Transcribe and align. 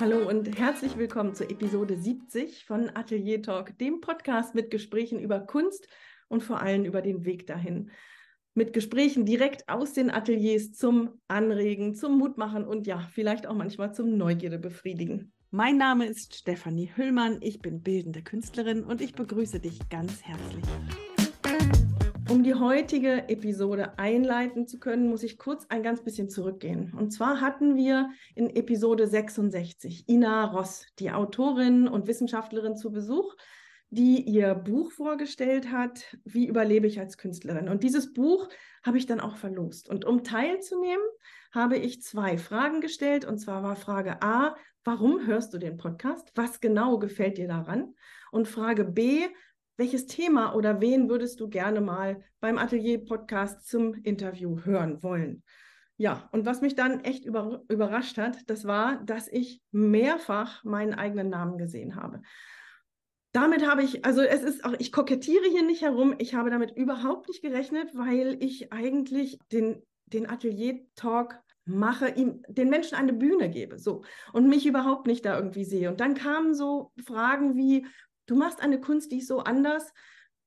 Hallo 0.00 0.26
und 0.26 0.58
herzlich 0.58 0.96
willkommen 0.96 1.34
zur 1.34 1.50
Episode 1.50 1.94
70 1.94 2.64
von 2.64 2.88
Atelier 2.96 3.42
Talk, 3.42 3.76
dem 3.76 4.00
Podcast 4.00 4.54
mit 4.54 4.70
Gesprächen 4.70 5.20
über 5.20 5.40
Kunst 5.40 5.88
und 6.28 6.42
vor 6.42 6.62
allem 6.62 6.86
über 6.86 7.02
den 7.02 7.26
Weg 7.26 7.46
dahin. 7.46 7.90
Mit 8.54 8.72
Gesprächen 8.72 9.26
direkt 9.26 9.68
aus 9.68 9.92
den 9.92 10.10
Ateliers 10.10 10.72
zum 10.72 11.20
Anregen, 11.28 11.94
zum 11.94 12.16
Mutmachen 12.16 12.64
und 12.64 12.86
ja, 12.86 13.00
vielleicht 13.12 13.46
auch 13.46 13.54
manchmal 13.54 13.92
zum 13.94 14.16
Neugierde 14.16 14.58
befriedigen. 14.58 15.34
Mein 15.50 15.76
Name 15.76 16.06
ist 16.06 16.34
Stefanie 16.34 16.90
Hüllmann, 16.96 17.36
ich 17.42 17.60
bin 17.60 17.82
bildende 17.82 18.22
Künstlerin 18.22 18.84
und 18.84 19.02
ich 19.02 19.12
begrüße 19.12 19.60
dich 19.60 19.86
ganz 19.90 20.22
herzlich. 20.22 20.64
Um 22.30 22.44
die 22.44 22.54
heutige 22.54 23.28
Episode 23.28 23.98
einleiten 23.98 24.64
zu 24.64 24.78
können, 24.78 25.08
muss 25.08 25.24
ich 25.24 25.36
kurz 25.36 25.66
ein 25.68 25.82
ganz 25.82 26.04
bisschen 26.04 26.30
zurückgehen. 26.30 26.92
Und 26.96 27.10
zwar 27.10 27.40
hatten 27.40 27.74
wir 27.74 28.10
in 28.36 28.54
Episode 28.54 29.08
66 29.08 30.08
Ina 30.08 30.44
Ross, 30.44 30.86
die 31.00 31.10
Autorin 31.10 31.88
und 31.88 32.06
Wissenschaftlerin 32.06 32.76
zu 32.76 32.92
Besuch, 32.92 33.34
die 33.88 34.22
ihr 34.22 34.54
Buch 34.54 34.92
vorgestellt 34.92 35.72
hat, 35.72 36.16
Wie 36.22 36.46
überlebe 36.46 36.86
ich 36.86 37.00
als 37.00 37.18
Künstlerin? 37.18 37.68
Und 37.68 37.82
dieses 37.82 38.12
Buch 38.12 38.48
habe 38.84 38.96
ich 38.96 39.06
dann 39.06 39.18
auch 39.18 39.36
verlost. 39.36 39.88
Und 39.88 40.04
um 40.04 40.22
teilzunehmen, 40.22 41.04
habe 41.52 41.78
ich 41.78 42.00
zwei 42.00 42.38
Fragen 42.38 42.80
gestellt. 42.80 43.24
Und 43.24 43.38
zwar 43.38 43.64
war 43.64 43.74
Frage 43.74 44.22
A, 44.22 44.54
warum 44.84 45.26
hörst 45.26 45.52
du 45.52 45.58
den 45.58 45.78
Podcast? 45.78 46.30
Was 46.36 46.60
genau 46.60 47.00
gefällt 47.00 47.38
dir 47.38 47.48
daran? 47.48 47.92
Und 48.30 48.46
Frage 48.46 48.84
B, 48.84 49.26
welches 49.80 50.06
Thema 50.06 50.54
oder 50.54 50.82
wen 50.82 51.08
würdest 51.08 51.40
du 51.40 51.48
gerne 51.48 51.80
mal 51.80 52.22
beim 52.38 52.58
Atelier-Podcast 52.58 53.66
zum 53.66 53.94
Interview 53.94 54.60
hören 54.62 55.02
wollen? 55.02 55.42
Ja, 55.96 56.28
und 56.32 56.44
was 56.44 56.60
mich 56.60 56.74
dann 56.74 57.00
echt 57.00 57.24
über, 57.24 57.62
überrascht 57.66 58.18
hat, 58.18 58.50
das 58.50 58.66
war, 58.66 59.02
dass 59.04 59.26
ich 59.26 59.62
mehrfach 59.70 60.64
meinen 60.64 60.92
eigenen 60.92 61.30
Namen 61.30 61.56
gesehen 61.56 61.96
habe. 61.96 62.20
Damit 63.32 63.66
habe 63.66 63.82
ich, 63.82 64.04
also 64.04 64.20
es 64.20 64.42
ist 64.42 64.66
auch, 64.66 64.74
ich 64.78 64.92
kokettiere 64.92 65.48
hier 65.50 65.64
nicht 65.64 65.80
herum, 65.80 66.14
ich 66.18 66.34
habe 66.34 66.50
damit 66.50 66.76
überhaupt 66.76 67.28
nicht 67.28 67.40
gerechnet, 67.40 67.88
weil 67.94 68.36
ich 68.40 68.74
eigentlich 68.74 69.38
den, 69.50 69.82
den 70.04 70.28
Atelier-Talk 70.28 71.40
mache, 71.64 72.08
ihm 72.10 72.42
den 72.48 72.68
Menschen 72.68 72.96
eine 72.96 73.14
Bühne 73.14 73.48
gebe, 73.48 73.78
so 73.78 74.02
und 74.34 74.46
mich 74.46 74.66
überhaupt 74.66 75.06
nicht 75.06 75.24
da 75.24 75.36
irgendwie 75.36 75.64
sehe. 75.64 75.88
Und 75.88 76.00
dann 76.00 76.14
kamen 76.14 76.54
so 76.54 76.92
Fragen 77.02 77.56
wie, 77.56 77.86
du 78.30 78.36
machst 78.36 78.60
eine 78.60 78.80
Kunst, 78.80 79.10
die 79.10 79.18
ist 79.18 79.28
so 79.28 79.40
anders. 79.40 79.92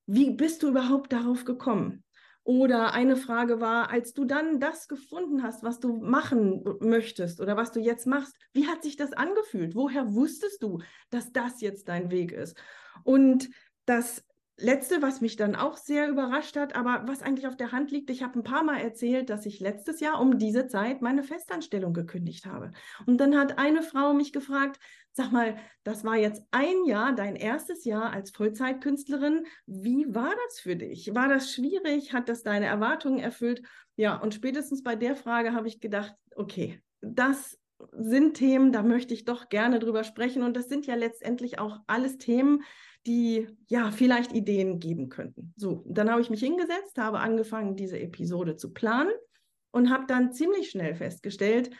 Wie 0.06 0.32
bist 0.32 0.64
du 0.64 0.70
überhaupt 0.70 1.12
darauf 1.12 1.44
gekommen? 1.44 2.04
Oder 2.46 2.94
eine 2.94 3.16
Frage 3.16 3.62
war, 3.62 3.90
als 3.90 4.14
du 4.14 4.26
dann 4.26 4.60
das 4.60 4.88
gefunden 4.88 5.44
hast, 5.44 5.64
was 5.64 5.80
du 5.80 5.98
machen 5.98 6.64
möchtest 6.82 7.40
oder 7.40 7.56
was 7.56 7.72
du 7.72 7.80
jetzt 7.80 8.06
machst, 8.06 8.36
wie 8.52 8.68
hat 8.68 8.84
sich 8.84 8.98
das 8.98 9.14
angefühlt? 9.14 9.76
Woher 9.76 10.14
wusstest 10.14 10.62
du, 10.62 10.80
dass 11.10 11.32
das 11.32 11.62
jetzt 11.62 11.88
dein 11.88 12.12
Weg 12.12 12.34
ist? 12.34 12.58
Und 13.04 13.50
das 13.86 14.26
Letzte, 14.58 15.02
was 15.02 15.20
mich 15.20 15.36
dann 15.36 15.56
auch 15.56 15.78
sehr 15.78 16.08
überrascht 16.08 16.58
hat, 16.58 16.76
aber 16.76 17.04
was 17.08 17.24
eigentlich 17.24 17.48
auf 17.48 17.58
der 17.58 17.72
Hand 17.72 17.90
liegt, 17.90 18.12
ich 18.12 18.22
habe 18.22 18.38
ein 18.38 18.44
paar 18.44 18.64
Mal 18.64 18.82
erzählt, 18.82 19.32
dass 19.32 19.48
ich 19.48 19.60
letztes 19.60 20.00
Jahr 20.00 20.22
um 20.22 20.38
diese 20.38 20.68
Zeit 20.68 21.02
meine 21.02 21.24
Festanstellung 21.24 21.92
gekündigt 21.94 22.46
habe. 22.46 22.72
Und 23.08 23.18
dann 23.18 23.36
hat 23.36 23.58
eine 23.58 23.82
Frau 23.82 24.14
mich 24.14 24.32
gefragt, 24.32 24.80
sag 25.12 25.32
mal, 25.32 25.58
das 25.84 26.04
war 26.04 26.18
jetzt 26.18 26.44
ein 26.52 26.86
Jahr, 26.86 27.14
dein 27.14 27.36
erstes 27.36 27.84
Jahr 27.84 28.12
als 28.12 28.30
Vollzeitkünstlerin. 28.30 29.46
Wie 29.66 30.06
war 30.14 30.34
das 30.46 30.60
für 30.60 30.76
dich? 30.76 31.16
War 31.16 31.30
das 31.30 31.52
schwierig? 31.52 32.14
Hat 32.14 32.30
das 32.30 32.44
deine 32.44 32.68
Erwartungen 32.68 33.20
erfüllt? 33.20 33.64
Ja, 33.96 34.18
und 34.18 34.36
spätestens 34.36 34.84
bei 34.84 34.96
der 34.96 35.16
Frage 35.16 35.54
habe 35.54 35.68
ich 35.68 35.80
gedacht, 35.80 36.14
okay, 36.36 36.80
das 37.02 37.60
sind 37.92 38.36
Themen, 38.36 38.72
da 38.72 38.82
möchte 38.82 39.14
ich 39.14 39.26
doch 39.26 39.50
gerne 39.50 39.80
drüber 39.80 40.04
sprechen. 40.04 40.44
Und 40.44 40.56
das 40.56 40.70
sind 40.70 40.86
ja 40.86 40.96
letztendlich 40.96 41.60
auch 41.60 41.80
alles 41.88 42.18
Themen, 42.18 42.64
die 43.06 43.48
ja 43.68 43.92
vielleicht 43.92 44.32
Ideen 44.34 44.80
geben 44.80 45.10
könnten. 45.10 45.54
So, 45.58 45.84
dann 45.88 46.10
habe 46.10 46.22
ich 46.22 46.30
mich 46.30 46.40
hingesetzt, 46.40 46.98
habe 46.98 47.20
angefangen, 47.20 47.76
diese 47.76 48.00
Episode 48.00 48.56
zu 48.56 48.74
planen 48.74 49.12
und 49.72 49.90
habe 49.90 50.06
dann 50.08 50.32
ziemlich 50.32 50.70
schnell 50.70 50.96
festgestellt, 50.96 51.72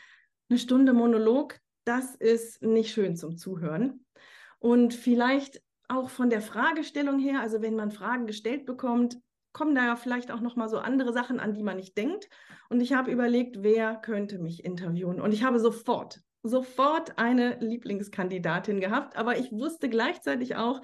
eine 0.50 0.58
Stunde 0.58 0.92
Monolog, 0.92 1.58
das 1.84 2.14
ist 2.14 2.62
nicht 2.62 2.92
schön 2.92 3.16
zum 3.16 3.36
Zuhören. 3.36 4.04
Und 4.58 4.94
vielleicht 4.94 5.62
auch 5.88 6.10
von 6.10 6.30
der 6.30 6.40
Fragestellung 6.40 7.18
her, 7.18 7.40
also 7.40 7.62
wenn 7.62 7.76
man 7.76 7.90
Fragen 7.90 8.26
gestellt 8.26 8.66
bekommt, 8.66 9.18
kommen 9.52 9.74
da 9.74 9.84
ja 9.84 9.96
vielleicht 9.96 10.30
auch 10.30 10.40
noch 10.40 10.56
mal 10.56 10.68
so 10.68 10.78
andere 10.78 11.12
Sachen 11.12 11.40
an, 11.40 11.54
die 11.54 11.62
man 11.62 11.76
nicht 11.76 11.96
denkt. 11.96 12.28
Und 12.68 12.80
ich 12.80 12.92
habe 12.92 13.10
überlegt, 13.10 13.62
wer 13.62 13.94
könnte 13.94 14.38
mich 14.38 14.64
interviewen? 14.64 15.20
Und 15.20 15.32
ich 15.32 15.44
habe 15.44 15.60
sofort, 15.60 16.20
sofort 16.42 17.18
eine 17.18 17.58
Lieblingskandidatin 17.60 18.80
gehabt, 18.80 19.16
aber 19.16 19.38
ich 19.38 19.52
wusste 19.52 19.88
gleichzeitig 19.88 20.56
auch, 20.56 20.82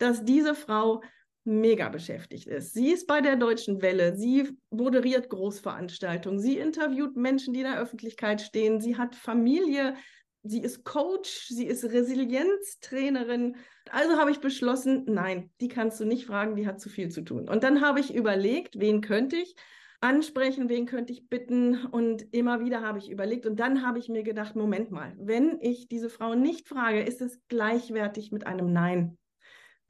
dass 0.00 0.24
diese 0.24 0.54
Frau 0.54 1.02
mega 1.44 1.88
beschäftigt 1.88 2.46
ist. 2.46 2.74
Sie 2.74 2.90
ist 2.90 3.06
bei 3.06 3.20
der 3.20 3.36
Deutschen 3.36 3.80
Welle, 3.82 4.16
sie 4.16 4.56
moderiert 4.70 5.30
Großveranstaltungen, 5.30 6.38
sie 6.38 6.58
interviewt 6.58 7.16
Menschen, 7.16 7.54
die 7.54 7.60
in 7.60 7.66
der 7.66 7.80
Öffentlichkeit 7.80 8.40
stehen, 8.40 8.80
sie 8.80 8.96
hat 8.96 9.14
Familie, 9.14 9.94
sie 10.42 10.60
ist 10.60 10.84
Coach, 10.84 11.48
sie 11.48 11.66
ist 11.66 11.84
Resilienztrainerin. 11.84 13.56
Also 13.90 14.16
habe 14.16 14.30
ich 14.30 14.40
beschlossen, 14.40 15.04
nein, 15.06 15.50
die 15.60 15.68
kannst 15.68 15.98
du 16.00 16.04
nicht 16.04 16.26
fragen, 16.26 16.56
die 16.56 16.66
hat 16.66 16.80
zu 16.80 16.88
viel 16.88 17.10
zu 17.10 17.22
tun. 17.22 17.48
Und 17.48 17.64
dann 17.64 17.80
habe 17.80 18.00
ich 18.00 18.14
überlegt, 18.14 18.78
wen 18.78 19.00
könnte 19.00 19.36
ich 19.36 19.54
ansprechen, 20.00 20.68
wen 20.68 20.86
könnte 20.86 21.12
ich 21.12 21.28
bitten 21.28 21.84
und 21.86 22.32
immer 22.32 22.60
wieder 22.60 22.80
habe 22.80 22.98
ich 22.98 23.10
überlegt 23.10 23.44
und 23.44 23.60
dann 23.60 23.86
habe 23.86 23.98
ich 23.98 24.08
mir 24.08 24.22
gedacht, 24.22 24.56
Moment 24.56 24.90
mal, 24.90 25.14
wenn 25.18 25.58
ich 25.60 25.88
diese 25.88 26.08
Frau 26.08 26.34
nicht 26.34 26.68
frage, 26.68 27.02
ist 27.02 27.20
es 27.20 27.38
gleichwertig 27.48 28.32
mit 28.32 28.46
einem 28.46 28.72
Nein 28.72 29.18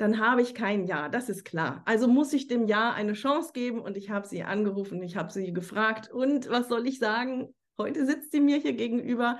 dann 0.00 0.18
habe 0.18 0.40
ich 0.40 0.54
kein 0.54 0.86
Ja, 0.86 1.10
das 1.10 1.28
ist 1.28 1.44
klar. 1.44 1.82
Also 1.84 2.08
muss 2.08 2.32
ich 2.32 2.48
dem 2.48 2.66
Ja 2.66 2.92
eine 2.92 3.12
Chance 3.12 3.50
geben 3.52 3.80
und 3.80 3.98
ich 3.98 4.08
habe 4.08 4.26
sie 4.26 4.42
angerufen, 4.42 5.02
ich 5.02 5.16
habe 5.16 5.30
sie 5.30 5.52
gefragt 5.52 6.10
und 6.10 6.48
was 6.48 6.68
soll 6.68 6.86
ich 6.86 6.98
sagen? 6.98 7.54
Heute 7.76 8.06
sitzt 8.06 8.32
sie 8.32 8.40
mir 8.40 8.56
hier 8.56 8.72
gegenüber, 8.72 9.38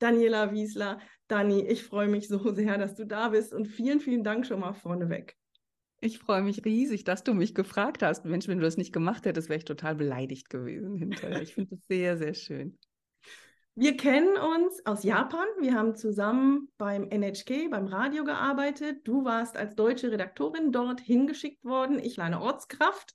Daniela 0.00 0.52
Wiesler. 0.52 0.98
Dani, 1.28 1.60
ich 1.60 1.84
freue 1.84 2.08
mich 2.08 2.26
so 2.26 2.38
sehr, 2.54 2.76
dass 2.76 2.96
du 2.96 3.06
da 3.06 3.28
bist 3.28 3.54
und 3.54 3.68
vielen, 3.68 4.00
vielen 4.00 4.24
Dank 4.24 4.46
schon 4.46 4.60
mal 4.60 4.72
vorneweg. 4.72 5.36
Ich 6.00 6.18
freue 6.18 6.42
mich 6.42 6.64
riesig, 6.64 7.04
dass 7.04 7.22
du 7.22 7.32
mich 7.34 7.54
gefragt 7.54 8.02
hast. 8.02 8.24
Mensch, 8.24 8.48
wenn 8.48 8.58
du 8.58 8.64
das 8.64 8.78
nicht 8.78 8.92
gemacht 8.92 9.26
hättest, 9.26 9.48
wäre 9.48 9.58
ich 9.58 9.64
total 9.64 9.94
beleidigt 9.94 10.50
gewesen 10.50 10.96
hinterher. 10.96 11.42
Ich 11.42 11.54
finde 11.54 11.76
es 11.76 11.80
sehr, 11.88 12.16
sehr 12.16 12.34
schön. 12.34 12.78
Wir 13.76 13.96
kennen 13.96 14.36
uns 14.36 14.84
aus 14.84 15.04
Japan. 15.04 15.46
Wir 15.60 15.74
haben 15.74 15.94
zusammen 15.94 16.68
beim 16.76 17.08
NHK, 17.08 17.70
beim 17.70 17.86
Radio 17.86 18.24
gearbeitet. 18.24 19.06
Du 19.06 19.24
warst 19.24 19.56
als 19.56 19.74
deutsche 19.74 20.10
Redaktorin 20.10 20.72
dort 20.72 21.00
hingeschickt 21.00 21.64
worden. 21.64 21.98
Ich 21.98 22.18
war 22.18 22.24
eine 22.24 22.40
Ortskraft. 22.40 23.14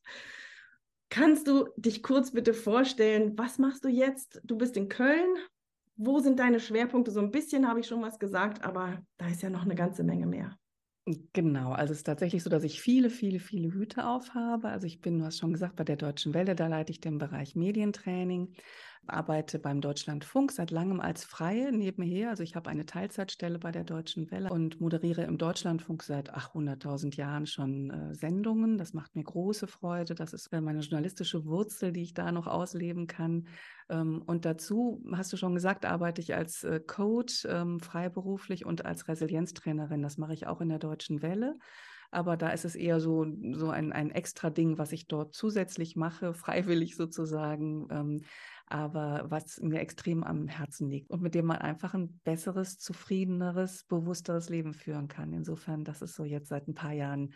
Kannst 1.10 1.48
du 1.48 1.68
dich 1.78 2.02
kurz 2.02 2.32
bitte 2.32 2.54
vorstellen, 2.54 3.38
was 3.38 3.60
machst 3.60 3.84
du 3.86 3.90
jetzt? 3.90 4.42
Du 4.44 4.58
bist 4.58 4.76
in 4.78 4.90
Köln. 4.90 5.36
Wo 5.98 6.20
sind 6.20 6.40
deine 6.40 6.60
Schwerpunkte? 6.60 7.12
So 7.12 7.20
ein 7.20 7.32
bisschen 7.32 7.68
habe 7.68 7.82
ich 7.82 7.88
schon 7.88 8.02
was 8.02 8.18
gesagt, 8.18 8.64
aber 8.64 9.06
da 9.18 9.28
ist 9.28 9.44
ja 9.44 9.50
noch 9.50 9.64
eine 9.64 9.76
ganze 9.76 10.04
Menge 10.04 10.26
mehr. 10.26 10.58
Genau, 11.34 11.72
also 11.72 11.92
es 11.92 12.00
ist 12.00 12.06
tatsächlich 12.06 12.42
so, 12.42 12.50
dass 12.50 12.64
ich 12.64 12.82
viele, 12.82 13.12
viele, 13.12 13.40
viele 13.40 13.72
Hüte 13.72 14.08
aufhabe. 14.08 14.70
Also 14.70 14.88
ich 14.88 15.02
bin, 15.02 15.20
du 15.20 15.26
hast 15.26 15.38
schon 15.38 15.54
gesagt, 15.54 15.76
bei 15.76 15.84
der 15.84 15.98
Deutschen 15.98 16.34
Welle, 16.34 16.56
da 16.56 16.66
leite 16.66 16.92
ich 16.92 17.00
den 17.00 17.20
Bereich 17.20 17.56
Medientraining, 17.56 18.56
arbeite 19.08 19.60
beim 19.60 19.82
Deutschlandfunk 19.82 20.52
seit 20.52 20.72
langem 20.72 21.00
als 21.00 21.24
Freie 21.24 21.72
nebenher. 21.72 22.30
Also 22.30 22.44
ich 22.44 22.56
habe 22.56 22.70
eine 22.70 22.86
Teilzeitstelle 22.86 23.60
bei 23.60 23.72
der 23.72 23.84
Deutschen 23.84 24.32
Welle 24.32 24.50
und 24.50 24.82
moderiere 24.82 25.24
im 25.24 25.38
Deutschlandfunk 25.38 26.04
seit 26.04 26.34
800.000 26.36 27.16
Jahren 27.16 27.46
schon 27.46 27.92
äh, 27.92 28.16
Sendungen. 28.16 28.78
Das 28.78 28.94
macht 28.94 29.16
mir 29.16 29.24
große 29.24 29.68
Freude. 29.68 30.16
Das 30.16 30.34
ist 30.34 30.52
meine 30.52 30.80
journalistische 30.80 31.46
Wurzel, 31.46 31.92
die 31.92 32.04
ich 32.04 32.14
da 32.14 32.32
noch 32.32 32.48
ausleben 32.48 33.08
kann. 33.08 33.48
Ähm, 33.90 34.22
und 34.26 34.46
dazu, 34.46 35.04
hast 35.12 35.32
du 35.34 35.38
schon 35.38 35.54
gesagt, 35.54 35.86
arbeite 35.86 36.22
ich 36.22 36.36
als 36.36 36.64
äh, 36.64 36.80
Coach 36.80 37.46
ähm, 37.50 37.80
freiberuflich 37.80 38.66
und 38.66 38.86
als 38.86 39.08
Resilienztrainerin. 39.08 40.02
Das 40.02 40.18
mache 40.18 40.34
ich 40.34 40.48
auch 40.48 40.62
in 40.62 40.70
der 40.70 40.80
Deutschen 40.80 41.22
Welle. 41.22 41.58
Aber 42.12 42.38
da 42.38 42.50
ist 42.50 42.64
es 42.64 42.76
eher 42.76 43.00
so, 43.02 43.26
so 43.52 43.70
ein, 43.70 43.92
ein 43.92 44.10
extra 44.12 44.50
Ding, 44.50 44.78
was 44.78 44.92
ich 44.94 45.08
dort 45.08 45.34
zusätzlich 45.34 45.96
mache, 45.96 46.34
freiwillig 46.34 46.96
sozusagen. 46.96 47.88
Ähm, 47.92 48.22
aber 48.68 49.26
was 49.30 49.60
mir 49.62 49.80
extrem 49.80 50.24
am 50.24 50.48
Herzen 50.48 50.90
liegt 50.90 51.12
und 51.12 51.22
mit 51.22 51.36
dem 51.36 51.46
man 51.46 51.58
einfach 51.58 51.94
ein 51.94 52.20
besseres, 52.24 52.78
zufriedeneres, 52.78 53.84
bewussteres 53.86 54.50
Leben 54.50 54.74
führen 54.74 55.08
kann. 55.08 55.34
Insofern, 55.34 55.84
das 55.84 56.02
ist 56.02 56.16
so 56.16 56.24
jetzt 56.24 56.50
seit 56.50 56.68
ein 56.68 56.74
paar 56.74 56.94
Jahren 56.94 57.34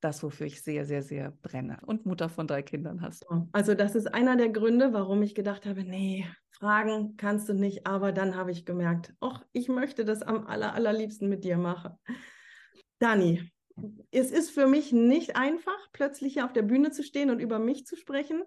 das, 0.00 0.22
wofür 0.22 0.46
ich 0.46 0.62
sehr, 0.62 0.86
sehr, 0.86 1.02
sehr 1.02 1.30
brenne. 1.42 1.78
Und 1.84 2.06
Mutter 2.06 2.28
von 2.28 2.46
drei 2.46 2.62
Kindern 2.62 3.02
hast. 3.02 3.26
Also 3.52 3.74
das 3.74 3.94
ist 3.94 4.12
einer 4.12 4.36
der 4.36 4.48
Gründe, 4.48 4.92
warum 4.92 5.22
ich 5.22 5.34
gedacht 5.34 5.66
habe, 5.66 5.84
nee, 5.84 6.26
fragen 6.50 7.16
kannst 7.16 7.48
du 7.48 7.54
nicht. 7.54 7.86
Aber 7.86 8.12
dann 8.12 8.34
habe 8.34 8.50
ich 8.50 8.64
gemerkt, 8.64 9.14
ach, 9.20 9.44
ich 9.52 9.68
möchte 9.68 10.04
das 10.04 10.22
am 10.22 10.46
aller, 10.46 10.74
allerliebsten 10.74 11.28
mit 11.28 11.44
dir 11.44 11.58
machen. 11.58 11.92
Dani, 12.98 13.50
es 14.10 14.30
ist 14.30 14.50
für 14.50 14.66
mich 14.66 14.92
nicht 14.92 15.36
einfach, 15.36 15.78
plötzlich 15.92 16.34
hier 16.34 16.44
auf 16.44 16.52
der 16.52 16.62
Bühne 16.62 16.90
zu 16.90 17.02
stehen 17.02 17.30
und 17.30 17.40
über 17.40 17.58
mich 17.58 17.86
zu 17.86 17.96
sprechen. 17.96 18.42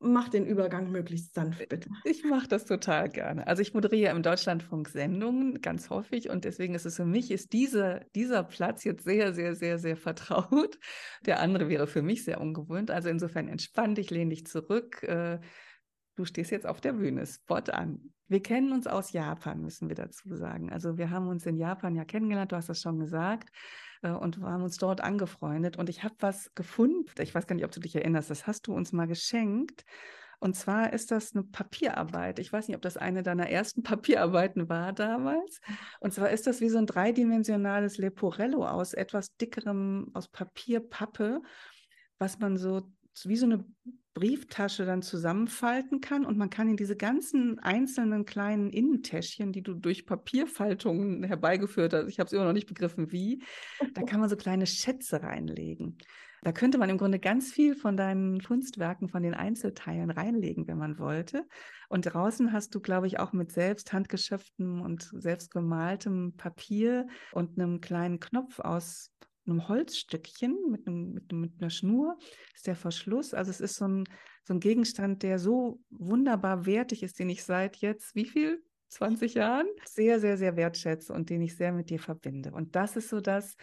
Mach 0.00 0.30
den 0.30 0.46
Übergang 0.46 0.90
möglichst 0.90 1.34
sanft, 1.34 1.68
bitte. 1.68 1.90
Ich 2.04 2.24
mache 2.24 2.48
das 2.48 2.64
total 2.64 3.08
gerne. 3.10 3.46
Also 3.46 3.60
ich 3.60 3.74
moderiere 3.74 4.10
im 4.10 4.22
Deutschlandfunk 4.22 4.88
Sendungen 4.88 5.60
ganz 5.60 5.90
häufig 5.90 6.30
und 6.30 6.44
deswegen 6.44 6.74
ist 6.74 6.86
es 6.86 6.96
für 6.96 7.04
mich, 7.04 7.30
ist 7.30 7.52
diese, 7.52 8.06
dieser 8.14 8.42
Platz 8.42 8.82
jetzt 8.84 9.04
sehr, 9.04 9.34
sehr, 9.34 9.54
sehr, 9.54 9.78
sehr 9.78 9.96
vertraut. 9.96 10.78
Der 11.26 11.40
andere 11.40 11.68
wäre 11.68 11.86
für 11.86 12.02
mich 12.02 12.24
sehr 12.24 12.40
ungewohnt. 12.40 12.90
Also 12.90 13.10
insofern 13.10 13.48
entspann 13.48 13.94
dich, 13.94 14.10
lehn 14.10 14.30
dich 14.30 14.46
zurück. 14.46 15.02
Äh, 15.02 15.38
du 16.16 16.24
stehst 16.24 16.50
jetzt 16.50 16.66
auf 16.66 16.80
der 16.80 16.94
Bühne, 16.94 17.26
Spot 17.26 17.56
an. 17.70 18.12
Wir 18.26 18.42
kennen 18.42 18.72
uns 18.72 18.86
aus 18.86 19.12
Japan, 19.12 19.60
müssen 19.60 19.88
wir 19.88 19.96
dazu 19.96 20.34
sagen. 20.34 20.72
Also 20.72 20.96
wir 20.96 21.10
haben 21.10 21.28
uns 21.28 21.44
in 21.44 21.56
Japan 21.56 21.94
ja 21.94 22.04
kennengelernt, 22.04 22.52
du 22.52 22.56
hast 22.56 22.68
das 22.68 22.80
schon 22.80 22.98
gesagt, 22.98 23.50
und 24.02 24.40
haben 24.40 24.62
uns 24.62 24.76
dort 24.76 25.00
angefreundet. 25.00 25.76
Und 25.76 25.88
ich 25.88 26.02
habe 26.04 26.14
was 26.20 26.50
gefunden, 26.54 27.04
ich 27.18 27.34
weiß 27.34 27.46
gar 27.46 27.54
nicht, 27.54 27.64
ob 27.64 27.72
du 27.72 27.80
dich 27.80 27.94
erinnerst, 27.94 28.30
das 28.30 28.46
hast 28.46 28.66
du 28.66 28.74
uns 28.74 28.92
mal 28.92 29.06
geschenkt. 29.06 29.84
Und 30.38 30.56
zwar 30.56 30.94
ist 30.94 31.10
das 31.10 31.34
eine 31.34 31.44
Papierarbeit. 31.44 32.38
Ich 32.38 32.50
weiß 32.50 32.66
nicht, 32.66 32.76
ob 32.76 32.82
das 32.82 32.96
eine 32.96 33.22
deiner 33.22 33.50
ersten 33.50 33.82
Papierarbeiten 33.82 34.68
war 34.68 34.92
damals. 34.92 35.60
Und 36.00 36.14
zwar 36.14 36.30
ist 36.30 36.46
das 36.46 36.60
wie 36.60 36.70
so 36.70 36.78
ein 36.78 36.86
dreidimensionales 36.86 37.98
Leporello 37.98 38.66
aus 38.66 38.94
etwas 38.94 39.36
dickerem, 39.36 40.10
aus 40.14 40.28
Papierpappe, 40.28 41.42
was 42.18 42.38
man 42.38 42.56
so 42.56 42.90
wie 43.24 43.36
so 43.36 43.46
eine 43.46 43.64
Brieftasche 44.14 44.84
dann 44.84 45.02
zusammenfalten 45.02 46.00
kann 46.00 46.26
und 46.26 46.36
man 46.36 46.50
kann 46.50 46.68
in 46.68 46.76
diese 46.76 46.96
ganzen 46.96 47.58
einzelnen 47.60 48.24
kleinen 48.24 48.70
Innentäschchen, 48.70 49.52
die 49.52 49.62
du 49.62 49.74
durch 49.74 50.04
Papierfaltungen 50.04 51.22
herbeigeführt 51.22 51.94
hast, 51.94 52.08
ich 52.08 52.18
habe 52.18 52.26
es 52.26 52.32
immer 52.32 52.44
noch 52.44 52.52
nicht 52.52 52.66
begriffen, 52.66 53.12
wie, 53.12 53.42
da 53.94 54.02
kann 54.02 54.20
man 54.20 54.28
so 54.28 54.36
kleine 54.36 54.66
Schätze 54.66 55.22
reinlegen. 55.22 55.98
Da 56.42 56.52
könnte 56.52 56.78
man 56.78 56.88
im 56.88 56.96
Grunde 56.96 57.18
ganz 57.18 57.52
viel 57.52 57.74
von 57.74 57.96
deinen 57.96 58.42
Kunstwerken, 58.42 59.08
von 59.08 59.22
den 59.22 59.34
Einzelteilen 59.34 60.10
reinlegen, 60.10 60.66
wenn 60.66 60.78
man 60.78 60.98
wollte. 60.98 61.46
Und 61.88 62.02
draußen 62.02 62.52
hast 62.52 62.74
du, 62.74 62.80
glaube 62.80 63.06
ich, 63.06 63.18
auch 63.18 63.32
mit 63.32 63.52
selbst 63.52 63.92
handgeschöpftem 63.92 64.80
und 64.80 65.10
selbst 65.12 65.50
gemaltem 65.50 66.34
Papier 66.36 67.06
und 67.32 67.58
einem 67.58 67.80
kleinen 67.82 68.20
Knopf 68.20 68.58
aus 68.58 69.12
einem 69.50 69.68
Holzstückchen 69.68 70.56
mit, 70.70 70.86
einem, 70.86 71.12
mit, 71.12 71.32
mit, 71.32 71.52
einer 71.60 71.70
Schnur 71.70 72.18
ist 72.54 72.66
der 72.66 72.76
Verschluss. 72.76 73.34
Also 73.34 73.50
es 73.50 73.60
ist 73.60 73.76
so 73.76 73.86
ein, 73.86 74.04
so 74.44 74.54
ein 74.54 74.60
Gegenstand, 74.60 75.22
der 75.22 75.38
so 75.38 75.80
wunderbar 75.90 76.66
wertig 76.66 77.02
ist, 77.02 77.18
den 77.18 77.28
ich 77.28 77.44
seit 77.44 77.76
jetzt, 77.76 78.14
wie 78.14 78.26
viel? 78.26 78.62
20 78.90 79.34
Jahren 79.34 79.68
sehr, 79.84 80.18
sehr, 80.18 80.36
sehr 80.36 80.56
wertschätze 80.56 81.12
und 81.12 81.30
den 81.30 81.42
ich 81.42 81.56
sehr 81.56 81.72
mit 81.72 81.90
dir 81.90 82.00
verbinde. 82.00 82.50
Und 82.50 82.74
das 82.74 82.96
ist 82.96 83.08
so 83.08 83.20
das, 83.20 83.56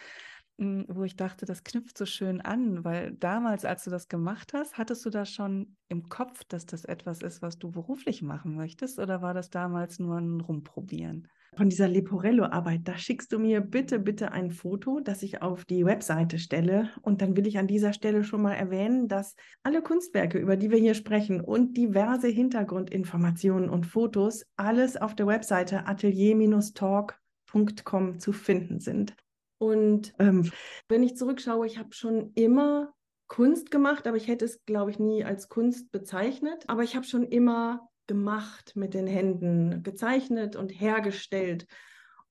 hm, 0.58 0.86
wo 0.88 1.04
ich 1.04 1.16
dachte, 1.16 1.46
das 1.46 1.64
knüpft 1.64 1.96
so 1.96 2.06
schön 2.06 2.40
an, 2.40 2.82
weil 2.84 3.12
damals, 3.12 3.64
als 3.64 3.84
du 3.84 3.90
das 3.90 4.08
gemacht 4.08 4.52
hast, 4.54 4.76
hattest 4.76 5.04
du 5.04 5.10
da 5.10 5.24
schon 5.24 5.76
im 5.88 6.08
Kopf, 6.08 6.44
dass 6.48 6.66
das 6.66 6.84
etwas 6.84 7.22
ist, 7.22 7.42
was 7.42 7.58
du 7.58 7.70
beruflich 7.70 8.22
machen 8.22 8.56
möchtest, 8.56 8.98
oder 8.98 9.22
war 9.22 9.34
das 9.34 9.50
damals 9.50 9.98
nur 9.98 10.16
ein 10.16 10.40
Rumprobieren? 10.40 11.28
Von 11.56 11.68
dieser 11.68 11.88
Leporello-Arbeit, 11.88 12.82
da 12.84 12.98
schickst 12.98 13.32
du 13.32 13.38
mir 13.38 13.60
bitte, 13.60 13.98
bitte 13.98 14.32
ein 14.32 14.50
Foto, 14.50 15.00
das 15.00 15.22
ich 15.22 15.42
auf 15.42 15.64
die 15.64 15.84
Webseite 15.84 16.38
stelle. 16.38 16.90
Und 17.02 17.22
dann 17.22 17.36
will 17.36 17.46
ich 17.46 17.58
an 17.58 17.66
dieser 17.66 17.92
Stelle 17.92 18.24
schon 18.24 18.42
mal 18.42 18.54
erwähnen, 18.54 19.08
dass 19.08 19.34
alle 19.62 19.82
Kunstwerke, 19.82 20.38
über 20.38 20.56
die 20.56 20.70
wir 20.70 20.78
hier 20.78 20.94
sprechen 20.94 21.40
und 21.40 21.76
diverse 21.76 22.28
Hintergrundinformationen 22.28 23.68
und 23.68 23.86
Fotos, 23.86 24.44
alles 24.56 24.96
auf 24.96 25.14
der 25.14 25.26
Webseite 25.26 25.86
atelier-talk.com 25.86 28.18
zu 28.18 28.32
finden 28.32 28.80
sind. 28.80 29.14
Und 29.58 30.14
ähm, 30.18 30.50
wenn 30.88 31.02
ich 31.02 31.16
zurückschaue, 31.16 31.66
ich 31.66 31.78
habe 31.78 31.92
schon 31.92 32.32
immer 32.34 32.94
Kunst 33.26 33.70
gemacht, 33.70 34.06
aber 34.06 34.16
ich 34.16 34.26
hätte 34.26 34.44
es, 34.44 34.64
glaube 34.64 34.90
ich, 34.90 34.98
nie 34.98 35.24
als 35.24 35.48
Kunst 35.48 35.92
bezeichnet. 35.92 36.64
Aber 36.66 36.82
ich 36.82 36.96
habe 36.96 37.04
schon 37.04 37.24
immer 37.24 37.87
gemacht 38.08 38.74
mit 38.74 38.94
den 38.94 39.06
Händen, 39.06 39.82
gezeichnet 39.84 40.56
und 40.56 40.70
hergestellt 40.70 41.66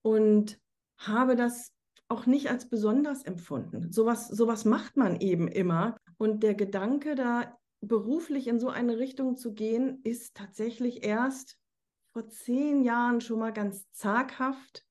und 0.01 0.59
habe 0.97 1.35
das 1.35 1.71
auch 2.09 2.25
nicht 2.25 2.49
als 2.49 2.69
besonders 2.69 3.23
empfunden. 3.23 3.91
Sowas, 3.91 4.27
sowas 4.27 4.65
macht 4.65 4.97
man 4.97 5.19
eben 5.19 5.47
immer. 5.47 5.97
Und 6.17 6.43
der 6.43 6.55
Gedanke, 6.55 7.15
da 7.15 7.57
beruflich 7.81 8.47
in 8.47 8.59
so 8.59 8.69
eine 8.69 8.97
Richtung 8.97 9.37
zu 9.37 9.53
gehen, 9.53 10.01
ist 10.03 10.35
tatsächlich 10.35 11.05
erst 11.05 11.57
vor 12.13 12.27
zehn 12.29 12.83
Jahren 12.83 13.21
schon 13.21 13.39
mal 13.39 13.53
ganz 13.53 13.89
zaghaft 13.91 14.86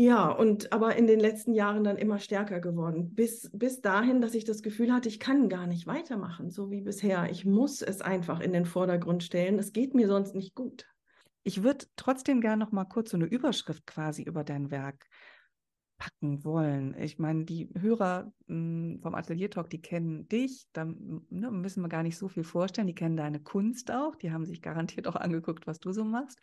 ja, 0.00 0.30
und 0.30 0.72
aber 0.72 0.94
in 0.94 1.08
den 1.08 1.18
letzten 1.18 1.54
Jahren 1.54 1.82
dann 1.82 1.96
immer 1.96 2.20
stärker 2.20 2.60
geworden. 2.60 3.16
Bis, 3.16 3.50
bis 3.52 3.80
dahin, 3.80 4.20
dass 4.20 4.34
ich 4.34 4.44
das 4.44 4.62
Gefühl 4.62 4.92
hatte, 4.92 5.08
ich 5.08 5.18
kann 5.18 5.48
gar 5.48 5.66
nicht 5.66 5.88
weitermachen, 5.88 6.50
so 6.50 6.70
wie 6.70 6.82
bisher. 6.82 7.28
Ich 7.32 7.44
muss 7.44 7.82
es 7.82 8.00
einfach 8.00 8.38
in 8.38 8.52
den 8.52 8.64
Vordergrund 8.64 9.24
stellen. 9.24 9.58
Es 9.58 9.72
geht 9.72 9.96
mir 9.96 10.06
sonst 10.06 10.36
nicht 10.36 10.54
gut. 10.54 10.86
Ich 11.42 11.64
würde 11.64 11.86
trotzdem 11.96 12.40
gerne 12.40 12.64
noch 12.64 12.70
mal 12.70 12.84
kurz 12.84 13.10
so 13.10 13.16
eine 13.16 13.26
Überschrift 13.26 13.88
quasi 13.88 14.22
über 14.22 14.44
dein 14.44 14.70
Werk 14.70 15.04
packen 15.98 16.44
wollen. 16.44 16.94
Ich 16.96 17.18
meine, 17.18 17.44
die 17.44 17.68
Hörer 17.76 18.32
hm, 18.46 19.00
vom 19.02 19.16
Atelier 19.16 19.50
Talk, 19.50 19.68
die 19.68 19.82
kennen 19.82 20.28
dich, 20.28 20.68
da 20.72 20.84
ne, 20.84 21.50
müssen 21.50 21.82
wir 21.82 21.88
gar 21.88 22.04
nicht 22.04 22.18
so 22.18 22.28
viel 22.28 22.44
vorstellen. 22.44 22.86
Die 22.86 22.94
kennen 22.94 23.16
deine 23.16 23.40
Kunst 23.40 23.90
auch, 23.90 24.14
die 24.14 24.30
haben 24.30 24.46
sich 24.46 24.62
garantiert 24.62 25.08
auch 25.08 25.16
angeguckt, 25.16 25.66
was 25.66 25.80
du 25.80 25.90
so 25.90 26.04
machst. 26.04 26.38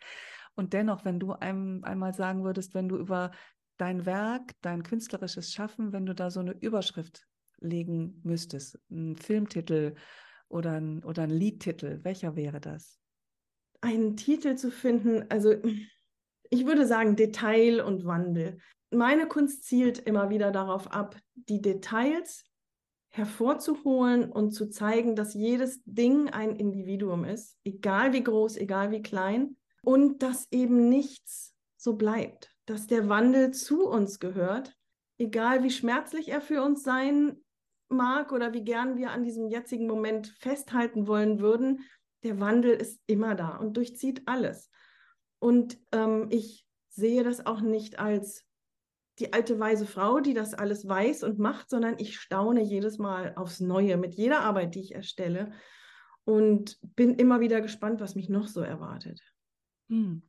Und 0.56 0.72
dennoch, 0.72 1.04
wenn 1.04 1.20
du 1.20 1.32
einem 1.32 1.84
einmal 1.84 2.14
sagen 2.14 2.42
würdest, 2.42 2.74
wenn 2.74 2.88
du 2.88 2.96
über 2.96 3.30
dein 3.76 4.06
Werk, 4.06 4.52
dein 4.62 4.82
künstlerisches 4.82 5.52
Schaffen, 5.52 5.92
wenn 5.92 6.06
du 6.06 6.14
da 6.14 6.30
so 6.30 6.40
eine 6.40 6.52
Überschrift 6.52 7.26
legen 7.60 8.20
müsstest, 8.24 8.78
einen 8.90 9.16
Filmtitel 9.16 9.94
oder 10.48 10.72
ein, 10.72 11.04
oder 11.04 11.22
ein 11.22 11.30
Liedtitel, 11.30 12.00
welcher 12.02 12.36
wäre 12.36 12.60
das? 12.60 12.98
Einen 13.82 14.16
Titel 14.16 14.56
zu 14.56 14.70
finden, 14.70 15.26
also 15.28 15.54
ich 16.50 16.66
würde 16.66 16.86
sagen 16.86 17.16
Detail 17.16 17.82
und 17.82 18.06
Wandel. 18.06 18.58
Meine 18.90 19.28
Kunst 19.28 19.64
zielt 19.64 19.98
immer 19.98 20.30
wieder 20.30 20.52
darauf 20.52 20.90
ab, 20.90 21.16
die 21.34 21.60
Details 21.60 22.44
hervorzuholen 23.08 24.30
und 24.30 24.52
zu 24.52 24.68
zeigen, 24.70 25.16
dass 25.16 25.34
jedes 25.34 25.82
Ding 25.84 26.28
ein 26.28 26.56
Individuum 26.56 27.24
ist, 27.24 27.58
egal 27.64 28.12
wie 28.12 28.22
groß, 28.22 28.56
egal 28.56 28.90
wie 28.90 29.02
klein, 29.02 29.56
und 29.86 30.24
dass 30.24 30.48
eben 30.50 30.88
nichts 30.88 31.54
so 31.76 31.94
bleibt, 31.94 32.52
dass 32.66 32.88
der 32.88 33.08
Wandel 33.08 33.52
zu 33.52 33.86
uns 33.86 34.18
gehört, 34.18 34.74
egal 35.16 35.62
wie 35.62 35.70
schmerzlich 35.70 36.28
er 36.28 36.40
für 36.40 36.62
uns 36.64 36.82
sein 36.82 37.36
mag 37.88 38.32
oder 38.32 38.52
wie 38.52 38.64
gern 38.64 38.96
wir 38.96 39.12
an 39.12 39.22
diesem 39.22 39.48
jetzigen 39.48 39.86
Moment 39.86 40.26
festhalten 40.40 41.06
wollen 41.06 41.38
würden, 41.38 41.84
der 42.24 42.40
Wandel 42.40 42.72
ist 42.72 43.00
immer 43.06 43.36
da 43.36 43.58
und 43.58 43.76
durchzieht 43.76 44.22
alles. 44.26 44.70
Und 45.38 45.78
ähm, 45.92 46.26
ich 46.30 46.66
sehe 46.88 47.22
das 47.22 47.46
auch 47.46 47.60
nicht 47.60 48.00
als 48.00 48.44
die 49.20 49.32
alte 49.32 49.60
weise 49.60 49.86
Frau, 49.86 50.18
die 50.18 50.34
das 50.34 50.52
alles 50.52 50.88
weiß 50.88 51.22
und 51.22 51.38
macht, 51.38 51.70
sondern 51.70 51.94
ich 51.98 52.18
staune 52.18 52.60
jedes 52.60 52.98
Mal 52.98 53.34
aufs 53.36 53.60
Neue 53.60 53.98
mit 53.98 54.14
jeder 54.14 54.40
Arbeit, 54.40 54.74
die 54.74 54.80
ich 54.80 54.96
erstelle 54.96 55.52
und 56.24 56.76
bin 56.82 57.14
immer 57.14 57.38
wieder 57.38 57.60
gespannt, 57.60 58.00
was 58.00 58.16
mich 58.16 58.28
noch 58.28 58.48
so 58.48 58.62
erwartet. 58.62 59.22
Hm. 59.90 60.22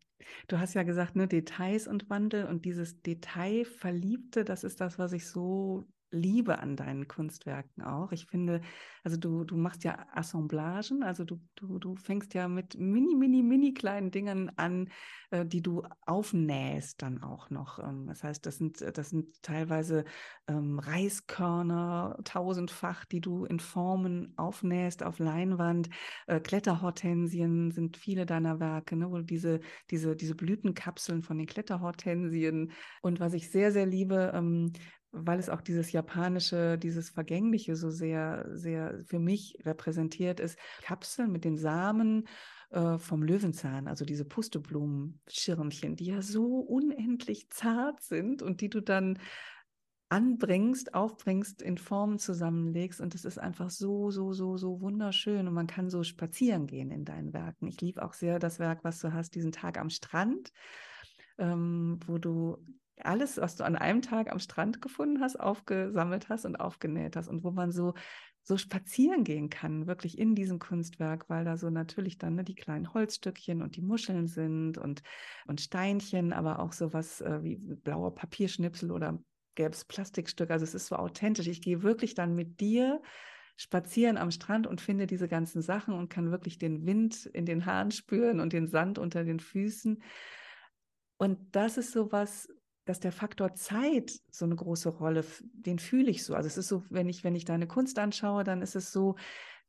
Du 0.48 0.60
hast 0.60 0.74
ja 0.74 0.84
gesagt, 0.84 1.16
ne, 1.16 1.28
Details 1.28 1.88
und 1.88 2.10
Wandel 2.10 2.46
und 2.46 2.66
dieses 2.66 3.02
Detailverliebte, 3.02 4.44
das 4.46 4.64
ist 4.64 4.82
das, 4.82 5.00
was 5.00 5.14
ich 5.14 5.28
so 5.28 5.88
liebe 6.12 6.60
an 6.60 6.76
deinen 6.76 7.08
Kunstwerken 7.08 7.84
auch. 7.84 8.12
Ich 8.12 8.26
finde, 8.26 8.62
also 9.04 9.18
du, 9.18 9.44
du 9.44 9.58
machst 9.58 9.84
ja 9.84 10.06
Assemblagen, 10.14 11.04
also 11.04 11.24
du, 11.24 11.40
du, 11.56 11.80
du 11.80 11.96
fängst 11.96 12.34
ja 12.34 12.48
mit 12.48 12.78
mini, 12.80 13.16
mini, 13.16 13.44
mini 13.44 13.74
kleinen 13.74 14.12
Dingen 14.12 14.52
an, 14.58 14.90
äh, 15.32 15.46
die 15.46 15.62
du 15.62 15.84
aufnähst 16.06 17.02
dann 17.02 17.22
auch 17.22 17.50
noch. 17.50 17.80
Ähm, 17.80 18.08
das 18.08 18.24
heißt, 18.24 18.46
das 18.46 18.58
sind, 18.58 18.82
das 18.82 19.10
sind 19.10 19.42
teilweise 19.42 20.06
ähm, 20.48 20.80
Reiskörner 20.80 22.18
tausendfach, 22.24 23.06
die 23.06 23.22
du 23.22 23.46
in 23.46 23.60
Formen 23.60 24.34
aufnähst 24.38 25.04
auf 25.04 25.20
Leinwand. 25.20 25.90
Äh, 26.28 26.40
Kletterhortensien 26.40 27.72
sind 27.72 27.98
viele 27.98 28.26
deiner 28.26 28.60
Werke, 28.60 28.96
ne, 28.96 29.10
wo 29.12 29.18
du 29.18 29.24
diese, 29.24 29.60
diese, 29.92 30.16
diese 30.16 30.36
Blütenkapseln 30.36 31.24
von 31.24 31.38
den 31.38 31.48
Kletterhortensien 31.48 32.72
und 33.02 33.20
was 33.20 33.34
ich 33.34 33.52
sehr, 33.52 33.72
sehr 33.72 33.86
liebe, 33.86 34.32
ähm, 34.34 34.72
weil 35.12 35.40
es 35.40 35.50
auch 35.50 35.62
dieses 35.62 35.92
japanische, 35.92 36.78
dieses 36.78 37.10
Vergängliche 37.10 37.76
so 37.76 37.90
sehr, 37.90 38.48
sehr 38.52 39.04
für 39.06 39.20
mich 39.20 39.58
repräsentiert 39.64 40.40
ist. 40.40 40.58
Kapseln 40.82 41.32
mit 41.32 41.46
den 41.46 41.58
Samen 41.58 42.28
äh, 42.70 42.98
vom 42.98 43.24
Löwenzahn, 43.24 43.88
also 43.88 44.06
diese 44.06 44.26
Pusteblumenschirmchen, 44.26 45.96
die 45.96 46.06
ja 46.06 46.22
so 46.22 46.60
unendlich 46.60 47.50
zart 47.50 48.02
sind 48.02 48.42
und 48.42 48.62
die 48.62 48.70
du 48.70 48.82
dann 48.82 49.20
anbringst, 50.10 50.94
aufbringst, 50.94 51.62
in 51.62 51.78
Formen 51.78 52.18
zusammenlegst 52.18 53.02
und 53.02 53.14
es 53.14 53.26
ist 53.26 53.38
einfach 53.38 53.70
so, 53.70 54.10
so, 54.10 54.32
so, 54.32 54.56
so 54.56 54.80
wunderschön 54.80 55.48
und 55.48 55.54
man 55.54 55.68
kann 55.68 55.90
so 55.90 56.04
spazieren 56.04 56.66
gehen 56.66 56.92
in 56.92 57.04
deinen 57.04 57.34
Werken. 57.34 57.68
Ich 57.68 57.82
liebe 57.82 58.04
auch 58.04 58.14
sehr 58.14 58.40
das 58.40 58.60
Werk, 58.60 58.84
was 58.84 59.00
du 59.00 59.12
hast, 59.14 59.36
diesen 59.36 59.52
Tag 59.52 59.78
am 59.78 59.90
Strand, 59.90 60.52
ähm, 61.38 62.00
wo 62.06 62.18
du 62.18 62.58
alles, 63.04 63.38
was 63.38 63.56
du 63.56 63.63
an 63.63 63.75
einem 63.75 64.01
Tag 64.01 64.32
am 64.32 64.39
Strand 64.39 64.82
gefunden 64.82 65.22
hast, 65.22 65.39
aufgesammelt 65.39 66.30
hast 66.30 66.46
und 66.46 66.56
aufgenäht 66.56 67.16
hast 67.16 67.27
und 67.27 67.44
wo 67.44 67.51
man 67.51 67.72
so 67.72 67.94
so 68.48 68.56
spazieren 68.56 69.25
gehen 69.25 69.50
kann, 69.50 69.88
wirklich 69.88 70.18
in 70.18 70.34
diesem 70.34 70.58
Kunstwerk, 70.58 71.30
weil 71.30 71.44
da 71.44 71.58
so 71.58 71.70
natürlich 71.70 72.18
dann 72.18 72.36
ne, 72.36 72.46
die 72.46 72.56
kleinen 72.56 72.94
Holzstückchen 72.94 73.62
und 73.62 73.75
die 73.75 73.82
Muscheln 73.82 74.27
sind 74.27 74.77
und, 74.77 75.04
und 75.48 75.60
Steinchen, 75.60 76.32
aber 76.32 76.60
auch 76.60 76.72
sowas 76.72 77.20
äh, 77.20 77.44
wie 77.44 77.58
blauer 77.58 78.16
Papierschnipsel 78.16 78.89
oder 78.89 79.22
gelbes 79.56 79.84
Plastikstück. 79.84 80.50
Also 80.50 80.63
es 80.63 80.74
ist 80.74 80.88
so 80.88 80.96
authentisch. 80.96 81.48
Ich 81.48 81.62
gehe 81.62 81.84
wirklich 81.84 82.16
dann 82.16 82.36
mit 82.36 82.62
dir 82.62 83.01
spazieren 83.58 84.16
am 84.16 84.32
Strand 84.32 84.66
und 84.66 84.80
finde 84.80 85.08
diese 85.08 85.27
ganzen 85.27 85.62
Sachen 85.62 85.94
und 85.94 86.10
kann 86.10 86.32
wirklich 86.32 86.58
den 86.58 86.86
Wind 86.86 87.25
in 87.25 87.46
den 87.46 87.66
Haaren 87.66 87.92
spüren 87.92 88.39
und 88.39 88.54
den 88.54 88.68
Sand 88.68 88.98
unter 88.98 89.25
den 89.25 89.42
Füßen. 89.42 90.01
Und 91.18 91.38
das 91.54 91.77
ist 91.77 91.92
so 91.92 92.13
was, 92.13 92.48
dass 92.88 93.00
der 93.00 93.12
Faktor 93.12 93.53
Zeit 93.53 94.20
so 94.32 94.46
eine 94.46 94.56
große 94.56 94.89
Rolle, 94.89 95.25
den 95.51 95.77
fühle 95.77 96.10
ich 96.10 96.24
so. 96.24 96.36
Also 96.36 96.48
es 96.48 96.58
ist 96.58 96.70
so, 96.70 96.84
wenn 96.89 97.10
ich, 97.10 97.24
wenn 97.24 97.36
ich 97.36 97.44
deine 97.44 97.67
Kunst 97.67 98.00
anschaue, 98.00 98.44
dann 98.44 98.62
ist 98.62 98.75
es 98.75 98.91
so 98.91 99.15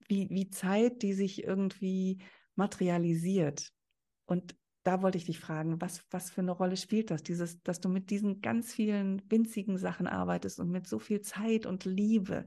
wie, 0.06 0.30
wie 0.30 0.50
Zeit, 0.50 1.02
die 1.02 1.12
sich 1.12 1.42
irgendwie 1.42 2.18
materialisiert. 2.54 3.72
Und 4.26 4.56
da 4.84 5.02
wollte 5.02 5.18
ich 5.18 5.25
dich 5.25 5.40
fragen, 5.40 5.80
was, 5.80 6.04
was 6.10 6.30
für 6.30 6.42
eine 6.42 6.52
Rolle 6.52 6.76
spielt 6.76 7.10
das? 7.10 7.22
Dieses, 7.22 7.60
dass 7.62 7.80
du 7.80 7.88
mit 7.88 8.10
diesen 8.10 8.40
ganz 8.40 8.72
vielen 8.72 9.22
winzigen 9.30 9.78
Sachen 9.78 10.06
arbeitest 10.06 10.60
und 10.60 10.70
mit 10.70 10.87
so 10.87 10.98
viel 11.00 11.20
Zeit 11.20 11.66
und 11.66 11.84
Liebe, 11.84 12.46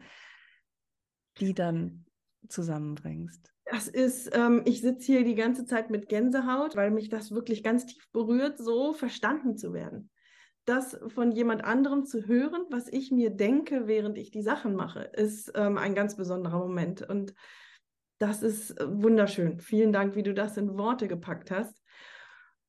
die 1.39 1.53
dann 1.53 2.05
zusammenbringst. 2.47 3.53
Das 3.65 3.87
ist, 3.87 4.29
ähm, 4.33 4.63
ich 4.65 4.81
sitze 4.81 5.05
hier 5.05 5.23
die 5.23 5.35
ganze 5.35 5.65
Zeit 5.65 5.89
mit 5.89 6.07
Gänsehaut, 6.07 6.75
weil 6.75 6.91
mich 6.91 7.09
das 7.09 7.31
wirklich 7.31 7.61
ganz 7.61 7.85
tief 7.85 8.09
berührt, 8.11 8.57
so 8.57 8.93
verstanden 8.93 9.57
zu 9.57 9.73
werden 9.73 10.09
das 10.65 10.98
von 11.08 11.32
jemand 11.32 11.63
anderem 11.63 12.06
zu 12.06 12.27
hören, 12.27 12.65
was 12.70 12.88
ich 12.88 13.12
mir 13.12 13.32
denke, 13.32 13.88
während 13.88 14.18
ich 14.18 14.32
die 14.32 14.44
Sachen 14.44 14.75
mache, 14.75 15.00
ist 15.00 15.51
ähm, 15.56 15.77
ein 15.77 15.96
ganz 15.96 16.15
besonderer 16.15 16.60
Moment. 16.60 17.01
Und 17.01 17.34
das 18.20 18.44
ist 18.44 18.80
äh, 18.80 18.86
wunderschön. 18.88 19.60
Vielen 19.60 19.91
Dank, 19.91 20.15
wie 20.15 20.24
du 20.24 20.34
das 20.34 20.58
in 20.58 20.77
Worte 20.77 21.08
gepackt 21.08 21.51
hast. 21.51 21.82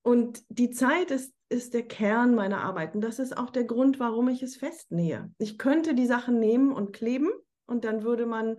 Und 0.03 0.43
die 0.49 0.71
Zeit 0.71 1.11
ist, 1.11 1.35
ist 1.49 1.75
der 1.75 1.87
Kern 1.87 2.35
meiner 2.35 2.63
Arbeit. 2.63 2.95
Und 2.95 3.03
das 3.03 3.19
ist 3.19 3.37
auch 3.37 3.51
der 3.51 3.65
Grund, 3.65 4.01
warum 4.01 4.29
ich 4.29 4.43
es 4.43 4.57
festnähe. 4.57 5.31
Ich 5.39 5.59
könnte 5.59 5.95
die 5.95 6.07
Sachen 6.07 6.41
nehmen 6.41 6.73
und 6.73 6.93
kleben 6.93 7.31
und 7.67 7.85
dann 7.85 8.03
würde 8.03 8.27
man 8.27 8.59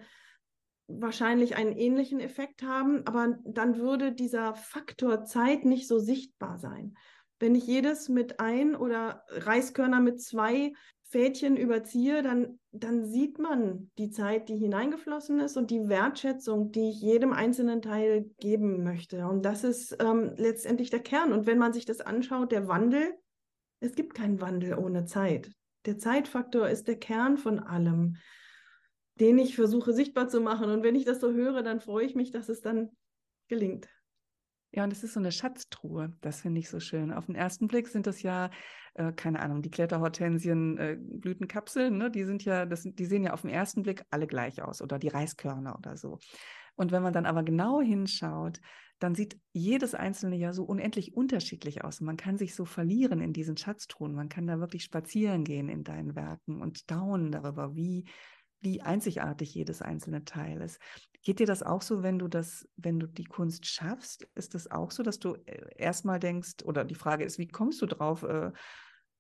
wahrscheinlich 0.88 1.56
einen 1.56 1.74
ähnlichen 1.74 2.20
Effekt 2.20 2.62
haben, 2.63 3.06
aber 3.08 3.38
dann 3.46 3.78
würde 3.78 4.12
dieser 4.12 4.56
Faktor 4.56 5.24
Zeit 5.24 5.66
nicht 5.66 5.88
so 5.88 6.00
sichtbar 6.00 6.60
sein. 6.60 6.96
Wenn 7.40 7.56
ich 7.56 7.66
jedes 7.68 8.10
mit 8.10 8.40
ein 8.40 8.75
oder 8.75 9.24
Reiskörner 9.30 10.00
mit 10.00 10.22
zwei 10.22 10.74
Fädchen 11.13 11.58
überziehe, 11.58 12.24
dann, 12.24 12.60
dann 12.72 13.06
sieht 13.06 13.38
man 13.38 13.92
die 14.00 14.10
Zeit, 14.10 14.50
die 14.50 14.58
hineingeflossen 14.58 15.40
ist 15.40 15.58
und 15.58 15.70
die 15.70 15.88
Wertschätzung, 15.88 16.72
die 16.72 16.90
ich 16.90 17.02
jedem 17.02 17.34
einzelnen 17.34 17.84
Teil 17.84 18.32
geben 18.40 18.84
möchte. 18.84 19.28
Und 19.28 19.44
das 19.44 19.63
ist 19.63 19.96
ähm, 20.00 20.34
letztendlich 20.38 20.90
der 20.90 21.02
Kern. 21.02 21.32
Und 21.32 21.46
wenn 21.46 21.60
man 21.60 21.72
sich 21.72 21.86
das 21.86 22.02
anschaut, 22.02 22.52
der 22.52 22.68
Wandel, 22.68 23.13
es 23.80 23.94
gibt 23.94 24.16
keinen 24.16 24.42
Wandel 24.42 24.75
ohne 24.75 25.06
Zeit. 25.06 25.52
Der 25.86 26.00
Zeitfaktor 26.00 26.68
ist 26.68 26.88
der 26.88 26.98
Kern 26.98 27.38
von 27.38 27.60
allem, 27.60 28.16
den 29.20 29.38
ich 29.38 29.56
versuche 29.56 29.94
sichtbar 29.94 30.30
zu 30.30 30.42
machen. 30.42 30.72
Und 30.72 30.82
wenn 30.82 30.96
ich 30.96 31.06
das 31.06 31.20
so 31.20 31.32
höre, 31.32 31.62
dann 31.62 31.80
freue 31.80 32.06
ich 32.06 32.16
mich, 32.16 32.32
dass 32.32 32.50
es 32.50 32.62
dann 32.62 32.90
gelingt. 33.50 33.88
Ja, 34.75 34.84
und 34.84 34.92
es 34.92 35.03
ist 35.03 35.13
so 35.13 35.20
eine 35.20 35.32
Schatztruhe. 35.32 36.13
Das 36.22 36.42
finde 36.42 36.60
ich 36.60 36.68
so 36.68 36.80
schön. 36.80 37.13
Auf 37.13 37.27
den 37.27 37.36
ersten 37.36 37.68
Blick 37.68 37.88
sind 37.88 38.08
das 38.08 38.24
ja, 38.24 38.50
äh, 38.96 39.13
keine 39.13 39.39
Ahnung, 39.39 39.62
die 39.62 39.70
Kletterhortensien, 39.70 40.77
äh, 40.80 40.98
Blütenkapseln, 41.00 41.96
ne? 41.96 42.10
die 42.10 42.24
sind 42.24 42.44
ja, 42.44 42.65
das, 42.65 42.82
die 42.84 43.06
sehen 43.06 43.24
ja 43.24 43.34
auf 43.34 43.42
den 43.42 43.51
ersten 43.51 43.84
Blick 43.84 44.03
alle 44.10 44.25
gleich 44.25 44.63
aus 44.63 44.82
oder 44.82 44.98
die 44.98 45.10
Reiskörner 45.10 45.77
oder 45.77 45.96
so. 45.96 46.18
Und 46.75 46.92
wenn 46.92 47.03
man 47.03 47.13
dann 47.13 47.27
aber 47.27 47.44
genau 47.44 47.82
hinschaut, 47.82 48.60
dann 48.98 49.13
sieht 49.13 49.38
jedes 49.51 49.94
einzelne 49.94 50.38
ja 50.38 50.53
so 50.53 50.63
unendlich 50.63 51.15
unterschiedlich 51.15 51.84
aus. 51.84 52.01
Man 52.01 52.18
kann 52.18 52.38
sich 52.38 52.56
so 52.56 52.65
verlieren 52.65 53.22
in 53.22 53.34
diesen 53.34 53.58
Schatztruhen. 53.58 54.15
Man 54.15 54.30
kann 54.30 54.48
da 54.48 54.60
wirklich 54.60 54.84
spazieren 54.84 55.44
gehen 55.44 55.70
in 55.70 55.84
deinen 55.84 56.15
Werken 56.15 56.62
und 56.62 56.80
staunen 56.80 57.32
darüber, 57.32 57.75
wie, 57.75 58.06
wie 58.62 58.82
einzigartig 58.82 59.53
jedes 59.53 59.84
einzelne 59.84 60.24
Teil 60.24 60.62
ist. 60.62 60.80
Geht 61.24 61.39
dir 61.39 61.48
das 61.48 61.63
auch 61.63 61.82
so, 61.82 62.03
wenn 62.03 62.20
du 62.20 62.27
das, 62.27 62.68
wenn 62.75 63.00
du 63.00 63.08
die 63.08 63.24
Kunst 63.24 63.65
schaffst? 63.65 64.27
Ist 64.36 64.56
das 64.56 64.70
auch 64.70 64.92
so, 64.92 65.03
dass 65.03 65.20
du 65.20 65.36
äh, 65.46 65.70
erstmal 65.77 66.20
denkst, 66.20 66.65
oder 66.65 66.84
die 66.84 66.96
Frage 66.96 67.24
ist, 67.24 67.39
wie 67.39 67.48
kommst 67.48 67.82
du 67.82 67.86
drauf, 67.86 68.24
äh, 68.24 68.51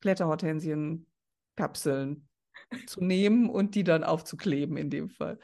Kletterhortensienkapseln 0.01 2.27
zu 2.87 3.03
nehmen 3.03 3.49
und 3.49 3.75
die 3.75 3.85
dann 3.85 4.03
aufzukleben 4.03 4.75
in 4.75 4.89
dem 4.89 5.07
Fall? 5.09 5.39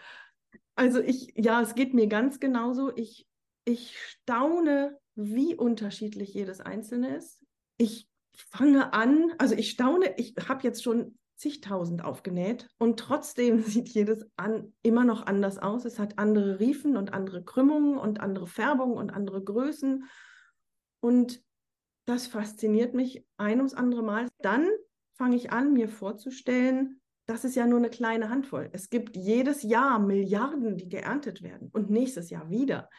Also 0.76 1.00
ich, 1.02 1.32
ja, 1.36 1.62
es 1.62 1.76
geht 1.76 1.94
mir 1.94 2.08
ganz 2.08 2.40
genauso. 2.40 2.92
Ich, 2.96 3.28
ich 3.66 3.96
staune, 3.98 4.98
wie 5.16 5.56
unterschiedlich 5.56 6.34
jedes 6.34 6.62
einzelne 6.62 7.16
ist. 7.16 7.46
Ich 7.78 8.10
fange 8.34 8.94
an, 8.94 9.32
also 9.38 9.54
ich 9.56 9.70
staune, 9.70 10.16
ich 10.18 10.34
habe 10.48 10.64
jetzt 10.64 10.84
schon 10.84 11.19
zigtausend 11.40 12.04
aufgenäht 12.04 12.68
und 12.78 13.00
trotzdem 13.00 13.60
sieht 13.64 13.90
jedes 13.90 14.30
an, 14.36 14.74
immer 14.84 15.06
noch 15.06 15.26
anders 15.26 15.58
aus. 15.58 15.86
Es 15.86 15.98
hat 15.98 16.20
andere 16.20 16.60
Riefen 16.60 16.98
und 16.98 17.14
andere 17.14 17.44
Krümmungen 17.44 17.98
und 17.98 18.20
andere 18.20 18.46
Färbungen 18.46 18.98
und 18.98 19.10
andere 19.10 19.44
Größen. 19.44 20.06
Und 21.00 21.42
das 22.06 22.28
fasziniert 22.28 22.94
mich 22.94 23.26
ein 23.38 23.58
ums 23.58 23.74
andere 23.74 24.04
Mal. 24.04 24.28
Dann 24.40 24.68
fange 25.16 25.36
ich 25.36 25.52
an, 25.52 25.74
mir 25.74 25.90
vorzustellen, 25.90 27.02
das 27.26 27.46
ist 27.46 27.56
ja 27.56 27.68
nur 27.68 27.78
eine 27.78 27.92
kleine 27.92 28.30
Handvoll. 28.30 28.70
Es 28.74 28.90
gibt 28.90 29.16
jedes 29.16 29.62
Jahr 29.62 30.00
Milliarden, 30.00 30.78
die 30.78 30.90
geerntet 30.90 31.44
werden 31.44 31.70
und 31.72 31.90
nächstes 31.90 32.32
Jahr 32.32 32.50
wieder. 32.50 32.90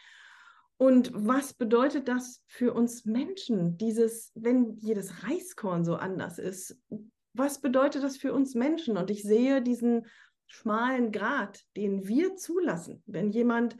Und 0.77 1.11
was 1.13 1.53
bedeutet 1.53 2.07
das 2.07 2.41
für 2.47 2.73
uns 2.73 3.05
Menschen, 3.05 3.77
dieses, 3.77 4.31
wenn 4.33 4.77
jedes 4.77 5.23
Reiskorn 5.23 5.83
so 5.83 5.95
anders 5.95 6.39
ist? 6.39 6.75
Was 7.33 7.61
bedeutet 7.61 8.03
das 8.03 8.17
für 8.17 8.33
uns 8.33 8.55
Menschen? 8.55 8.97
Und 8.97 9.09
ich 9.09 9.23
sehe 9.23 9.61
diesen 9.61 10.05
schmalen 10.47 11.11
Grat, 11.11 11.63
den 11.77 12.07
wir 12.07 12.35
zulassen, 12.35 13.01
wenn 13.05 13.29
jemand, 13.29 13.77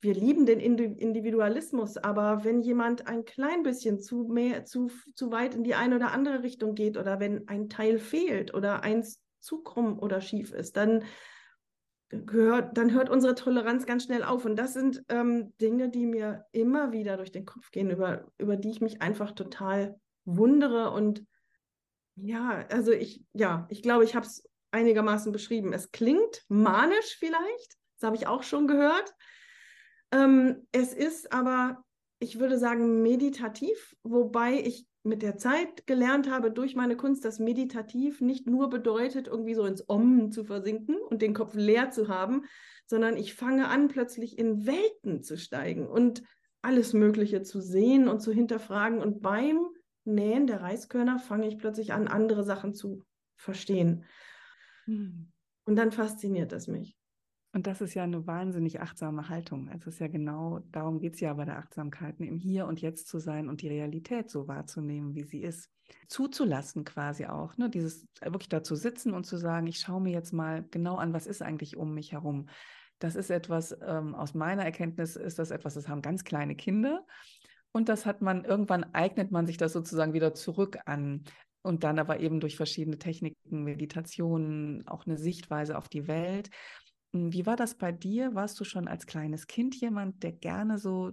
wir 0.00 0.14
lieben 0.14 0.46
den 0.46 0.60
Individualismus, 0.60 1.96
aber 1.96 2.44
wenn 2.44 2.60
jemand 2.60 3.08
ein 3.08 3.24
klein 3.24 3.62
bisschen 3.62 3.98
zu, 3.98 4.28
mehr, 4.28 4.64
zu, 4.64 4.90
zu 5.14 5.32
weit 5.32 5.54
in 5.54 5.64
die 5.64 5.74
eine 5.74 5.96
oder 5.96 6.12
andere 6.12 6.42
Richtung 6.42 6.74
geht 6.74 6.96
oder 6.96 7.18
wenn 7.18 7.48
ein 7.48 7.68
Teil 7.68 7.98
fehlt 7.98 8.54
oder 8.54 8.84
eins 8.84 9.20
zu 9.40 9.62
krumm 9.62 9.98
oder 9.98 10.20
schief 10.20 10.52
ist, 10.52 10.76
dann 10.76 11.02
gehört, 12.08 12.76
dann 12.76 12.92
hört 12.92 13.10
unsere 13.10 13.34
Toleranz 13.34 13.86
ganz 13.86 14.04
schnell 14.04 14.22
auf. 14.22 14.44
Und 14.44 14.56
das 14.56 14.74
sind 14.74 15.02
ähm, 15.08 15.52
Dinge, 15.60 15.88
die 15.88 16.06
mir 16.06 16.44
immer 16.52 16.92
wieder 16.92 17.16
durch 17.16 17.32
den 17.32 17.46
Kopf 17.46 17.70
gehen, 17.72 17.90
über, 17.90 18.30
über 18.38 18.56
die 18.56 18.70
ich 18.70 18.80
mich 18.80 19.02
einfach 19.02 19.32
total 19.32 19.98
wundere 20.24 20.90
und 20.90 21.24
ja, 22.16 22.66
also 22.70 22.92
ich, 22.92 23.24
ja, 23.32 23.66
ich 23.70 23.82
glaube, 23.82 24.04
ich 24.04 24.14
habe 24.14 24.26
es 24.26 24.48
einigermaßen 24.70 25.32
beschrieben. 25.32 25.72
Es 25.72 25.92
klingt 25.92 26.44
manisch 26.48 27.16
vielleicht, 27.18 27.76
das 27.98 28.06
habe 28.06 28.16
ich 28.16 28.26
auch 28.26 28.42
schon 28.42 28.66
gehört. 28.66 29.14
Ähm, 30.12 30.66
es 30.72 30.92
ist 30.92 31.32
aber, 31.32 31.84
ich 32.18 32.38
würde 32.38 32.58
sagen, 32.58 33.02
meditativ, 33.02 33.96
wobei 34.02 34.60
ich 34.60 34.86
mit 35.02 35.22
der 35.22 35.36
Zeit 35.36 35.86
gelernt 35.86 36.28
habe 36.30 36.50
durch 36.50 36.74
meine 36.74 36.96
Kunst, 36.96 37.24
dass 37.24 37.38
meditativ 37.38 38.20
nicht 38.20 38.46
nur 38.46 38.68
bedeutet, 38.68 39.28
irgendwie 39.28 39.54
so 39.54 39.64
ins 39.64 39.88
Om 39.88 40.32
zu 40.32 40.44
versinken 40.44 40.96
und 40.96 41.22
den 41.22 41.32
Kopf 41.32 41.54
leer 41.54 41.90
zu 41.90 42.08
haben, 42.08 42.44
sondern 42.86 43.16
ich 43.16 43.34
fange 43.34 43.68
an, 43.68 43.88
plötzlich 43.88 44.38
in 44.38 44.66
Welten 44.66 45.22
zu 45.22 45.38
steigen 45.38 45.86
und 45.86 46.22
alles 46.60 46.92
Mögliche 46.92 47.42
zu 47.42 47.60
sehen 47.60 48.08
und 48.08 48.20
zu 48.20 48.32
hinterfragen. 48.32 49.00
Und 49.00 49.22
beim 49.22 49.68
Nähen 50.06 50.46
der 50.46 50.62
Reiskörner 50.62 51.18
fange 51.18 51.48
ich 51.48 51.58
plötzlich 51.58 51.92
an, 51.92 52.08
andere 52.08 52.44
Sachen 52.44 52.74
zu 52.74 53.04
verstehen. 53.36 54.04
Hm. 54.84 55.32
Und 55.64 55.76
dann 55.76 55.92
fasziniert 55.92 56.52
es 56.52 56.68
mich. 56.68 56.96
Und 57.56 57.66
das 57.66 57.80
ist 57.80 57.94
ja 57.94 58.02
eine 58.04 58.26
wahnsinnig 58.26 58.82
achtsame 58.82 59.30
Haltung. 59.30 59.70
Es 59.70 59.86
ist 59.86 59.98
ja 59.98 60.08
genau, 60.08 60.60
darum 60.72 61.00
geht 61.00 61.14
es 61.14 61.20
ja 61.20 61.32
bei 61.32 61.46
der 61.46 61.56
Achtsamkeit, 61.56 62.20
im 62.20 62.36
Hier 62.36 62.66
und 62.66 62.82
Jetzt 62.82 63.08
zu 63.08 63.18
sein 63.18 63.48
und 63.48 63.62
die 63.62 63.68
Realität 63.68 64.28
so 64.28 64.46
wahrzunehmen, 64.46 65.14
wie 65.14 65.22
sie 65.22 65.40
ist. 65.40 65.70
Zuzulassen 66.08 66.84
quasi 66.84 67.24
auch, 67.24 67.56
ne? 67.56 67.70
dieses 67.70 68.06
wirklich 68.20 68.50
da 68.50 68.62
zu 68.62 68.74
sitzen 68.74 69.14
und 69.14 69.24
zu 69.24 69.38
sagen, 69.38 69.66
ich 69.68 69.78
schaue 69.78 70.02
mir 70.02 70.12
jetzt 70.12 70.32
mal 70.32 70.66
genau 70.70 70.96
an, 70.96 71.14
was 71.14 71.26
ist 71.26 71.40
eigentlich 71.40 71.78
um 71.78 71.94
mich 71.94 72.12
herum. 72.12 72.46
Das 72.98 73.16
ist 73.16 73.30
etwas, 73.30 73.74
ähm, 73.86 74.14
aus 74.14 74.34
meiner 74.34 74.64
Erkenntnis 74.64 75.16
ist 75.16 75.38
das 75.38 75.50
etwas, 75.50 75.74
das 75.74 75.88
haben 75.88 76.02
ganz 76.02 76.24
kleine 76.24 76.56
Kinder. 76.56 77.06
Und 77.76 77.90
das 77.90 78.06
hat 78.06 78.22
man, 78.22 78.46
irgendwann 78.46 78.84
eignet 78.94 79.30
man 79.32 79.46
sich 79.46 79.58
das 79.58 79.74
sozusagen 79.74 80.14
wieder 80.14 80.32
zurück 80.32 80.78
an. 80.86 81.24
Und 81.60 81.84
dann 81.84 81.98
aber 81.98 82.20
eben 82.20 82.40
durch 82.40 82.56
verschiedene 82.56 82.96
Techniken, 82.96 83.64
Meditationen, 83.64 84.88
auch 84.88 85.04
eine 85.04 85.18
Sichtweise 85.18 85.76
auf 85.76 85.90
die 85.90 86.08
Welt. 86.08 86.48
Hm, 87.12 87.34
wie 87.34 87.44
war 87.44 87.54
das 87.54 87.74
bei 87.74 87.92
dir? 87.92 88.34
Warst 88.34 88.58
du 88.58 88.64
schon 88.64 88.88
als 88.88 89.04
kleines 89.04 89.46
Kind 89.46 89.78
jemand, 89.78 90.22
der 90.22 90.32
gerne 90.32 90.78
so 90.78 91.12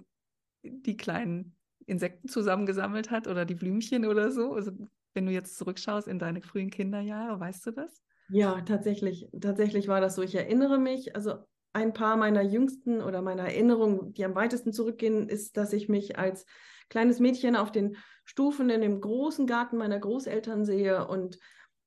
die 0.63 0.95
kleinen 0.95 1.57
Insekten 1.85 2.29
zusammengesammelt 2.29 3.11
hat 3.11 3.27
oder 3.27 3.43
die 3.43 3.55
Blümchen 3.55 4.05
oder 4.05 4.31
so? 4.31 4.53
Also 4.53 4.71
wenn 5.13 5.25
du 5.25 5.33
jetzt 5.33 5.57
zurückschaust 5.57 6.07
in 6.07 6.17
deine 6.17 6.41
frühen 6.41 6.69
Kinderjahre, 6.69 7.41
weißt 7.41 7.65
du 7.65 7.71
das? 7.71 8.01
Ja, 8.29 8.61
tatsächlich. 8.61 9.27
Tatsächlich 9.41 9.89
war 9.89 9.99
das 9.99 10.15
so. 10.15 10.21
Ich 10.21 10.33
erinnere 10.33 10.79
mich, 10.79 11.13
also 11.13 11.39
ein 11.73 11.93
paar 11.93 12.17
meiner 12.17 12.41
jüngsten 12.41 13.01
oder 13.01 13.21
meiner 13.21 13.43
Erinnerungen, 13.43 14.13
die 14.13 14.23
am 14.23 14.35
weitesten 14.35 14.71
zurückgehen, 14.71 15.27
ist, 15.27 15.57
dass 15.57 15.73
ich 15.73 15.89
mich 15.89 16.17
als 16.17 16.45
kleines 16.89 17.19
Mädchen 17.19 17.55
auf 17.55 17.71
den 17.71 17.97
Stufen 18.23 18.69
in 18.69 18.81
dem 18.81 19.01
großen 19.01 19.47
Garten 19.47 19.77
meiner 19.77 19.99
Großeltern 19.99 20.65
sehe 20.65 21.07
und 21.07 21.39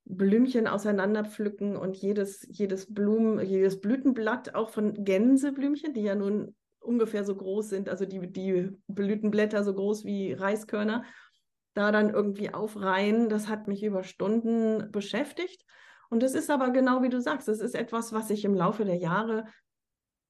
Blümchen 0.03 0.67
auseinanderpflücken 0.67 1.75
und 1.75 1.97
jedes, 1.97 2.45
jedes 2.49 2.93
Blumen, 2.93 3.39
jedes 3.45 3.81
Blütenblatt 3.81 4.55
auch 4.55 4.69
von 4.69 5.03
Gänseblümchen, 5.03 5.93
die 5.93 6.03
ja 6.03 6.15
nun 6.15 6.55
ungefähr 6.79 7.25
so 7.25 7.35
groß 7.35 7.69
sind, 7.69 7.89
also 7.89 8.05
die, 8.05 8.31
die 8.31 8.71
Blütenblätter 8.87 9.63
so 9.63 9.73
groß 9.73 10.05
wie 10.05 10.33
Reiskörner, 10.33 11.03
da 11.73 11.91
dann 11.91 12.09
irgendwie 12.09 12.53
aufreihen. 12.53 13.27
Das 13.29 13.49
hat 13.49 13.67
mich 13.67 13.83
über 13.83 14.03
Stunden 14.03 14.89
beschäftigt. 14.91 15.65
Und 16.09 16.23
es 16.23 16.33
ist 16.33 16.49
aber 16.49 16.69
genau 16.69 17.03
wie 17.03 17.09
du 17.09 17.19
sagst, 17.19 17.49
es 17.49 17.59
ist 17.59 17.75
etwas, 17.75 18.13
was 18.13 18.29
ich 18.29 18.45
im 18.45 18.55
Laufe 18.55 18.85
der 18.85 18.95
Jahre, 18.95 19.45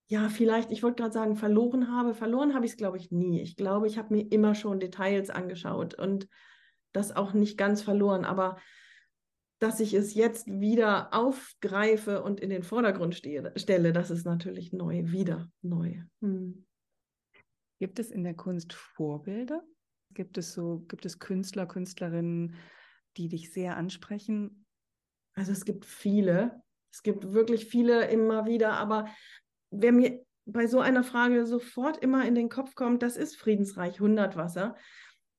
ja, 0.10 0.30
vielleicht, 0.30 0.72
ich 0.72 0.84
wollte 0.84 1.02
gerade 1.02 1.14
sagen, 1.14 1.36
verloren 1.36 1.92
habe. 1.92 2.14
Verloren 2.14 2.54
habe 2.54 2.66
ich 2.66 2.72
es, 2.72 2.78
glaube 2.78 2.98
ich, 2.98 3.12
nie. 3.12 3.42
Ich 3.42 3.58
glaube, 3.58 3.88
ich 3.88 3.98
habe 3.98 4.14
mir 4.14 4.32
immer 4.32 4.56
schon 4.56 4.80
Details 4.80 5.30
angeschaut 5.30 5.96
und 5.96 6.30
das 6.94 7.14
auch 7.16 7.34
nicht 7.34 7.58
ganz 7.58 7.82
verloren. 7.82 8.24
Aber 8.24 8.58
dass 9.60 9.80
ich 9.82 9.94
es 9.94 10.14
jetzt 10.14 10.48
wieder 10.48 11.14
aufgreife 11.14 12.24
und 12.24 12.40
in 12.40 12.50
den 12.50 12.64
Vordergrund 12.64 13.16
stehe, 13.16 13.52
stelle, 13.58 13.92
das 13.92 14.10
ist 14.10 14.26
natürlich 14.26 14.72
neu, 14.72 15.04
wieder 15.08 15.52
neu. 15.62 16.04
Hm. 16.22 16.66
Gibt 17.80 18.00
es 18.00 18.10
in 18.10 18.24
der 18.24 18.34
Kunst 18.34 18.74
Vorbilder? 18.74 19.62
Gibt 20.14 20.38
es 20.38 20.54
so, 20.54 20.86
gibt 20.88 21.06
es 21.06 21.20
Künstler, 21.20 21.66
Künstlerinnen, 21.66 22.56
die 23.18 23.28
dich 23.28 23.52
sehr 23.52 23.76
ansprechen? 23.76 24.66
Also 25.36 25.52
es 25.52 25.66
gibt 25.66 25.86
viele. 25.86 26.62
Es 26.94 27.04
gibt 27.04 27.34
wirklich 27.34 27.66
viele 27.66 28.08
immer 28.10 28.46
wieder, 28.46 28.74
aber 28.74 29.08
wer 29.72 29.92
mir 29.92 30.24
bei 30.46 30.68
so 30.68 30.80
einer 30.80 31.04
Frage 31.04 31.46
sofort 31.46 31.98
immer 31.98 32.26
in 32.26 32.36
den 32.36 32.50
Kopf 32.50 32.76
kommt, 32.76 33.04
das 33.04 33.18
ist 33.18 33.36
Friedensreich 33.36 34.00
Hundertwasser 34.00 34.76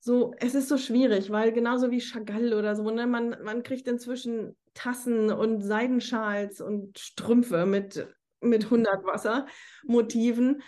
so, 0.00 0.32
es 0.38 0.54
ist 0.54 0.68
so 0.68 0.78
schwierig, 0.78 1.30
weil 1.30 1.52
genauso 1.52 1.90
wie 1.90 2.00
Chagall 2.00 2.54
oder 2.54 2.76
so, 2.76 2.88
ne, 2.90 3.06
man, 3.06 3.36
man 3.42 3.62
kriegt 3.62 3.88
inzwischen 3.88 4.56
Tassen 4.74 5.30
und 5.30 5.62
Seidenschals 5.62 6.60
und 6.60 6.98
Strümpfe 6.98 7.66
mit, 7.66 8.06
mit 8.40 8.64
100 8.64 9.04
Wassermotiven. 9.04 10.62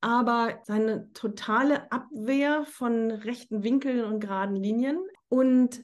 Aber 0.00 0.60
seine 0.64 1.10
totale 1.14 1.90
Abwehr 1.90 2.64
von 2.66 3.10
rechten 3.10 3.62
Winkeln 3.62 4.04
und 4.04 4.20
geraden 4.20 4.56
Linien. 4.56 4.98
Und 5.28 5.82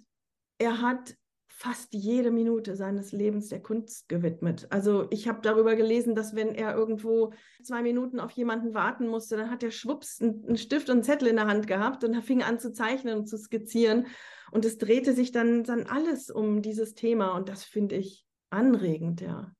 er 0.58 0.82
hat 0.82 1.14
fast 1.60 1.92
jede 1.92 2.30
Minute 2.30 2.74
seines 2.74 3.12
Lebens 3.12 3.48
der 3.48 3.60
Kunst 3.60 4.08
gewidmet. 4.08 4.66
Also 4.70 5.06
ich 5.10 5.28
habe 5.28 5.40
darüber 5.42 5.76
gelesen, 5.76 6.14
dass 6.14 6.34
wenn 6.34 6.54
er 6.54 6.74
irgendwo 6.74 7.34
zwei 7.62 7.82
Minuten 7.82 8.18
auf 8.18 8.30
jemanden 8.30 8.72
warten 8.72 9.06
musste, 9.06 9.36
dann 9.36 9.50
hat 9.50 9.62
er 9.62 9.70
schwupps 9.70 10.22
einen 10.22 10.56
Stift 10.56 10.88
und 10.88 10.94
einen 10.94 11.02
Zettel 11.02 11.28
in 11.28 11.36
der 11.36 11.48
Hand 11.48 11.66
gehabt 11.66 12.02
und 12.02 12.14
er 12.14 12.22
fing 12.22 12.42
an 12.42 12.58
zu 12.58 12.72
zeichnen 12.72 13.18
und 13.18 13.26
zu 13.26 13.36
skizzieren. 13.36 14.06
Und 14.50 14.64
es 14.64 14.78
drehte 14.78 15.12
sich 15.12 15.32
dann, 15.32 15.62
dann 15.62 15.82
alles 15.82 16.30
um 16.30 16.62
dieses 16.62 16.94
Thema 16.94 17.36
und 17.36 17.50
das 17.50 17.62
finde 17.62 17.96
ich 17.96 18.24
anregend, 18.48 19.20
ja. 19.20 19.54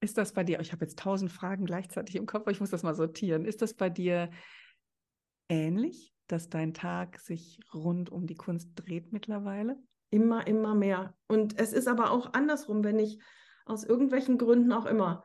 Ist 0.00 0.16
das 0.16 0.32
bei 0.32 0.44
dir, 0.44 0.60
ich 0.60 0.72
habe 0.72 0.86
jetzt 0.86 0.98
tausend 0.98 1.30
Fragen 1.30 1.66
gleichzeitig 1.66 2.16
im 2.16 2.24
Kopf, 2.24 2.44
aber 2.44 2.52
ich 2.52 2.60
muss 2.60 2.70
das 2.70 2.84
mal 2.84 2.94
sortieren. 2.94 3.44
Ist 3.44 3.60
das 3.60 3.74
bei 3.74 3.90
dir 3.90 4.30
ähnlich, 5.50 6.14
dass 6.26 6.48
dein 6.48 6.72
Tag 6.72 7.18
sich 7.18 7.60
rund 7.74 8.08
um 8.08 8.26
die 8.26 8.36
Kunst 8.36 8.70
dreht 8.76 9.12
mittlerweile? 9.12 9.76
Immer, 10.10 10.46
immer 10.46 10.74
mehr. 10.74 11.14
Und 11.26 11.58
es 11.58 11.72
ist 11.72 11.88
aber 11.88 12.10
auch 12.10 12.32
andersrum, 12.32 12.84
wenn 12.84 12.98
ich 12.98 13.18
aus 13.66 13.84
irgendwelchen 13.84 14.38
Gründen 14.38 14.72
auch 14.72 14.86
immer 14.86 15.24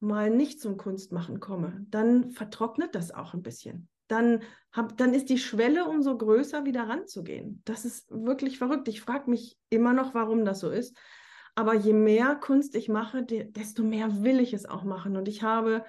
mal 0.00 0.30
nicht 0.30 0.60
zum 0.60 0.76
Kunstmachen 0.76 1.40
komme, 1.40 1.86
dann 1.88 2.30
vertrocknet 2.30 2.94
das 2.94 3.10
auch 3.12 3.34
ein 3.34 3.42
bisschen. 3.42 3.88
Dann, 4.08 4.42
hab, 4.72 4.98
dann 4.98 5.14
ist 5.14 5.30
die 5.30 5.38
Schwelle 5.38 5.86
umso 5.86 6.16
größer, 6.16 6.66
wieder 6.66 6.88
ranzugehen. 6.88 7.62
Das 7.64 7.84
ist 7.84 8.10
wirklich 8.10 8.58
verrückt. 8.58 8.88
Ich 8.88 9.00
frage 9.00 9.30
mich 9.30 9.58
immer 9.70 9.92
noch, 9.94 10.14
warum 10.14 10.44
das 10.44 10.60
so 10.60 10.70
ist. 10.70 10.96
Aber 11.54 11.74
je 11.74 11.92
mehr 11.92 12.34
Kunst 12.34 12.74
ich 12.74 12.88
mache, 12.88 13.24
desto 13.24 13.82
mehr 13.82 14.22
will 14.22 14.40
ich 14.40 14.52
es 14.52 14.66
auch 14.66 14.84
machen. 14.84 15.16
Und 15.16 15.28
ich 15.28 15.42
habe 15.42 15.84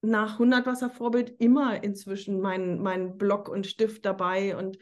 nach 0.00 0.34
100 0.34 0.64
Wasser 0.66 0.88
Vorbild 0.88 1.34
immer 1.40 1.82
inzwischen 1.82 2.40
meinen 2.40 2.80
mein 2.80 3.18
Block 3.18 3.48
und 3.48 3.66
Stift 3.66 4.06
dabei 4.06 4.56
und 4.56 4.78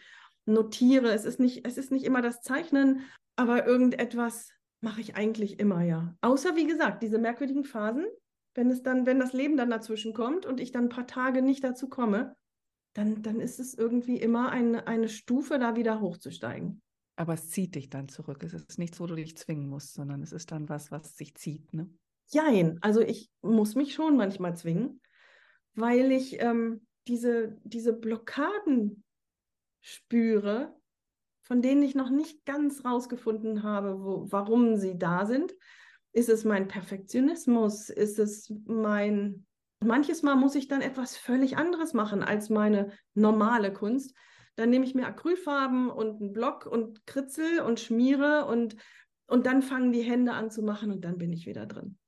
notiere. 0.46 1.12
Es 1.12 1.24
ist 1.24 1.38
nicht, 1.38 1.66
es 1.66 1.76
ist 1.76 1.90
nicht 1.90 2.04
immer 2.04 2.22
das 2.22 2.40
Zeichnen, 2.40 3.02
aber 3.37 3.66
irgendetwas 3.66 4.50
mache 4.80 5.00
ich 5.00 5.16
eigentlich 5.16 5.59
immer, 5.59 5.82
ja. 5.82 6.16
Außer, 6.20 6.56
wie 6.56 6.66
gesagt, 6.66 7.02
diese 7.02 7.18
merkwürdigen 7.18 7.64
Phasen, 7.64 8.06
wenn 8.54 8.70
es 8.70 8.82
dann, 8.82 9.04
wenn 9.04 9.18
das 9.18 9.32
Leben 9.32 9.56
dann 9.56 9.70
dazwischen 9.70 10.14
kommt 10.14 10.46
und 10.46 10.61
ich 10.61 10.72
dann 10.72 10.85
ein 10.85 10.90
paar 10.90 11.06
Tage 11.06 11.42
nicht 11.42 11.62
dazu 11.62 11.88
komme, 11.88 12.35
dann, 12.94 13.22
dann 13.22 13.40
ist 13.40 13.61
es 13.61 13.74
irgendwie 13.74 14.16
immer 14.16 14.50
eine, 14.50 14.87
eine 14.87 15.09
Stufe, 15.09 15.59
da 15.59 15.76
wieder 15.76 16.00
hochzusteigen. 16.00 16.80
Aber 17.16 17.35
es 17.35 17.50
zieht 17.50 17.74
dich 17.74 17.90
dann 17.90 18.09
zurück. 18.09 18.42
Es 18.42 18.54
ist 18.54 18.78
nichts, 18.78 19.00
wo 19.00 19.06
du 19.06 19.14
dich 19.14 19.37
zwingen 19.37 19.68
musst, 19.68 19.94
sondern 19.94 20.22
es 20.22 20.32
ist 20.32 20.50
dann 20.52 20.68
was, 20.68 20.90
was 20.90 21.16
sich 21.16 21.35
zieht, 21.35 21.72
ne? 21.74 21.90
Jein. 22.28 22.78
Also 22.80 23.00
ich 23.00 23.30
muss 23.40 23.74
mich 23.74 23.94
schon 23.94 24.16
manchmal 24.16 24.56
zwingen, 24.56 25.00
weil 25.74 26.11
ich 26.11 26.40
ähm, 26.40 26.87
diese, 27.06 27.56
diese 27.62 27.92
Blockaden 27.92 29.04
spüre, 29.87 30.75
von 31.42 31.62
denen 31.62 31.83
ich 31.85 31.94
noch 31.94 32.11
nicht 32.11 32.44
ganz 32.44 32.85
rausgefunden 32.85 33.62
habe, 33.62 34.03
wo, 34.03 34.27
warum 34.31 34.77
sie 34.77 34.99
da 34.99 35.27
sind. 35.27 35.55
Ist 36.12 36.29
es 36.29 36.44
mein 36.44 36.66
Perfektionismus? 36.66 37.88
Ist 37.88 38.18
es 38.18 38.53
mein... 38.66 39.46
Manches 39.85 40.22
Mal 40.22 40.37
muss 40.37 40.55
ich 40.55 40.68
dann 40.68 40.81
etwas 40.81 41.16
völlig 41.16 41.59
anderes 41.59 41.92
machen 41.92 42.25
als 42.25 42.49
meine 42.49 42.90
normale 43.14 43.72
Kunst. 43.72 44.16
Dann 44.57 44.70
nehme 44.70 44.87
ich 44.87 44.94
mir 44.94 45.07
Acrylfarben 45.07 45.90
und 45.90 46.20
einen 46.20 46.33
Block 46.33 46.66
und 46.66 47.07
kritzel 47.07 47.61
und 47.61 47.79
schmiere 47.79 48.46
und, 48.46 48.75
und 49.27 49.46
dann 49.46 49.62
fangen 49.62 49.92
die 49.92 50.03
Hände 50.03 50.33
an 50.33 50.51
zu 50.51 50.62
machen 50.62 50.90
und 50.90 51.05
dann 51.05 51.18
bin 51.18 51.33
ich 51.33 51.46
wieder 51.46 51.66
drin. 51.66 51.99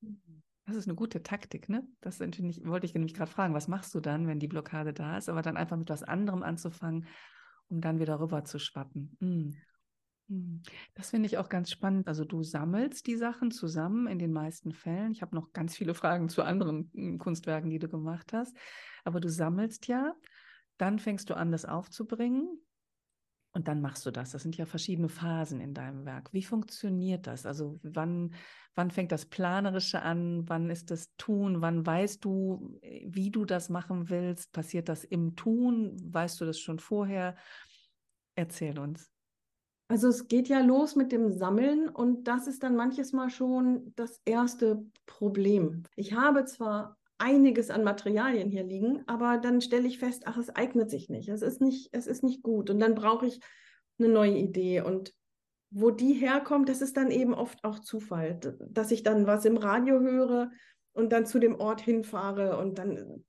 Das 0.66 0.76
ist 0.76 0.88
eine 0.88 0.96
gute 0.96 1.22
Taktik, 1.22 1.68
ne? 1.68 1.86
Das 2.00 2.18
wollte 2.20 2.86
ich 2.86 2.94
nämlich 2.94 3.14
gerade 3.14 3.30
fragen, 3.30 3.54
was 3.54 3.68
machst 3.68 3.94
du 3.94 4.00
dann, 4.00 4.26
wenn 4.26 4.40
die 4.40 4.48
Blockade 4.48 4.94
da 4.94 5.18
ist, 5.18 5.28
aber 5.28 5.42
dann 5.42 5.58
einfach 5.58 5.76
mit 5.76 5.90
was 5.90 6.02
anderem 6.02 6.42
anzufangen 6.42 7.06
um 7.68 7.80
dann 7.80 8.00
wieder 8.00 8.20
rüber 8.20 8.44
zu 8.44 8.58
schwappen. 8.58 9.16
Mm. 9.20 9.50
Das 10.94 11.10
finde 11.10 11.26
ich 11.26 11.38
auch 11.38 11.48
ganz 11.48 11.70
spannend. 11.70 12.06
Also 12.06 12.24
du 12.24 12.42
sammelst 12.42 13.06
die 13.06 13.16
Sachen 13.16 13.50
zusammen 13.50 14.06
in 14.06 14.18
den 14.18 14.32
meisten 14.32 14.72
Fällen. 14.72 15.12
Ich 15.12 15.22
habe 15.22 15.34
noch 15.34 15.52
ganz 15.52 15.74
viele 15.74 15.94
Fragen 15.94 16.28
zu 16.28 16.42
anderen 16.42 16.90
hm, 16.94 17.18
Kunstwerken, 17.18 17.70
die 17.70 17.78
du 17.78 17.88
gemacht 17.88 18.34
hast. 18.34 18.54
Aber 19.04 19.20
du 19.20 19.30
sammelst 19.30 19.86
ja, 19.86 20.14
dann 20.76 20.98
fängst 20.98 21.30
du 21.30 21.34
an, 21.34 21.50
das 21.50 21.64
aufzubringen. 21.64 22.60
Und 23.52 23.66
dann 23.66 23.80
machst 23.80 24.04
du 24.04 24.10
das. 24.10 24.30
Das 24.30 24.42
sind 24.42 24.56
ja 24.56 24.66
verschiedene 24.66 25.08
Phasen 25.08 25.60
in 25.60 25.74
deinem 25.74 26.04
Werk. 26.04 26.32
Wie 26.32 26.42
funktioniert 26.42 27.26
das? 27.26 27.46
Also 27.46 27.80
wann, 27.82 28.34
wann 28.74 28.90
fängt 28.90 29.10
das 29.10 29.26
Planerische 29.26 30.02
an? 30.02 30.48
Wann 30.48 30.70
ist 30.70 30.90
das 30.90 31.08
Tun? 31.16 31.62
Wann 31.62 31.84
weißt 31.84 32.24
du, 32.24 32.78
wie 32.82 33.30
du 33.30 33.44
das 33.44 33.68
machen 33.70 34.10
willst? 34.10 34.52
Passiert 34.52 34.88
das 34.88 35.02
im 35.02 35.34
Tun? 35.34 35.96
Weißt 36.04 36.40
du 36.40 36.44
das 36.44 36.58
schon 36.58 36.78
vorher? 36.78 37.36
Erzähl 38.34 38.78
uns. 38.78 39.10
Also 39.90 40.08
es 40.08 40.28
geht 40.28 40.48
ja 40.48 40.60
los 40.60 40.96
mit 40.96 41.12
dem 41.12 41.32
Sammeln 41.32 41.88
und 41.88 42.24
das 42.24 42.46
ist 42.46 42.62
dann 42.62 42.76
manches 42.76 43.14
Mal 43.14 43.30
schon 43.30 43.94
das 43.96 44.20
erste 44.26 44.84
Problem. 45.06 45.84
Ich 45.96 46.12
habe 46.12 46.44
zwar 46.44 46.97
einiges 47.18 47.70
an 47.70 47.84
Materialien 47.84 48.50
hier 48.50 48.64
liegen, 48.64 49.02
aber 49.06 49.38
dann 49.38 49.60
stelle 49.60 49.86
ich 49.86 49.98
fest, 49.98 50.22
ach, 50.26 50.38
es 50.38 50.54
eignet 50.54 50.90
sich 50.90 51.08
nicht. 51.08 51.28
Es 51.28 51.42
ist 51.42 51.60
nicht, 51.60 51.90
es 51.92 52.06
ist 52.06 52.22
nicht 52.22 52.42
gut. 52.42 52.70
Und 52.70 52.80
dann 52.80 52.94
brauche 52.94 53.26
ich 53.26 53.40
eine 53.98 54.08
neue 54.08 54.36
Idee. 54.36 54.80
Und 54.80 55.12
wo 55.70 55.90
die 55.90 56.14
herkommt, 56.14 56.68
das 56.68 56.80
ist 56.80 56.96
dann 56.96 57.10
eben 57.10 57.34
oft 57.34 57.62
auch 57.64 57.80
Zufall, 57.80 58.38
dass 58.70 58.90
ich 58.90 59.02
dann 59.02 59.26
was 59.26 59.44
im 59.44 59.56
Radio 59.56 60.00
höre 60.00 60.50
und 60.92 61.12
dann 61.12 61.26
zu 61.26 61.38
dem 61.38 61.56
Ort 61.56 61.80
hinfahre. 61.80 62.56
Und 62.58 62.78
dann 62.78 63.24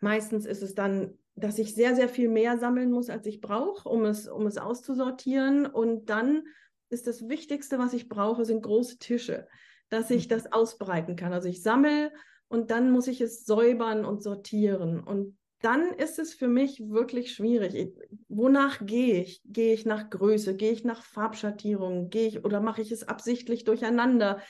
meistens 0.00 0.44
ist 0.44 0.62
es 0.62 0.74
dann, 0.74 1.16
dass 1.36 1.58
ich 1.58 1.74
sehr, 1.74 1.94
sehr 1.94 2.08
viel 2.08 2.28
mehr 2.28 2.58
sammeln 2.58 2.90
muss, 2.90 3.08
als 3.08 3.26
ich 3.26 3.40
brauche, 3.40 3.88
um 3.88 4.04
es, 4.04 4.28
um 4.28 4.46
es 4.46 4.58
auszusortieren. 4.58 5.66
Und 5.66 6.10
dann 6.10 6.42
ist 6.90 7.06
das 7.06 7.28
Wichtigste, 7.28 7.78
was 7.78 7.94
ich 7.94 8.08
brauche, 8.08 8.44
sind 8.44 8.62
große 8.62 8.98
Tische, 8.98 9.46
dass 9.88 10.10
ich 10.10 10.26
mhm. 10.26 10.30
das 10.30 10.52
ausbreiten 10.52 11.16
kann. 11.16 11.32
Also 11.32 11.48
ich 11.48 11.62
sammle 11.62 12.12
und 12.50 12.72
dann 12.72 12.90
muss 12.90 13.06
ich 13.06 13.20
es 13.20 13.44
säubern 13.46 14.04
und 14.04 14.24
sortieren. 14.24 14.98
Und 15.00 15.38
dann 15.60 15.92
ist 15.92 16.18
es 16.18 16.34
für 16.34 16.48
mich 16.48 16.80
wirklich 16.90 17.32
schwierig. 17.32 17.94
Wonach 18.28 18.84
gehe 18.84 19.20
ich? 19.22 19.40
Gehe 19.44 19.72
ich 19.72 19.86
nach 19.86 20.10
Größe? 20.10 20.56
Gehe 20.56 20.72
ich 20.72 20.84
nach 20.84 21.04
Farbschattierung? 21.04 22.10
Gehe 22.10 22.26
ich 22.26 22.44
oder 22.44 22.60
mache 22.60 22.82
ich 22.82 22.90
es 22.90 23.06
absichtlich 23.06 23.62
durcheinander? 23.62 24.40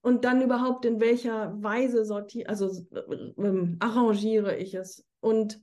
Und 0.00 0.24
dann 0.24 0.40
überhaupt 0.40 0.86
in 0.86 1.00
welcher 1.00 1.54
Weise 1.62 2.06
sortiere, 2.06 2.48
also 2.48 2.70
äh, 2.92 2.98
äh, 2.98 3.76
arrangiere 3.78 4.56
ich 4.56 4.74
es? 4.74 5.04
Und 5.20 5.60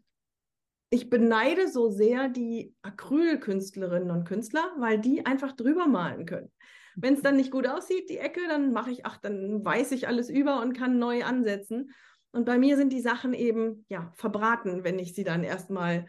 ich 0.92 1.10
beneide 1.10 1.68
so 1.68 1.90
sehr 1.90 2.30
die 2.30 2.76
Acrylkünstlerinnen 2.84 4.12
und 4.12 4.26
Künstler, 4.26 4.72
weil 4.78 5.00
die 5.00 5.26
einfach 5.26 5.54
drüber 5.54 5.88
malen 5.88 6.28
können. 6.28 6.52
Wenn 6.96 7.16
es 7.16 7.22
dann 7.22 7.38
nicht 7.38 7.52
gut 7.52 7.68
aussieht, 7.68 8.10
die 8.10 8.18
Ecke, 8.18 8.42
dann 8.48 8.72
mache 8.72 8.92
ich, 8.92 9.06
ach, 9.06 9.18
dann 9.18 9.64
weiß 9.64 9.92
ich 9.92 10.08
alles 10.08 10.30
über 10.30 10.62
und 10.62 10.74
kann 10.74 11.00
neu 11.00 11.24
ansetzen. 11.24 11.92
Und 12.32 12.46
bei 12.46 12.58
mir 12.58 12.76
sind 12.76 12.92
die 12.92 13.02
Sachen 13.02 13.34
eben 13.34 13.86
ja 13.90 14.12
verbraten, 14.16 14.84
wenn 14.84 15.00
ich 15.00 15.14
sie 15.14 15.24
dann 15.24 15.44
erstmal 15.44 16.06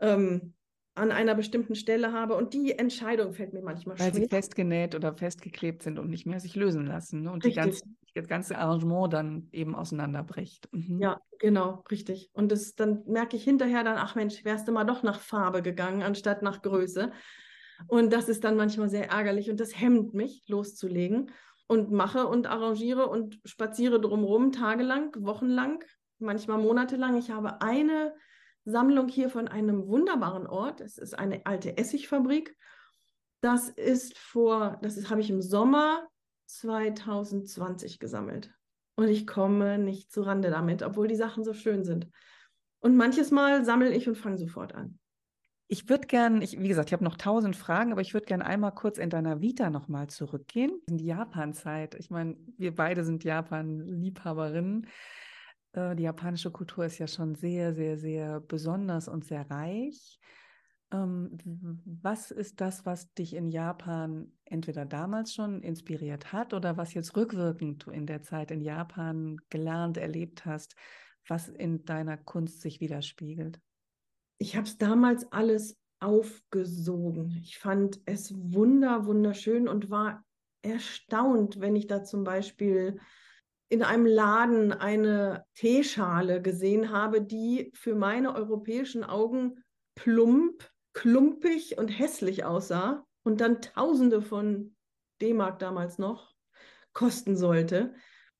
ähm, 0.00 0.54
an 0.94 1.12
einer 1.12 1.34
bestimmten 1.34 1.74
Stelle 1.74 2.12
habe. 2.12 2.34
Und 2.34 2.54
die 2.54 2.78
Entscheidung 2.78 3.32
fällt 3.32 3.52
mir 3.52 3.62
manchmal 3.62 3.98
Weil 3.98 4.12
schwer. 4.12 4.22
sie 4.22 4.28
festgenäht 4.28 4.94
oder 4.94 5.14
festgeklebt 5.14 5.82
sind 5.82 5.98
und 5.98 6.10
nicht 6.10 6.26
mehr 6.26 6.40
sich 6.40 6.56
lösen 6.56 6.86
lassen. 6.86 7.22
Ne? 7.22 7.30
Und 7.30 7.42
ganze, 7.54 7.82
das 8.14 8.26
ganze 8.26 8.58
Arrangement 8.58 9.12
dann 9.12 9.48
eben 9.52 9.74
auseinanderbricht. 9.74 10.68
Mhm. 10.72 11.00
Ja, 11.00 11.20
genau, 11.38 11.84
richtig. 11.90 12.30
Und 12.32 12.50
das, 12.50 12.74
dann 12.74 13.04
merke 13.06 13.36
ich 13.36 13.44
hinterher 13.44 13.84
dann, 13.84 13.96
ach 13.96 14.14
Mensch, 14.14 14.44
wärst 14.44 14.66
du 14.66 14.72
mal 14.72 14.84
doch 14.84 15.02
nach 15.02 15.20
Farbe 15.20 15.62
gegangen, 15.62 16.02
anstatt 16.02 16.42
nach 16.42 16.62
Größe. 16.62 17.12
Und 17.86 18.12
das 18.12 18.28
ist 18.28 18.44
dann 18.44 18.56
manchmal 18.56 18.88
sehr 18.88 19.10
ärgerlich 19.10 19.50
und 19.50 19.60
das 19.60 19.78
hemmt 19.78 20.14
mich, 20.14 20.44
loszulegen. 20.48 21.30
Und 21.66 21.92
mache 21.92 22.26
und 22.26 22.48
arrangiere 22.48 23.06
und 23.06 23.40
spaziere 23.44 24.00
drumherum, 24.00 24.50
tagelang, 24.50 25.14
wochenlang, 25.18 25.84
manchmal 26.18 26.58
monatelang. 26.58 27.16
Ich 27.16 27.30
habe 27.30 27.62
eine 27.62 28.12
Sammlung 28.64 29.08
hier 29.08 29.30
von 29.30 29.48
einem 29.48 29.86
wunderbaren 29.86 30.46
Ort. 30.46 30.80
Es 30.80 30.98
ist 30.98 31.18
eine 31.18 31.46
alte 31.46 31.78
Essigfabrik. 31.78 32.56
Das 33.40 33.68
ist 33.68 34.18
vor, 34.18 34.78
das 34.82 34.96
ist, 34.96 35.10
habe 35.10 35.20
ich 35.20 35.30
im 35.30 35.40
Sommer 35.40 36.08
2020 36.46 37.98
gesammelt. 37.98 38.52
Und 38.96 39.08
ich 39.08 39.26
komme 39.26 39.78
nicht 39.78 40.12
zu 40.12 40.22
Rande 40.22 40.50
damit, 40.50 40.82
obwohl 40.82 41.08
die 41.08 41.16
Sachen 41.16 41.42
so 41.42 41.54
schön 41.54 41.84
sind. 41.84 42.08
Und 42.80 42.96
manches 42.96 43.30
Mal 43.30 43.64
sammle 43.64 43.92
ich 43.92 44.08
und 44.08 44.16
fange 44.16 44.38
sofort 44.38 44.74
an. 44.74 44.99
Ich 45.72 45.88
würde 45.88 46.08
gern, 46.08 46.42
ich, 46.42 46.58
wie 46.60 46.66
gesagt, 46.66 46.88
ich 46.88 46.92
habe 46.92 47.04
noch 47.04 47.16
tausend 47.16 47.54
Fragen, 47.54 47.92
aber 47.92 48.00
ich 48.00 48.12
würde 48.12 48.26
gern 48.26 48.42
einmal 48.42 48.74
kurz 48.74 48.98
in 48.98 49.08
deiner 49.08 49.40
Vita 49.40 49.70
nochmal 49.70 50.08
zurückgehen, 50.08 50.80
in 50.88 50.98
die 50.98 51.06
Japan-Zeit. 51.06 51.94
Ich 51.94 52.10
meine, 52.10 52.36
wir 52.58 52.74
beide 52.74 53.04
sind 53.04 53.22
Japan-Liebhaberinnen. 53.22 54.88
Äh, 55.72 55.94
die 55.94 56.02
japanische 56.02 56.50
Kultur 56.50 56.86
ist 56.86 56.98
ja 56.98 57.06
schon 57.06 57.36
sehr, 57.36 57.72
sehr, 57.72 57.98
sehr 57.98 58.40
besonders 58.40 59.06
und 59.06 59.24
sehr 59.24 59.48
reich. 59.48 60.18
Ähm, 60.92 61.38
was 61.84 62.32
ist 62.32 62.60
das, 62.60 62.84
was 62.84 63.14
dich 63.14 63.32
in 63.32 63.48
Japan 63.48 64.32
entweder 64.46 64.84
damals 64.86 65.32
schon 65.34 65.62
inspiriert 65.62 66.32
hat 66.32 66.52
oder 66.52 66.78
was 66.78 66.94
jetzt 66.94 67.16
rückwirkend 67.16 67.86
du 67.86 67.92
in 67.92 68.06
der 68.06 68.22
Zeit 68.22 68.50
in 68.50 68.60
Japan 68.60 69.36
gelernt, 69.50 69.98
erlebt 69.98 70.44
hast, 70.46 70.74
was 71.28 71.48
in 71.48 71.84
deiner 71.84 72.16
Kunst 72.16 72.60
sich 72.60 72.80
widerspiegelt? 72.80 73.60
Ich 74.42 74.56
habe 74.56 74.66
es 74.66 74.78
damals 74.78 75.30
alles 75.32 75.76
aufgesogen. 76.00 77.38
Ich 77.42 77.58
fand 77.58 78.00
es 78.06 78.32
wunder, 78.34 79.04
wunderschön 79.04 79.68
und 79.68 79.90
war 79.90 80.24
erstaunt, 80.62 81.60
wenn 81.60 81.76
ich 81.76 81.86
da 81.86 82.04
zum 82.04 82.24
Beispiel 82.24 82.98
in 83.68 83.82
einem 83.82 84.06
Laden 84.06 84.72
eine 84.72 85.44
Teeschale 85.54 86.40
gesehen 86.40 86.90
habe, 86.90 87.20
die 87.20 87.70
für 87.74 87.94
meine 87.94 88.34
europäischen 88.34 89.04
Augen 89.04 89.62
plump, 89.94 90.70
klumpig 90.94 91.76
und 91.76 91.88
hässlich 91.88 92.44
aussah 92.44 93.06
und 93.22 93.42
dann 93.42 93.60
Tausende 93.60 94.22
von 94.22 94.74
D-Mark 95.20 95.58
damals 95.58 95.98
noch 95.98 96.34
kosten 96.94 97.36
sollte. 97.36 97.94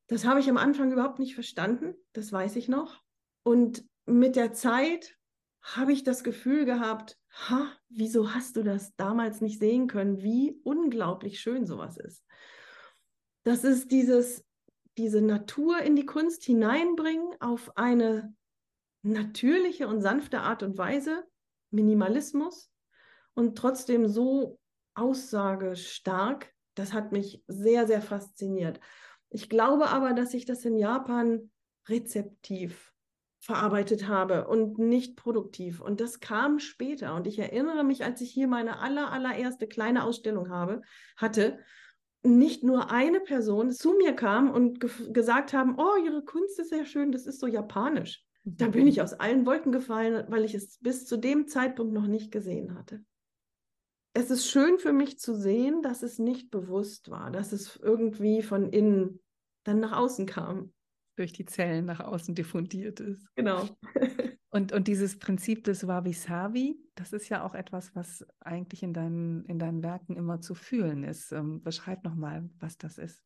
Das 0.07 0.25
habe 0.25 0.41
ich 0.41 0.49
am 0.49 0.57
Anfang 0.57 0.93
überhaupt 0.93 1.19
nicht 1.19 1.35
verstanden, 1.35 1.95
das 2.15 2.33
weiß 2.33 2.57
ich 2.57 2.69
noch. 2.69 3.03
Und 3.43 3.85
mit 4.07 4.35
der 4.35 4.55
Zeit 4.55 5.20
habe 5.63 5.93
ich 5.93 6.05
das 6.05 6.25
Gefühl 6.25 6.65
gehabt, 6.65 7.19
ha, 7.49 7.71
wieso 7.89 8.35
hast 8.35 8.57
du 8.57 8.63
das 8.63 8.95
damals 8.97 9.41
nicht 9.41 9.59
sehen 9.59 9.87
können, 9.87 10.23
wie 10.23 10.59
unglaublich 10.65 11.41
schön 11.41 11.67
sowas 11.67 11.97
ist. 11.97 12.25
Das 13.45 13.65
ist 13.65 13.91
dieses 13.91 14.45
diese 15.01 15.23
Natur 15.23 15.79
in 15.81 15.97
die 15.97 16.07
Kunst 16.07 16.45
hineinbringen 16.45 17.35
auf 17.41 17.77
eine 17.77 18.35
natürliche 19.03 19.89
und 19.89 20.03
sanfte 20.03 20.41
Art 20.41 20.63
und 20.63 20.77
Weise, 20.77 21.27
Minimalismus 21.71 22.71
und 23.35 23.57
trotzdem 23.57 24.09
so 24.09 24.59
aussagestark, 24.95 26.53
das 26.75 26.93
hat 26.93 27.13
mich 27.13 27.43
sehr, 27.47 27.87
sehr 27.87 28.03
fasziniert. 28.03 28.79
Ich 29.31 29.49
glaube 29.49 29.89
aber, 29.89 30.13
dass 30.13 30.35
ich 30.35 30.45
das 30.45 30.65
in 30.65 30.77
Japan 30.77 31.51
rezeptiv 31.89 32.90
verarbeitet 33.41 34.07
habe 34.07 34.47
und 34.47 34.79
nicht 34.79 35.17
produktiv. 35.17 35.81
Und 35.81 36.01
das 36.01 36.21
kam 36.21 36.59
später. 36.59 37.15
Und 37.15 37.27
ich 37.27 37.39
erinnere 37.39 37.85
mich, 37.85 38.05
als 38.05 38.21
ich 38.21 38.31
hier 38.31 38.47
meine 38.47 38.79
aller, 38.81 39.11
allererste 39.11 39.67
kleine 39.67 40.05
Ausstellung 40.05 40.51
habe, 40.51 40.83
hatte, 41.17 41.59
nicht 42.23 42.63
nur 42.63 42.91
eine 42.91 43.21
Person 43.21 43.71
zu 43.71 43.95
mir 43.95 44.13
kam 44.13 44.51
und 44.51 44.79
ge 44.81 44.91
gesagt 45.11 45.55
haben, 45.55 45.77
oh, 45.79 45.97
ihre 46.05 46.23
Kunst 46.23 46.59
ist 46.59 46.69
sehr 46.69 46.85
schön, 46.85 47.13
das 47.13 47.27
ist 47.27 47.41
so 47.41 47.47
japanisch. 47.47 48.23
Da 48.45 48.69
bin 48.69 48.87
ich 48.87 49.01
aus 49.01 49.15
allen 49.15 49.47
Wolken 49.47 49.73
gefallen, 49.73 50.27
weil 50.29 50.45
ich 50.45 50.55
es 50.55 50.79
bis 50.81 51.07
zu 51.07 51.17
dem 51.17 51.47
Zeitpunkt 51.47 51.93
noch 51.93 52.07
nicht 52.07 52.31
gesehen 52.31 52.75
hatte. 52.75 53.03
Es 54.13 54.31
ist 54.31 54.51
schön 54.51 54.79
für 54.79 54.93
mich 54.93 55.19
zu 55.19 55.35
sehen, 55.35 55.83
dass 55.83 56.03
es 56.03 56.19
nicht 56.19 56.51
bewusst 56.51 57.11
war, 57.11 57.31
dass 57.31 57.53
es 57.53 57.77
irgendwie 57.77 58.43
von 58.43 58.71
innen 58.71 59.21
dann 59.65 59.81
nach 59.81 59.93
außen 59.93 60.27
kam. 60.27 60.73
Durch 61.21 61.35
die 61.35 61.45
Zellen 61.45 61.85
nach 61.85 62.01
außen 62.01 62.35
diffundiert 62.35 62.99
ist. 62.99 63.29
Genau. 63.37 63.69
Und, 64.53 64.73
und 64.73 64.89
dieses 64.89 65.19
Prinzip 65.19 65.63
des 65.63 65.87
Wabi-Sabi, 65.87 66.77
das 66.97 67.13
ist 67.13 67.29
ja 67.29 67.45
auch 67.45 67.55
etwas, 67.55 67.95
was 67.95 68.27
eigentlich 68.41 68.83
in 68.83 68.93
deinen, 68.93 69.45
in 69.45 69.61
deinen 69.61 69.85
Werken 69.85 70.17
immer 70.17 70.41
zu 70.41 70.57
fühlen 70.57 71.05
ist. 71.05 71.31
Ähm, 71.31 71.63
beschreib 71.63 72.03
nochmal, 72.05 72.51
was 72.59 72.77
das 72.77 72.99
ist. 72.99 73.23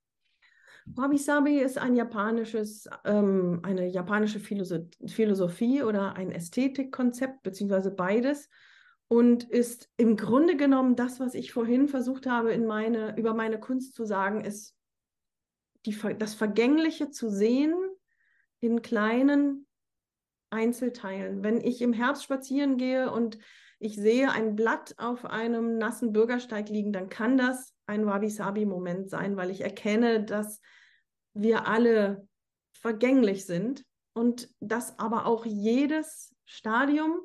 Wabi-Sabi 0.84 1.60
ist 1.60 1.78
ein 1.78 1.96
japanisches, 1.96 2.90
ähm, 3.06 3.60
eine 3.62 3.86
japanische 3.86 4.38
Philosoph 4.38 4.88
Philosophie 5.06 5.82
oder 5.82 6.14
ein 6.14 6.30
Ästhetikkonzept, 6.30 7.42
beziehungsweise 7.42 7.90
beides. 7.90 8.50
Und 9.08 9.44
ist 9.44 9.88
im 9.96 10.16
Grunde 10.16 10.56
genommen 10.56 10.96
das, 10.96 11.20
was 11.20 11.34
ich 11.34 11.52
vorhin 11.52 11.88
versucht 11.88 12.26
habe, 12.26 12.52
in 12.52 12.66
meine, 12.66 13.16
über 13.16 13.32
meine 13.32 13.60
Kunst 13.60 13.94
zu 13.94 14.04
sagen, 14.04 14.44
ist 14.44 14.74
die, 15.86 15.96
das 16.18 16.34
Vergängliche 16.34 17.10
zu 17.10 17.30
sehen 17.30 17.74
in 18.64 18.82
kleinen 18.82 19.66
Einzelteilen. 20.50 21.42
Wenn 21.42 21.60
ich 21.60 21.82
im 21.82 21.92
Herbst 21.92 22.24
spazieren 22.24 22.76
gehe 22.76 23.10
und 23.10 23.38
ich 23.78 23.96
sehe 23.96 24.30
ein 24.30 24.56
Blatt 24.56 24.94
auf 24.98 25.24
einem 25.24 25.78
nassen 25.78 26.12
Bürgersteig 26.12 26.68
liegen, 26.68 26.92
dann 26.92 27.08
kann 27.08 27.36
das 27.36 27.74
ein 27.86 28.06
Wabi-Sabi-Moment 28.06 29.10
sein, 29.10 29.36
weil 29.36 29.50
ich 29.50 29.60
erkenne, 29.60 30.24
dass 30.24 30.60
wir 31.34 31.66
alle 31.66 32.26
vergänglich 32.72 33.44
sind 33.46 33.84
und 34.14 34.48
dass 34.60 34.98
aber 34.98 35.26
auch 35.26 35.44
jedes 35.44 36.34
Stadium 36.46 37.20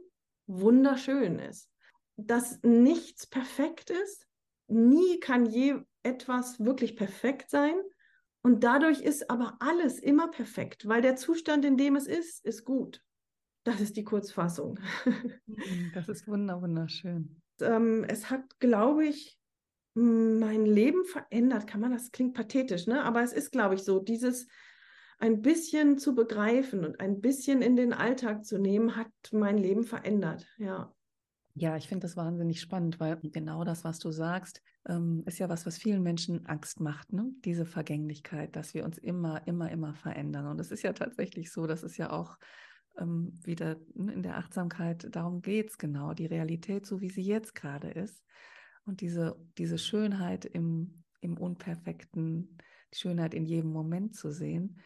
wunderschön 0.47 1.39
ist. 1.39 1.69
Dass 2.17 2.59
nichts 2.63 3.27
perfekt 3.27 3.89
ist, 3.89 4.27
nie 4.67 5.19
kann 5.19 5.45
je 5.45 5.75
etwas 6.03 6.63
wirklich 6.63 6.95
perfekt 6.95 7.49
sein. 7.49 7.75
Und 8.41 8.63
dadurch 8.63 9.01
ist 9.01 9.29
aber 9.29 9.57
alles 9.59 9.99
immer 9.99 10.29
perfekt, 10.29 10.87
weil 10.87 11.01
der 11.01 11.15
Zustand, 11.15 11.65
in 11.65 11.77
dem 11.77 11.95
es 11.95 12.07
ist, 12.07 12.45
ist 12.45 12.63
gut. 12.63 13.03
Das 13.63 13.81
ist 13.81 13.97
die 13.97 14.03
Kurzfassung. 14.03 14.79
Mhm, 15.45 15.91
das 15.93 16.07
ist 16.07 16.27
wunderschön. 16.27 17.41
Ähm, 17.59 18.05
es 18.07 18.29
hat, 18.29 18.59
glaube 18.59 19.05
ich, 19.05 19.37
mein 19.93 20.65
Leben 20.65 21.03
verändert. 21.05 21.67
Kann 21.67 21.81
man 21.81 21.91
das 21.91 22.11
klingt 22.11 22.33
pathetisch, 22.33 22.87
ne? 22.87 23.03
Aber 23.03 23.23
es 23.23 23.33
ist, 23.33 23.51
glaube 23.51 23.75
ich, 23.75 23.83
so 23.83 23.99
dieses 23.99 24.47
ein 25.17 25.41
bisschen 25.41 25.97
zu 25.97 26.15
begreifen 26.15 26.85
und 26.85 26.99
ein 26.99 27.19
bisschen 27.19 27.61
in 27.61 27.75
den 27.75 27.93
Alltag 27.93 28.45
zu 28.45 28.57
nehmen, 28.57 28.95
hat 28.95 29.11
mein 29.31 29.57
Leben 29.57 29.83
verändert. 29.83 30.47
Ja. 30.57 30.95
Ja, 31.59 31.75
ich 31.75 31.89
finde 31.89 32.05
das 32.05 32.15
wahnsinnig 32.15 32.61
spannend, 32.61 33.01
weil 33.01 33.17
genau 33.21 33.65
das, 33.65 33.83
was 33.83 33.99
du 33.99 34.11
sagst, 34.11 34.61
ähm, 34.87 35.23
ist 35.25 35.39
ja 35.39 35.49
was, 35.49 35.65
was 35.65 35.77
vielen 35.77 36.01
Menschen 36.01 36.45
Angst 36.45 36.79
macht, 36.79 37.11
ne? 37.11 37.33
Diese 37.43 37.65
Vergänglichkeit, 37.65 38.55
dass 38.55 38.73
wir 38.73 38.85
uns 38.85 38.97
immer, 38.97 39.45
immer, 39.45 39.69
immer 39.69 39.93
verändern. 39.93 40.47
Und 40.47 40.61
es 40.61 40.71
ist 40.71 40.83
ja 40.83 40.93
tatsächlich 40.93 41.51
so, 41.51 41.67
das 41.67 41.83
ist 41.83 41.97
ja 41.97 42.11
auch 42.11 42.37
ähm, 42.97 43.37
wieder 43.43 43.75
ne, 43.93 44.13
in 44.13 44.23
der 44.23 44.37
Achtsamkeit, 44.37 45.13
darum 45.13 45.41
geht 45.41 45.71
es 45.71 45.77
genau, 45.77 46.13
die 46.13 46.27
Realität, 46.27 46.85
so 46.85 47.01
wie 47.01 47.09
sie 47.09 47.23
jetzt 47.23 47.55
gerade 47.55 47.89
ist. 47.89 48.23
Und 48.85 49.01
diese, 49.01 49.35
diese 49.57 49.77
Schönheit 49.77 50.45
im, 50.45 51.03
im 51.19 51.37
Unperfekten, 51.37 52.57
die 52.93 52.97
Schönheit 52.97 53.33
in 53.33 53.45
jedem 53.45 53.73
Moment 53.73 54.15
zu 54.15 54.31
sehen. 54.31 54.79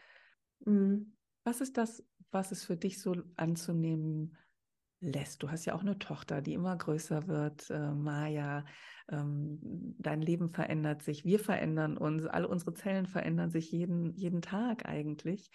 Mhm. 0.64 1.12
Was 1.44 1.60
ist 1.60 1.76
das, 1.76 2.02
was 2.32 2.50
es 2.50 2.64
für 2.64 2.76
dich 2.76 3.00
so 3.00 3.14
anzunehmen 3.36 4.36
lässt? 5.04 5.42
Du 5.42 5.50
hast 5.50 5.64
ja 5.64 5.74
auch 5.74 5.82
eine 5.82 5.98
Tochter, 5.98 6.40
die 6.40 6.54
immer 6.54 6.76
größer 6.76 7.26
wird, 7.28 7.70
äh, 7.70 7.92
Maya. 7.92 8.64
Ähm, 9.08 9.58
dein 9.98 10.22
Leben 10.22 10.50
verändert 10.50 11.02
sich, 11.02 11.24
wir 11.24 11.38
verändern 11.38 11.96
uns, 11.96 12.26
alle 12.26 12.48
unsere 12.48 12.74
Zellen 12.74 13.06
verändern 13.06 13.50
sich 13.50 13.70
jeden, 13.70 14.14
jeden 14.14 14.42
Tag 14.42 14.86
eigentlich. 14.86 15.50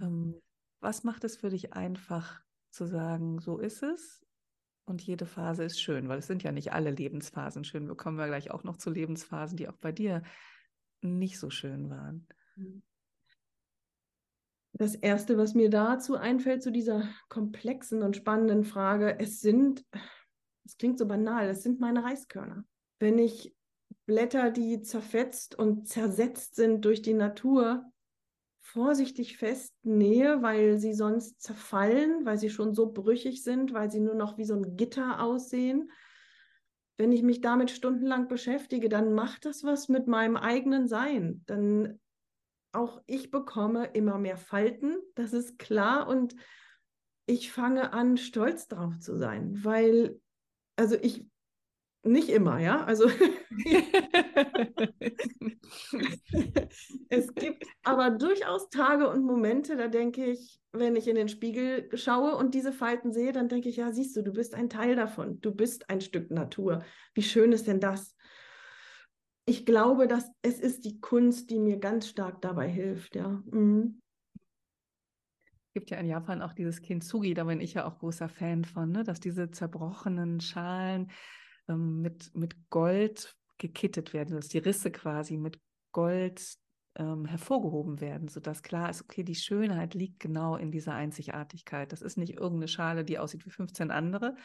Ähm, 0.00 0.34
was 0.80 1.04
macht 1.04 1.24
es 1.24 1.36
für 1.36 1.50
dich 1.50 1.72
einfach 1.72 2.40
zu 2.70 2.86
sagen, 2.86 3.40
so 3.40 3.58
ist 3.58 3.82
es 3.82 4.24
und 4.84 5.02
jede 5.02 5.26
Phase 5.26 5.64
ist 5.64 5.80
schön, 5.80 6.08
weil 6.08 6.18
es 6.18 6.26
sind 6.26 6.42
ja 6.42 6.52
nicht 6.52 6.72
alle 6.72 6.90
Lebensphasen 6.90 7.64
schön. 7.64 7.88
Wir 7.88 7.96
kommen 7.96 8.18
ja 8.18 8.26
gleich 8.26 8.50
auch 8.50 8.64
noch 8.64 8.76
zu 8.76 8.90
Lebensphasen, 8.90 9.56
die 9.56 9.68
auch 9.68 9.76
bei 9.76 9.92
dir 9.92 10.22
nicht 11.00 11.38
so 11.38 11.50
schön 11.50 11.90
waren. 11.90 12.26
Das 14.72 14.94
Erste, 14.94 15.36
was 15.36 15.54
mir 15.54 15.68
dazu 15.68 16.16
einfällt, 16.16 16.62
zu 16.62 16.70
dieser 16.70 17.08
komplexen 17.28 18.02
und 18.02 18.16
spannenden 18.16 18.64
Frage, 18.64 19.18
es 19.18 19.40
sind, 19.40 19.84
es 20.64 20.76
klingt 20.78 20.98
so 20.98 21.06
banal, 21.06 21.48
es 21.48 21.62
sind 21.62 21.80
meine 21.80 22.04
Reiskörner. 22.04 22.64
Wenn 22.98 23.18
ich 23.18 23.54
Blätter, 24.06 24.50
die 24.50 24.80
zerfetzt 24.82 25.54
und 25.54 25.86
zersetzt 25.88 26.56
sind 26.56 26.84
durch 26.84 27.02
die 27.02 27.14
Natur, 27.14 27.84
vorsichtig 28.60 29.36
festnähe, 29.36 30.42
weil 30.42 30.78
sie 30.78 30.94
sonst 30.94 31.42
zerfallen, 31.42 32.24
weil 32.24 32.38
sie 32.38 32.50
schon 32.50 32.74
so 32.74 32.92
brüchig 32.92 33.42
sind, 33.42 33.72
weil 33.72 33.90
sie 33.90 34.00
nur 34.00 34.14
noch 34.14 34.38
wie 34.38 34.44
so 34.44 34.54
ein 34.54 34.76
Gitter 34.76 35.22
aussehen. 35.22 35.90
Wenn 36.96 37.12
ich 37.12 37.22
mich 37.22 37.40
damit 37.40 37.70
stundenlang 37.70 38.28
beschäftige, 38.28 38.88
dann 38.88 39.12
macht 39.12 39.44
das 39.44 39.64
was 39.64 39.88
mit 39.88 40.06
meinem 40.06 40.36
eigenen 40.36 40.86
Sein. 40.86 41.42
Dann 41.46 41.98
auch 42.72 43.02
ich 43.06 43.30
bekomme 43.30 43.86
immer 43.92 44.18
mehr 44.18 44.36
Falten, 44.36 44.96
das 45.14 45.32
ist 45.32 45.58
klar. 45.58 46.08
Und 46.08 46.34
ich 47.26 47.52
fange 47.52 47.92
an, 47.92 48.16
stolz 48.16 48.68
drauf 48.68 48.98
zu 48.98 49.16
sein, 49.16 49.64
weil, 49.64 50.20
also 50.76 50.96
ich 51.00 51.26
nicht 52.02 52.30
immer, 52.30 52.58
ja. 52.58 52.82
Also 52.84 53.08
es 57.08 57.34
gibt 57.34 57.64
aber 57.82 58.10
durchaus 58.10 58.70
Tage 58.70 59.08
und 59.08 59.22
Momente, 59.22 59.76
da 59.76 59.88
denke 59.88 60.24
ich, 60.24 60.60
wenn 60.72 60.96
ich 60.96 61.08
in 61.08 61.16
den 61.16 61.28
Spiegel 61.28 61.90
schaue 61.96 62.36
und 62.36 62.54
diese 62.54 62.72
Falten 62.72 63.12
sehe, 63.12 63.32
dann 63.32 63.48
denke 63.48 63.68
ich, 63.68 63.76
ja, 63.76 63.92
siehst 63.92 64.16
du, 64.16 64.22
du 64.22 64.32
bist 64.32 64.54
ein 64.54 64.70
Teil 64.70 64.96
davon. 64.96 65.40
Du 65.40 65.54
bist 65.54 65.90
ein 65.90 66.00
Stück 66.00 66.30
Natur. 66.30 66.82
Wie 67.14 67.22
schön 67.22 67.52
ist 67.52 67.66
denn 67.66 67.80
das? 67.80 68.16
Ich 69.50 69.66
glaube, 69.66 70.06
dass 70.06 70.30
es 70.42 70.60
ist 70.60 70.84
die 70.84 71.00
Kunst, 71.00 71.50
die 71.50 71.58
mir 71.58 71.78
ganz 71.78 72.06
stark 72.06 72.40
dabei 72.40 72.68
hilft, 72.68 73.16
ja. 73.16 73.42
Mhm. 73.50 74.00
Es 74.36 75.72
gibt 75.74 75.90
ja 75.90 75.98
in 75.98 76.06
Japan 76.06 76.40
auch 76.40 76.52
dieses 76.52 76.80
Kintsugi, 76.80 77.34
da 77.34 77.42
bin 77.42 77.60
ich 77.60 77.74
ja 77.74 77.84
auch 77.84 77.98
großer 77.98 78.28
Fan 78.28 78.64
von, 78.64 78.92
ne? 78.92 79.02
dass 79.02 79.18
diese 79.18 79.50
zerbrochenen 79.50 80.40
Schalen 80.40 81.10
ähm, 81.68 82.00
mit, 82.00 82.32
mit 82.32 82.70
Gold 82.70 83.36
gekittet 83.58 84.12
werden, 84.12 84.36
dass 84.36 84.46
die 84.46 84.58
Risse 84.58 84.92
quasi 84.92 85.36
mit 85.36 85.58
Gold 85.90 86.40
ähm, 86.96 87.24
hervorgehoben 87.24 88.00
werden, 88.00 88.28
sodass 88.28 88.62
klar 88.62 88.90
ist, 88.90 89.02
okay, 89.02 89.22
die 89.22 89.34
Schönheit 89.34 89.94
liegt 89.94 90.20
genau 90.20 90.56
in 90.56 90.70
dieser 90.70 90.94
Einzigartigkeit. 90.94 91.92
Das 91.92 92.02
ist 92.02 92.16
nicht 92.16 92.34
irgendeine 92.34 92.68
Schale, 92.68 93.04
die 93.04 93.18
aussieht 93.18 93.46
wie 93.46 93.50
15 93.50 93.90
andere, 93.90 94.36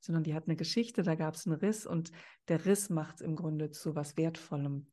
sondern 0.00 0.24
die 0.24 0.34
hat 0.34 0.46
eine 0.46 0.56
Geschichte, 0.56 1.02
da 1.02 1.14
gab 1.14 1.34
es 1.34 1.46
einen 1.46 1.56
Riss 1.56 1.86
und 1.86 2.12
der 2.48 2.66
Riss 2.66 2.90
macht 2.90 3.16
es 3.16 3.20
im 3.22 3.36
Grunde 3.36 3.70
zu 3.70 3.94
was 3.94 4.16
Wertvollem. 4.16 4.86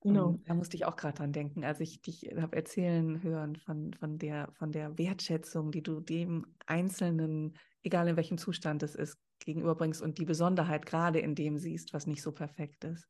Genau. 0.00 0.28
Um, 0.28 0.44
da 0.44 0.54
musste 0.54 0.76
ich 0.76 0.84
auch 0.84 0.96
gerade 0.96 1.16
dran 1.16 1.32
denken, 1.32 1.64
als 1.64 1.80
ich 1.80 2.00
dich 2.02 2.30
habe 2.36 2.56
erzählen 2.56 3.22
hören 3.22 3.56
von, 3.56 3.94
von, 3.94 4.18
der, 4.18 4.50
von 4.54 4.70
der 4.70 4.96
Wertschätzung, 4.96 5.72
die 5.72 5.82
du 5.82 6.00
dem 6.00 6.46
Einzelnen, 6.66 7.56
egal 7.82 8.06
in 8.08 8.16
welchem 8.16 8.38
Zustand 8.38 8.82
es 8.84 8.94
ist, 8.94 9.18
gegenüberbringst 9.40 10.02
und 10.02 10.18
die 10.18 10.24
Besonderheit 10.24 10.86
gerade 10.86 11.18
in 11.18 11.34
dem 11.34 11.58
siehst, 11.58 11.92
was 11.92 12.06
nicht 12.06 12.22
so 12.22 12.32
perfekt 12.32 12.84
ist. 12.84 13.08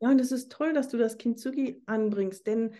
Ja, 0.00 0.08
und 0.08 0.20
es 0.20 0.32
ist 0.32 0.50
toll, 0.50 0.72
dass 0.72 0.88
du 0.88 0.96
das 0.96 1.18
Kintsugi 1.18 1.82
anbringst, 1.86 2.46
denn 2.46 2.72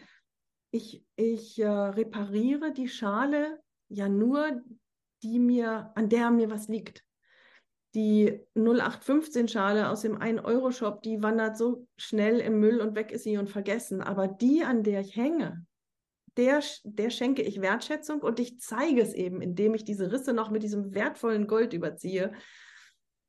ich, 0.71 1.05
ich 1.17 1.59
äh, 1.59 1.69
repariere 1.69 2.73
die 2.73 2.89
Schale 2.89 3.61
ja 3.89 4.09
nur, 4.09 4.63
die 5.23 5.39
mir, 5.39 5.93
an 5.97 6.09
der 6.09 6.31
mir 6.31 6.51
was 6.51 6.69
liegt. 6.69 7.05
Die 7.95 8.41
0815-Schale 8.55 9.91
aus 9.91 10.03
dem 10.03 10.17
1-Euro-Shop, 10.17 11.03
die 11.03 11.23
wandert 11.23 11.57
so 11.59 11.87
schnell 11.97 12.39
im 12.39 12.61
Müll 12.61 12.81
und 12.81 12.95
weg 12.95 13.11
ist 13.11 13.25
sie 13.25 13.37
und 13.37 13.51
vergessen. 13.51 14.01
Aber 14.01 14.29
die, 14.29 14.63
an 14.63 14.85
der 14.85 15.01
ich 15.01 15.17
hänge, 15.17 15.67
der, 16.37 16.63
der 16.85 17.11
schenke 17.11 17.43
ich 17.43 17.61
Wertschätzung 17.61 18.21
und 18.21 18.39
ich 18.39 18.61
zeige 18.61 19.03
es 19.03 19.13
eben, 19.13 19.43
indem 19.43 19.75
ich 19.75 19.85
diese 19.85 20.13
Risse 20.13 20.33
noch 20.33 20.51
mit 20.51 20.63
diesem 20.63 20.95
wertvollen 20.95 21.49
Gold 21.49 21.75
überziehe 21.75 22.33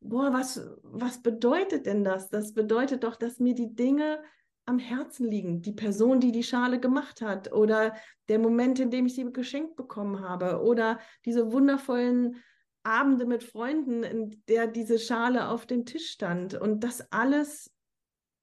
boah, 0.01 0.33
was, 0.33 0.61
was 0.83 1.21
bedeutet 1.21 1.85
denn 1.85 2.03
das? 2.03 2.29
Das 2.29 2.53
bedeutet 2.53 3.03
doch, 3.03 3.15
dass 3.15 3.39
mir 3.39 3.55
die 3.55 3.73
Dinge 3.73 4.21
am 4.65 4.79
Herzen 4.79 5.27
liegen. 5.27 5.61
Die 5.61 5.73
Person, 5.73 6.19
die 6.19 6.31
die 6.31 6.43
Schale 6.43 6.79
gemacht 6.79 7.21
hat 7.21 7.51
oder 7.51 7.95
der 8.27 8.39
Moment, 8.39 8.79
in 8.79 8.91
dem 8.91 9.05
ich 9.05 9.15
sie 9.15 9.31
geschenkt 9.31 9.75
bekommen 9.75 10.21
habe 10.21 10.61
oder 10.61 10.99
diese 11.25 11.51
wundervollen 11.51 12.37
Abende 12.83 13.25
mit 13.25 13.43
Freunden, 13.43 14.03
in 14.03 14.43
der 14.47 14.67
diese 14.67 14.97
Schale 14.97 15.49
auf 15.49 15.65
dem 15.65 15.85
Tisch 15.85 16.09
stand. 16.09 16.55
Und 16.55 16.83
das 16.83 17.11
alles 17.11 17.71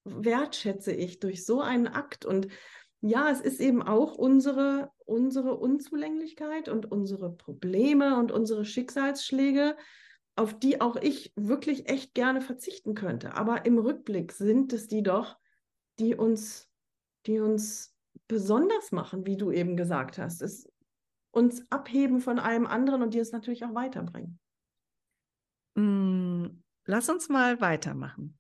wertschätze 0.05 0.93
ich 0.93 1.19
durch 1.19 1.45
so 1.45 1.61
einen 1.61 1.89
Akt. 1.89 2.25
Und 2.25 2.49
ja, 3.01 3.31
es 3.31 3.41
ist 3.41 3.61
eben 3.61 3.83
auch 3.83 4.15
unsere, 4.15 4.91
unsere 5.05 5.57
Unzulänglichkeit 5.57 6.69
und 6.69 6.91
unsere 6.91 7.31
Probleme 7.31 8.17
und 8.17 8.31
unsere 8.31 8.65
Schicksalsschläge, 8.65 9.77
auf 10.39 10.59
die 10.59 10.81
auch 10.81 10.97
ich 10.97 11.33
wirklich 11.37 11.89
echt 11.89 12.15
gerne 12.15 12.41
verzichten 12.41 12.95
könnte. 12.95 13.35
Aber 13.35 13.67
im 13.67 13.79
Rückblick 13.79 14.33
sind 14.33 14.73
es 14.73 14.87
die 14.87 15.03
doch, 15.03 15.37
die 15.99 16.15
uns, 16.15 16.71
die 17.27 17.41
uns 17.41 17.97
besonders 18.29 18.93
machen, 18.93 19.27
wie 19.27 19.37
du 19.37 19.51
eben 19.51 19.77
gesagt 19.77 20.17
hast. 20.19 20.41
Es 20.43 20.71
uns 21.31 21.71
abheben 21.71 22.21
von 22.21 22.39
allem 22.39 22.67
anderen 22.67 23.03
und 23.03 23.15
die 23.15 23.19
es 23.19 23.33
natürlich 23.33 23.65
auch 23.65 23.75
weiterbringen. 23.75 24.39
Mm, 25.75 26.63
lass 26.85 27.09
uns 27.09 27.29
mal 27.29 27.61
weitermachen. 27.61 28.39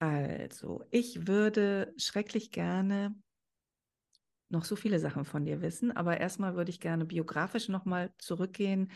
Also, 0.00 0.84
ich 0.90 1.26
würde 1.26 1.92
schrecklich 1.96 2.50
gerne 2.52 3.14
noch 4.50 4.64
so 4.64 4.76
viele 4.76 4.98
Sachen 4.98 5.24
von 5.24 5.44
dir 5.44 5.60
wissen, 5.60 5.90
aber 5.90 6.20
erstmal 6.20 6.54
würde 6.54 6.70
ich 6.70 6.80
gerne 6.80 7.04
biografisch 7.04 7.68
nochmal 7.68 8.12
zurückgehen 8.18 8.90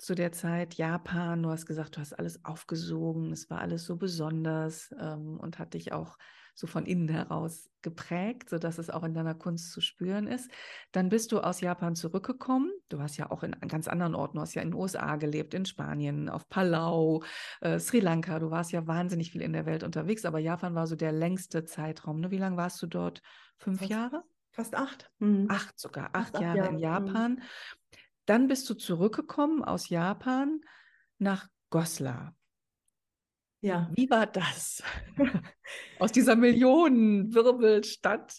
zu 0.00 0.14
der 0.14 0.32
Zeit 0.32 0.74
Japan. 0.74 1.42
Du 1.42 1.50
hast 1.50 1.66
gesagt, 1.66 1.96
du 1.96 2.00
hast 2.00 2.14
alles 2.14 2.44
aufgesogen, 2.44 3.32
es 3.32 3.50
war 3.50 3.60
alles 3.60 3.84
so 3.84 3.96
besonders 3.96 4.94
ähm, 4.98 5.38
und 5.38 5.58
hat 5.58 5.74
dich 5.74 5.92
auch 5.92 6.16
so 6.54 6.66
von 6.66 6.84
innen 6.84 7.08
heraus 7.08 7.70
geprägt, 7.80 8.50
sodass 8.50 8.78
es 8.78 8.90
auch 8.90 9.02
in 9.02 9.14
deiner 9.14 9.34
Kunst 9.34 9.72
zu 9.72 9.80
spüren 9.80 10.26
ist. 10.26 10.50
Dann 10.92 11.08
bist 11.08 11.32
du 11.32 11.40
aus 11.40 11.60
Japan 11.60 11.94
zurückgekommen. 11.94 12.70
Du 12.88 13.00
hast 13.00 13.16
ja 13.16 13.30
auch 13.30 13.42
in 13.42 13.52
ganz 13.68 13.88
anderen 13.88 14.14
Orten, 14.14 14.36
du 14.36 14.42
hast 14.42 14.54
ja 14.54 14.62
in 14.62 14.70
den 14.70 14.78
USA 14.78 15.16
gelebt, 15.16 15.54
in 15.54 15.64
Spanien, 15.64 16.28
auf 16.28 16.48
Palau, 16.48 17.22
äh, 17.60 17.78
Sri 17.78 18.00
Lanka. 18.00 18.38
Du 18.38 18.50
warst 18.50 18.72
ja 18.72 18.86
wahnsinnig 18.86 19.30
viel 19.32 19.42
in 19.42 19.52
der 19.52 19.64
Welt 19.64 19.82
unterwegs, 19.82 20.24
aber 20.24 20.38
Japan 20.38 20.74
war 20.74 20.86
so 20.86 20.96
der 20.96 21.12
längste 21.12 21.64
Zeitraum. 21.64 22.20
Ne? 22.20 22.30
Wie 22.30 22.38
lange 22.38 22.56
warst 22.56 22.82
du 22.82 22.86
dort? 22.86 23.22
Fünf 23.56 23.78
fast, 23.78 23.90
Jahre? 23.90 24.24
Fast 24.50 24.74
acht. 24.74 25.10
Mhm. 25.18 25.46
Acht 25.48 25.78
sogar, 25.78 26.10
acht, 26.12 26.34
acht 26.34 26.42
Jahre, 26.42 26.58
Jahre, 26.58 26.68
in 26.70 26.78
Japan. 26.78 27.32
Mhm. 27.32 27.42
Dann 28.30 28.46
bist 28.46 28.70
du 28.70 28.74
zurückgekommen 28.74 29.64
aus 29.64 29.88
Japan 29.88 30.60
nach 31.18 31.48
Goslar. 31.68 32.36
Ja. 33.60 33.90
Wie 33.96 34.08
war 34.08 34.28
das? 34.28 34.84
aus 35.98 36.12
dieser 36.12 36.36
Millionenwirbelstadt, 36.36 38.38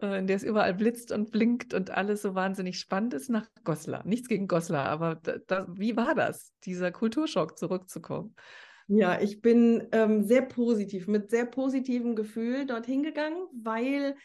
äh, 0.00 0.20
in 0.20 0.26
der 0.26 0.36
es 0.36 0.42
überall 0.42 0.72
blitzt 0.72 1.12
und 1.12 1.32
blinkt 1.32 1.74
und 1.74 1.90
alles 1.90 2.22
so 2.22 2.34
wahnsinnig 2.34 2.78
spannend 2.78 3.12
ist, 3.12 3.28
nach 3.28 3.46
Goslar. 3.62 4.06
Nichts 4.06 4.26
gegen 4.26 4.48
Goslar, 4.48 4.86
aber 4.86 5.16
da, 5.16 5.36
da, 5.46 5.66
wie 5.68 5.98
war 5.98 6.14
das, 6.14 6.54
dieser 6.64 6.90
Kulturschock 6.90 7.58
zurückzukommen? 7.58 8.34
Ja, 8.88 9.20
ich 9.20 9.42
bin 9.42 9.86
ähm, 9.92 10.24
sehr 10.24 10.40
positiv, 10.40 11.08
mit 11.08 11.28
sehr 11.28 11.44
positivem 11.44 12.16
Gefühl 12.16 12.64
dorthin 12.64 13.02
gegangen, 13.02 13.46
weil 13.52 14.16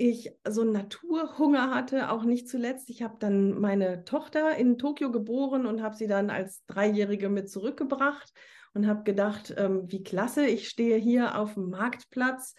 ich 0.00 0.32
so 0.48 0.64
Naturhunger 0.64 1.74
hatte, 1.74 2.10
auch 2.10 2.24
nicht 2.24 2.48
zuletzt. 2.48 2.88
Ich 2.88 3.02
habe 3.02 3.16
dann 3.18 3.60
meine 3.60 4.04
Tochter 4.04 4.56
in 4.56 4.78
Tokio 4.78 5.12
geboren 5.12 5.66
und 5.66 5.82
habe 5.82 5.94
sie 5.94 6.06
dann 6.06 6.30
als 6.30 6.64
Dreijährige 6.64 7.28
mit 7.28 7.50
zurückgebracht 7.50 8.32
und 8.72 8.86
habe 8.86 9.02
gedacht, 9.02 9.52
ähm, 9.58 9.82
wie 9.92 10.02
klasse, 10.02 10.46
ich 10.46 10.70
stehe 10.70 10.96
hier 10.96 11.38
auf 11.38 11.52
dem 11.52 11.68
Marktplatz 11.68 12.54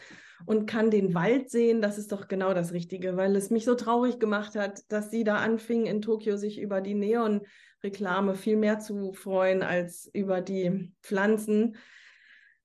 und 0.45 0.67
kann 0.67 0.91
den 0.91 1.15
Wald 1.15 1.49
sehen. 1.49 1.81
Das 1.81 1.97
ist 1.97 2.11
doch 2.11 2.27
genau 2.27 2.53
das 2.53 2.73
Richtige, 2.73 3.17
weil 3.17 3.35
es 3.35 3.49
mich 3.49 3.65
so 3.65 3.73
traurig 3.73 4.19
gemacht 4.19 4.53
hat, 4.53 4.81
dass 4.89 5.09
sie 5.09 5.23
da 5.23 5.37
anfing, 5.37 5.87
in 5.87 6.03
Tokio 6.03 6.37
sich 6.37 6.59
über 6.59 6.79
die 6.79 6.93
Neon-Reklame 6.93 8.35
viel 8.35 8.57
mehr 8.57 8.77
zu 8.77 9.13
freuen 9.13 9.63
als 9.63 10.07
über 10.13 10.41
die 10.41 10.93
Pflanzen. 11.01 11.75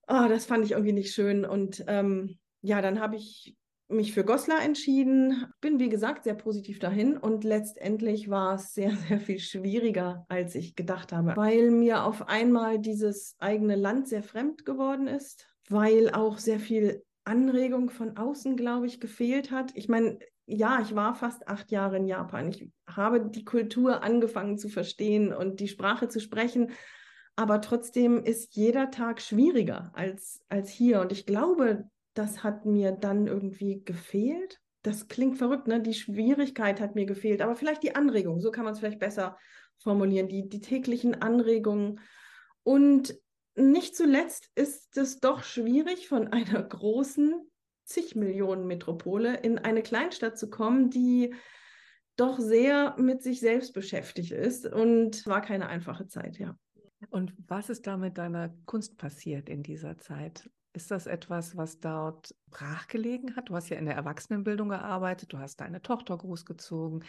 Oh, 0.06 0.26
das 0.28 0.44
fand 0.44 0.66
ich 0.66 0.72
irgendwie 0.72 0.92
nicht 0.92 1.14
schön. 1.14 1.46
Und 1.46 1.82
ähm, 1.86 2.38
ja, 2.60 2.82
dann 2.82 3.00
habe 3.00 3.16
ich 3.16 3.56
mich 3.88 4.12
für 4.12 4.24
Goslar 4.24 4.62
entschieden. 4.62 5.46
Bin, 5.60 5.78
wie 5.78 5.88
gesagt, 5.88 6.24
sehr 6.24 6.34
positiv 6.34 6.78
dahin 6.78 7.16
und 7.16 7.44
letztendlich 7.44 8.28
war 8.28 8.54
es 8.54 8.74
sehr, 8.74 8.90
sehr 9.08 9.20
viel 9.20 9.38
schwieriger, 9.38 10.26
als 10.28 10.54
ich 10.54 10.76
gedacht 10.76 11.12
habe, 11.12 11.36
weil 11.36 11.70
mir 11.70 12.04
auf 12.04 12.28
einmal 12.28 12.78
dieses 12.78 13.36
eigene 13.38 13.76
Land 13.76 14.08
sehr 14.08 14.22
fremd 14.22 14.64
geworden 14.64 15.06
ist, 15.06 15.46
weil 15.68 16.10
auch 16.10 16.38
sehr 16.38 16.60
viel 16.60 17.02
Anregung 17.24 17.90
von 17.90 18.16
außen, 18.16 18.56
glaube 18.56 18.86
ich, 18.86 19.00
gefehlt 19.00 19.50
hat. 19.50 19.72
Ich 19.74 19.88
meine, 19.88 20.18
ja, 20.46 20.80
ich 20.80 20.94
war 20.94 21.14
fast 21.16 21.48
acht 21.48 21.72
Jahre 21.72 21.96
in 21.96 22.06
Japan. 22.06 22.48
Ich 22.48 22.70
habe 22.86 23.28
die 23.28 23.44
Kultur 23.44 24.02
angefangen 24.04 24.58
zu 24.58 24.68
verstehen 24.68 25.32
und 25.32 25.58
die 25.58 25.68
Sprache 25.68 26.08
zu 26.08 26.20
sprechen. 26.20 26.70
aber 27.38 27.60
trotzdem 27.60 28.24
ist 28.24 28.56
jeder 28.56 28.90
Tag 28.90 29.20
schwieriger 29.20 29.90
als, 29.94 30.40
als 30.48 30.70
hier. 30.70 31.00
Und 31.02 31.12
ich 31.12 31.26
glaube, 31.26 31.90
das 32.16 32.42
hat 32.42 32.64
mir 32.64 32.92
dann 32.92 33.26
irgendwie 33.26 33.84
gefehlt. 33.84 34.60
Das 34.82 35.08
klingt 35.08 35.36
verrückt, 35.36 35.68
ne? 35.68 35.80
Die 35.82 35.94
Schwierigkeit 35.94 36.80
hat 36.80 36.94
mir 36.94 37.06
gefehlt, 37.06 37.42
aber 37.42 37.56
vielleicht 37.56 37.82
die 37.82 37.94
Anregung, 37.94 38.40
so 38.40 38.50
kann 38.50 38.64
man 38.64 38.72
es 38.72 38.80
vielleicht 38.80 39.00
besser 39.00 39.36
formulieren, 39.78 40.28
die, 40.28 40.48
die 40.48 40.60
täglichen 40.60 41.20
Anregungen. 41.20 42.00
Und 42.62 43.18
nicht 43.54 43.96
zuletzt 43.96 44.50
ist 44.54 44.96
es 44.96 45.20
doch 45.20 45.42
schwierig, 45.42 46.08
von 46.08 46.28
einer 46.32 46.62
großen 46.62 47.34
zig 47.84 48.16
Millionen 48.16 48.66
Metropole 48.66 49.36
in 49.36 49.58
eine 49.58 49.82
Kleinstadt 49.82 50.38
zu 50.38 50.48
kommen, 50.50 50.90
die 50.90 51.34
doch 52.16 52.38
sehr 52.38 52.96
mit 52.98 53.22
sich 53.22 53.40
selbst 53.40 53.74
beschäftigt 53.74 54.32
ist. 54.32 54.66
Und 54.66 55.26
war 55.26 55.42
keine 55.42 55.68
einfache 55.68 56.06
Zeit, 56.06 56.38
ja. 56.38 56.56
Und 57.10 57.34
was 57.46 57.68
ist 57.68 57.86
da 57.86 57.98
mit 57.98 58.16
deiner 58.16 58.54
Kunst 58.64 58.96
passiert 58.96 59.50
in 59.50 59.62
dieser 59.62 59.98
Zeit? 59.98 60.48
Ist 60.76 60.90
das 60.90 61.06
etwas, 61.06 61.56
was 61.56 61.80
dort 61.80 62.34
brachgelegen 62.50 63.34
hat? 63.34 63.48
Du 63.48 63.54
hast 63.54 63.70
ja 63.70 63.78
in 63.78 63.86
der 63.86 63.94
Erwachsenenbildung 63.94 64.68
gearbeitet, 64.68 65.32
du 65.32 65.38
hast 65.38 65.62
deine 65.62 65.80
Tochter 65.80 66.18
großgezogen. 66.18 67.02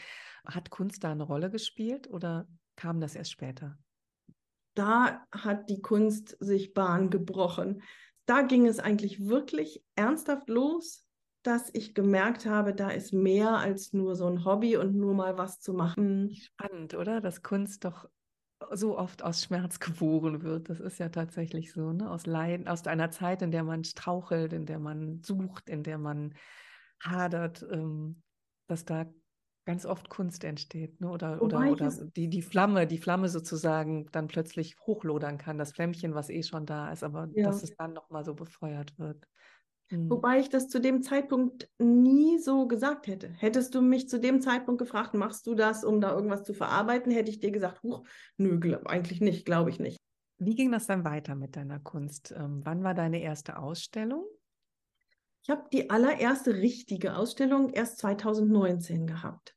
Hat 0.46 0.70
Kunst 0.70 1.04
da 1.04 1.12
eine 1.12 1.24
Rolle 1.24 1.52
gespielt 1.52 2.10
oder 2.10 2.48
kam 2.78 3.02
das 3.02 3.14
erst 3.14 3.32
später? 3.32 3.78
Da 4.74 5.22
hat 5.34 5.70
die 5.70 5.82
Kunst 5.82 6.38
sich 6.40 6.74
Bahn 6.74 7.10
gebrochen. 7.10 7.82
Da 8.26 8.42
ging 8.42 8.68
es 8.68 8.80
eigentlich 8.80 9.28
wirklich 9.28 9.84
ernsthaft 9.96 10.48
los, 10.48 11.06
dass 11.44 11.70
ich 11.74 11.94
gemerkt 11.94 12.46
habe, 12.46 12.74
da 12.74 12.90
ist 12.90 13.12
mehr 13.12 13.58
als 13.58 13.92
nur 13.92 14.16
so 14.16 14.28
ein 14.28 14.46
Hobby 14.46 14.78
und 14.78 14.96
nur 14.96 15.14
mal 15.14 15.38
was 15.38 15.60
zu 15.60 15.74
machen. 15.74 16.34
Spannend, 16.34 16.94
oder? 16.94 17.20
Dass 17.20 17.44
Kunst 17.44 17.84
doch 17.84 18.08
so 18.74 18.98
oft 18.98 19.24
aus 19.24 19.44
Schmerz 19.44 19.80
geboren 19.80 20.44
wird. 20.44 20.70
Das 20.70 20.80
ist 20.80 21.00
ja 21.00 21.10
tatsächlich 21.10 21.72
so, 21.72 21.94
ne? 21.94 22.10
Aus 22.10 22.26
Leiden, 22.26 22.68
aus 22.68 22.86
einer 22.88 23.12
Zeit, 23.12 23.42
in 23.42 23.52
der 23.52 23.64
man 23.64 23.84
strauchelt, 23.84 24.54
in 24.54 24.66
der 24.66 24.80
man 24.80 25.22
sucht, 25.24 25.70
in 25.70 25.84
der 25.84 25.98
man 25.98 26.34
hadert, 27.02 27.66
ähm, 27.72 28.22
dass 28.68 28.86
da 28.86 29.06
ganz 29.66 29.86
oft 29.86 30.10
Kunst 30.10 30.44
entsteht, 30.46 31.02
ne? 31.02 31.10
Oder, 31.10 31.42
oder, 31.42 31.70
oder 31.70 31.92
die, 32.16 32.30
die 32.30 32.42
Flamme, 32.42 32.88
die 32.88 32.98
Flamme 32.98 33.28
sozusagen 33.28 34.08
dann 34.12 34.28
plötzlich 34.28 34.78
hochlodern 34.80 35.38
kann, 35.38 35.58
das 35.58 35.74
Flämmchen, 35.74 36.16
was 36.16 36.30
eh 36.30 36.42
schon 36.42 36.66
da 36.66 36.92
ist, 36.92 37.04
aber 37.04 37.28
ja. 37.34 37.48
dass 37.48 37.64
es 37.64 37.76
dann 37.76 37.94
nochmal 37.94 38.24
so 38.24 38.34
befeuert 38.34 38.98
wird. 38.98 39.28
Mhm. 39.90 40.10
Wobei 40.10 40.40
ich 40.40 40.50
das 40.50 40.68
zu 40.68 40.80
dem 40.80 41.02
Zeitpunkt 41.02 41.70
nie 41.80 42.40
so 42.40 42.68
gesagt 42.68 43.08
hätte. 43.08 43.30
Hättest 43.30 43.76
du 43.76 43.82
mich 43.82 44.10
zu 44.10 44.20
dem 44.20 44.42
Zeitpunkt 44.42 44.80
gefragt, 44.80 45.14
machst 45.14 45.48
du 45.48 45.56
das, 45.56 45.84
um 45.84 46.02
da 46.02 46.14
irgendwas 46.14 46.44
zu 46.44 46.54
verarbeiten, 46.54 47.12
hätte 47.12 47.32
ich 47.32 47.40
dir 47.40 47.52
gesagt, 47.52 47.84
huch, 47.84 48.04
nö, 48.38 48.60
eigentlich 48.86 49.22
nicht, 49.22 49.46
glaube 49.46 49.70
ich 49.70 49.80
nicht. 49.80 49.98
Wie 50.40 50.56
ging 50.56 50.72
das 50.72 50.86
dann 50.88 51.04
weiter 51.04 51.36
mit 51.36 51.56
deiner 51.56 51.80
Kunst? 51.80 52.34
Ähm, 52.38 52.62
wann 52.64 52.84
war 52.84 52.94
deine 52.94 53.22
erste 53.22 53.58
Ausstellung? 53.58 54.26
Ich 55.44 55.50
habe 55.50 55.64
die 55.72 55.90
allererste 55.90 56.56
richtige 56.56 57.16
Ausstellung 57.16 57.70
erst 57.70 58.00
2019 58.00 59.08
gehabt 59.08 59.56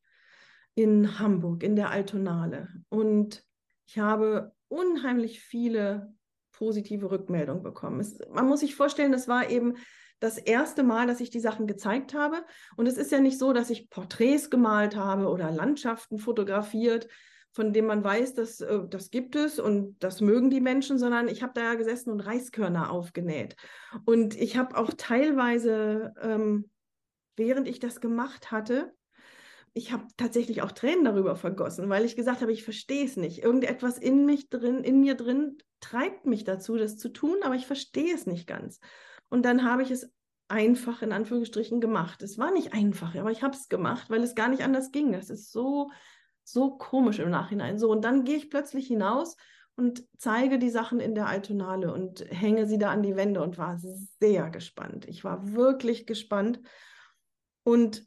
in 0.75 1.19
Hamburg, 1.19 1.63
in 1.63 1.77
der 1.77 1.91
Altonale. 1.91 2.69
Und 2.89 3.45
ich 3.87 3.99
habe 3.99 4.55
unheimlich 4.69 5.41
viele 5.41 6.15
positive 6.53 7.11
Rückmeldungen 7.11 7.63
bekommen. 7.63 8.01
Es, 8.01 8.19
man 8.31 8.47
muss 8.47 8.61
sich 8.61 8.77
vorstellen, 8.77 9.13
das 9.13 9.29
war 9.29 9.51
eben 9.51 9.75
das 10.21 10.39
erste 10.39 10.83
Mal, 10.83 11.07
dass 11.07 11.21
ich 11.21 11.31
die 11.31 11.41
Sachen 11.41 11.67
gezeigt 11.67 12.15
habe. 12.15 12.45
Und 12.77 12.87
es 12.87 12.97
ist 12.97 13.11
ja 13.11 13.21
nicht 13.21 13.39
so, 13.39 13.53
dass 13.53 13.71
ich 13.71 13.91
Porträts 13.91 14.51
gemalt 14.51 14.95
habe 14.95 15.29
oder 15.29 15.51
Landschaften 15.51 16.19
fotografiert, 16.19 17.09
von 17.53 17.73
denen 17.73 17.89
man 17.89 18.05
weiß, 18.05 18.35
dass 18.35 18.61
äh, 18.61 18.81
das 18.89 19.11
gibt 19.11 19.35
es 19.35 19.59
und 19.59 19.97
das 19.99 20.21
mögen 20.21 20.51
die 20.51 20.61
Menschen, 20.61 20.99
sondern 20.99 21.27
ich 21.27 21.43
habe 21.43 21.53
da 21.55 21.63
ja 21.63 21.75
gesessen 21.75 22.11
und 22.11 22.21
Reiskörner 22.21 22.93
aufgenäht. 22.93 23.57
Und 24.05 24.37
ich 24.37 24.57
habe 24.57 24.77
auch 24.77 24.93
teilweise, 24.97 26.15
ähm, 26.23 26.71
während 27.37 27.67
ich 27.67 27.81
das 27.81 28.01
gemacht 28.01 28.53
hatte, 28.53 28.93
ich 29.73 29.93
habe 29.93 30.05
tatsächlich 30.17 30.63
auch 30.63 30.73
Tränen 30.73 31.05
darüber 31.05 31.37
vergossen, 31.37 31.89
weil 31.89 32.05
ich 32.05 32.17
gesagt 32.17 32.41
habe, 32.41 32.53
ich 32.53 32.65
verstehe 32.65 33.05
es 33.05 33.17
nicht. 33.17 33.43
Irgendetwas 33.43 33.99
in 33.99 34.27
mich 34.27 34.49
drin, 34.49 34.83
in 34.83 35.01
mir 35.01 35.15
drin 35.15 35.59
treibt 35.81 36.27
mich 36.27 36.45
dazu, 36.45 36.77
das 36.77 36.99
zu 36.99 37.09
tun, 37.09 37.37
aber 37.43 37.55
ich 37.55 37.67
verstehe 37.67 38.15
es 38.15 38.27
nicht 38.27 38.47
ganz. 38.47 38.81
Und 39.31 39.45
dann 39.45 39.65
habe 39.65 39.83
ich 39.83 39.91
es 39.91 40.13
einfach 40.49 41.01
in 41.03 41.13
Anführungsstrichen 41.13 41.81
gemacht. 41.81 42.23
Es 42.23 42.37
war 42.37 42.51
nicht 42.51 42.75
einfach, 42.75 43.15
aber 43.15 43.31
ich 43.31 43.43
habe 43.43 43.57
es 43.57 43.69
gemacht, 43.69 44.11
weil 44.11 44.23
es 44.23 44.35
gar 44.35 44.49
nicht 44.49 44.63
anders 44.63 44.91
ging. 44.91 45.13
Das 45.13 45.31
ist 45.31 45.53
so, 45.53 45.91
so 46.45 46.77
komisch 46.77 47.21
im 47.21 47.31
Nachhinein. 47.31 47.79
So, 47.79 47.91
und 47.91 48.05
dann 48.05 48.25
gehe 48.25 48.37
ich 48.37 48.51
plötzlich 48.51 48.89
hinaus 48.89 49.37
und 49.77 50.05
zeige 50.19 50.59
die 50.59 50.71
Sachen 50.71 51.01
in 51.01 51.15
der 51.15 51.27
Altonale 51.27 51.93
und 51.93 52.25
hänge 52.29 52.67
sie 52.67 52.79
da 52.79 52.91
an 52.91 53.03
die 53.03 53.17
Wände 53.17 53.41
und 53.41 53.57
war 53.57 53.79
sehr 54.19 54.51
gespannt. 54.51 55.07
Ich 55.07 55.25
war 55.25 55.53
wirklich 55.53 56.07
gespannt. 56.07 56.61
Und 57.63 58.05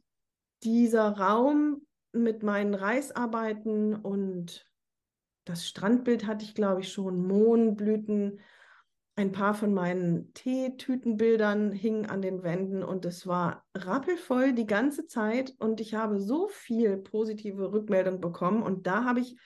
dieser 0.63 1.17
Raum 1.17 1.87
mit 2.11 2.43
meinen 2.43 2.73
Reisarbeiten 2.73 3.95
und 3.95 4.69
das 5.45 5.67
Strandbild 5.67 6.27
hatte 6.27 6.45
ich, 6.45 6.53
glaube 6.53 6.81
ich, 6.81 6.91
schon, 6.91 7.25
Mohnblüten, 7.25 8.39
ein 9.15 9.31
paar 9.31 9.53
von 9.53 9.73
meinen 9.73 10.33
Teetütenbildern 10.33 11.71
hingen 11.71 12.07
an 12.07 12.21
den 12.21 12.41
Wänden 12.41 12.83
und 12.83 13.05
es 13.05 13.27
war 13.27 13.63
rappelvoll 13.75 14.53
die 14.53 14.65
ganze 14.65 15.05
Zeit 15.05 15.53
und 15.59 15.79
ich 15.79 15.93
habe 15.93 16.19
so 16.19 16.47
viel 16.47 16.97
positive 16.97 17.71
Rückmeldung 17.71 18.21
bekommen 18.21 18.63
und 18.63 18.87
da 18.87 19.03
habe 19.03 19.19
ich 19.19 19.37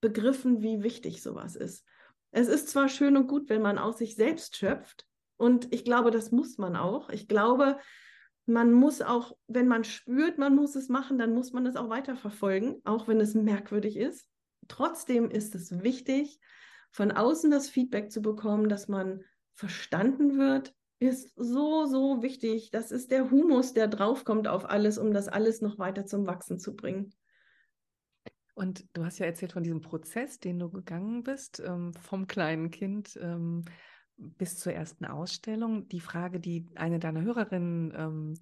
begriffen, 0.00 0.62
wie 0.62 0.82
wichtig 0.82 1.22
sowas 1.22 1.54
ist. 1.54 1.84
Es 2.30 2.48
ist 2.48 2.68
zwar 2.68 2.88
schön 2.88 3.16
und 3.16 3.26
gut, 3.26 3.48
wenn 3.50 3.62
man 3.62 3.78
aus 3.78 3.98
sich 3.98 4.16
selbst 4.16 4.56
schöpft 4.56 5.06
und 5.36 5.72
ich 5.72 5.84
glaube, 5.84 6.10
das 6.10 6.32
muss 6.32 6.56
man 6.56 6.74
auch. 6.74 7.10
Ich 7.10 7.28
glaube, 7.28 7.78
man 8.46 8.72
muss 8.72 9.02
auch, 9.02 9.36
wenn 9.48 9.68
man 9.68 9.84
spürt, 9.84 10.38
man 10.38 10.54
muss 10.54 10.76
es 10.76 10.88
machen, 10.88 11.18
dann 11.18 11.34
muss 11.34 11.52
man 11.52 11.66
es 11.66 11.76
auch 11.76 11.90
weiterverfolgen, 11.90 12.80
auch 12.84 13.06
wenn 13.06 13.20
es 13.20 13.34
merkwürdig 13.34 13.96
ist. 13.96 14.28
Trotzdem 14.68 15.30
ist 15.30 15.54
es 15.54 15.82
wichtig, 15.82 16.40
von 16.94 17.10
außen 17.10 17.50
das 17.50 17.68
Feedback 17.68 18.12
zu 18.12 18.22
bekommen, 18.22 18.68
dass 18.68 18.86
man 18.86 19.24
verstanden 19.54 20.38
wird, 20.38 20.72
ist 21.00 21.32
so, 21.34 21.86
so 21.86 22.22
wichtig. 22.22 22.70
Das 22.70 22.92
ist 22.92 23.10
der 23.10 23.32
Humus, 23.32 23.74
der 23.74 23.88
draufkommt 23.88 24.46
auf 24.46 24.70
alles, 24.70 24.96
um 24.96 25.12
das 25.12 25.26
alles 25.26 25.60
noch 25.60 25.76
weiter 25.80 26.06
zum 26.06 26.24
Wachsen 26.28 26.60
zu 26.60 26.76
bringen. 26.76 27.12
Und 28.54 28.86
du 28.92 29.04
hast 29.04 29.18
ja 29.18 29.26
erzählt 29.26 29.52
von 29.52 29.64
diesem 29.64 29.80
Prozess, 29.80 30.38
den 30.38 30.60
du 30.60 30.70
gegangen 30.70 31.24
bist, 31.24 31.60
ähm, 31.66 31.92
vom 31.94 32.28
kleinen 32.28 32.70
Kind 32.70 33.18
ähm, 33.20 33.64
bis 34.16 34.56
zur 34.60 34.72
ersten 34.72 35.04
Ausstellung. 35.04 35.88
Die 35.88 35.98
Frage, 35.98 36.38
die 36.38 36.68
eine 36.76 37.00
deiner 37.00 37.22
Hörerinnen 37.22 37.92
ähm, 37.96 38.34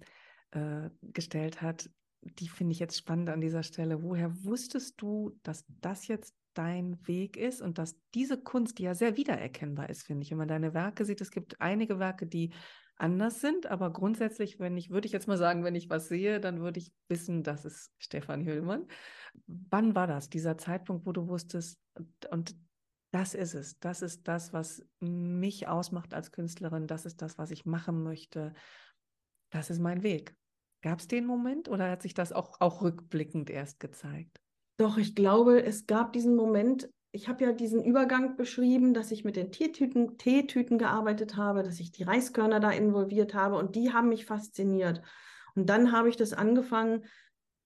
äh, 0.51 0.91
gestellt 1.01 1.63
hat, 1.63 1.89
die 2.21 2.49
finde 2.49 2.73
ich 2.73 2.79
jetzt 2.79 2.99
spannend 2.99 3.31
an 3.31 3.41
dieser 3.41 3.63
Stelle. 3.63 4.03
Woher 4.03 4.31
wusstest 4.43 5.01
du, 5.01 5.39
dass 5.41 5.65
das 5.81 6.07
jetzt 6.07 6.35
dein 6.53 7.05
Weg 7.07 7.37
ist 7.37 7.61
und 7.61 7.77
dass 7.77 7.95
diese 8.13 8.41
Kunst, 8.41 8.77
die 8.77 8.83
ja 8.83 8.95
sehr 8.95 9.17
wiedererkennbar 9.17 9.89
ist, 9.89 10.03
finde 10.03 10.23
ich, 10.23 10.31
wenn 10.31 10.37
man 10.37 10.47
deine 10.47 10.73
Werke 10.73 11.05
sieht, 11.05 11.21
es 11.21 11.31
gibt 11.31 11.59
einige 11.61 11.99
Werke, 11.99 12.27
die 12.27 12.53
anders 12.95 13.41
sind, 13.41 13.65
aber 13.65 13.91
grundsätzlich, 13.91 14.59
wenn 14.59 14.77
ich, 14.77 14.89
würde 14.89 15.07
ich 15.07 15.11
jetzt 15.13 15.27
mal 15.27 15.37
sagen, 15.37 15.63
wenn 15.63 15.75
ich 15.75 15.89
was 15.89 16.07
sehe, 16.07 16.39
dann 16.39 16.61
würde 16.61 16.79
ich 16.79 16.93
wissen, 17.09 17.43
das 17.43 17.65
ist 17.65 17.91
Stefan 17.97 18.45
Hüllmann. 18.45 18.87
Wann 19.47 19.95
war 19.95 20.07
das, 20.07 20.29
dieser 20.29 20.57
Zeitpunkt, 20.57 21.05
wo 21.05 21.11
du 21.11 21.27
wusstest, 21.27 21.79
und 22.29 22.55
das 23.11 23.33
ist 23.33 23.53
es, 23.53 23.79
das 23.79 24.01
ist 24.01 24.27
das, 24.27 24.53
was 24.53 24.85
mich 24.99 25.67
ausmacht 25.67 26.13
als 26.13 26.31
Künstlerin, 26.31 26.87
das 26.87 27.05
ist 27.05 27.21
das, 27.21 27.37
was 27.37 27.51
ich 27.51 27.65
machen 27.65 28.03
möchte, 28.03 28.53
das 29.49 29.69
ist 29.69 29.79
mein 29.79 30.03
Weg. 30.03 30.35
Gab 30.81 30.99
es 30.99 31.07
den 31.07 31.25
Moment 31.25 31.69
oder 31.69 31.89
hat 31.89 32.01
sich 32.01 32.13
das 32.13 32.31
auch, 32.33 32.59
auch 32.59 32.81
rückblickend 32.81 33.49
erst 33.49 33.79
gezeigt? 33.79 34.42
Doch, 34.77 34.97
ich 34.97 35.15
glaube, 35.15 35.63
es 35.63 35.85
gab 35.85 36.13
diesen 36.13 36.35
Moment, 36.35 36.89
ich 37.11 37.27
habe 37.27 37.43
ja 37.43 37.51
diesen 37.51 37.83
Übergang 37.83 38.35
beschrieben, 38.35 38.93
dass 38.93 39.11
ich 39.11 39.23
mit 39.23 39.35
den 39.35 39.51
Teetüten, 39.51 40.17
Teetüten 40.17 40.79
gearbeitet 40.79 41.37
habe, 41.37 41.61
dass 41.61 41.79
ich 41.79 41.91
die 41.91 42.03
Reiskörner 42.03 42.59
da 42.59 42.71
involviert 42.71 43.35
habe 43.35 43.55
und 43.57 43.75
die 43.75 43.93
haben 43.93 44.09
mich 44.09 44.25
fasziniert. 44.25 45.01
Und 45.55 45.69
dann 45.69 45.91
habe 45.91 46.09
ich 46.09 46.17
das 46.17 46.33
angefangen, 46.33 47.05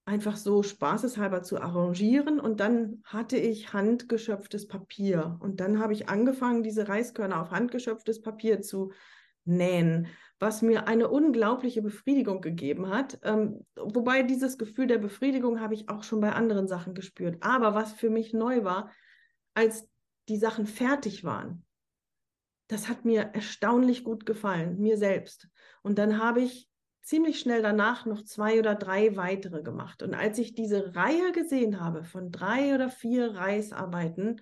einfach 0.07 0.37
so 0.37 0.63
spaßeshalber 0.63 1.43
zu 1.43 1.61
arrangieren 1.61 2.39
und 2.39 2.61
dann 2.61 3.01
hatte 3.03 3.37
ich 3.37 3.73
handgeschöpftes 3.73 4.67
Papier 4.67 5.37
und 5.41 5.59
dann 5.59 5.79
habe 5.79 5.91
ich 5.91 6.07
angefangen, 6.07 6.63
diese 6.63 6.87
Reiskörner 6.87 7.41
auf 7.41 7.51
handgeschöpftes 7.51 8.21
Papier 8.21 8.61
zu 8.61 8.93
nähen 9.43 10.07
was 10.39 10.61
mir 10.61 10.87
eine 10.87 11.09
unglaubliche 11.09 11.81
Befriedigung 11.81 12.41
gegeben 12.41 12.89
hat. 12.89 13.19
Ähm, 13.23 13.65
wobei 13.75 14.23
dieses 14.23 14.57
Gefühl 14.57 14.87
der 14.87 14.99
Befriedigung 14.99 15.59
habe 15.59 15.73
ich 15.73 15.89
auch 15.89 16.03
schon 16.03 16.21
bei 16.21 16.31
anderen 16.31 16.67
Sachen 16.67 16.93
gespürt. 16.93 17.37
Aber 17.41 17.73
was 17.73 17.93
für 17.93 18.09
mich 18.09 18.33
neu 18.33 18.63
war, 18.63 18.91
als 19.53 19.89
die 20.29 20.37
Sachen 20.37 20.67
fertig 20.67 21.23
waren, 21.23 21.65
das 22.67 22.89
hat 22.89 23.05
mir 23.05 23.31
erstaunlich 23.33 24.03
gut 24.03 24.25
gefallen, 24.25 24.77
mir 24.79 24.97
selbst. 24.97 25.47
Und 25.81 25.97
dann 25.97 26.21
habe 26.21 26.41
ich 26.41 26.69
ziemlich 27.01 27.39
schnell 27.39 27.61
danach 27.61 28.05
noch 28.05 28.21
zwei 28.23 28.59
oder 28.59 28.75
drei 28.75 29.15
weitere 29.15 29.63
gemacht. 29.63 30.03
Und 30.03 30.13
als 30.13 30.37
ich 30.37 30.53
diese 30.53 30.93
Reihe 30.95 31.31
gesehen 31.31 31.79
habe 31.79 32.03
von 32.03 32.31
drei 32.31 32.75
oder 32.75 32.89
vier 32.89 33.33
Reisarbeiten, 33.33 34.41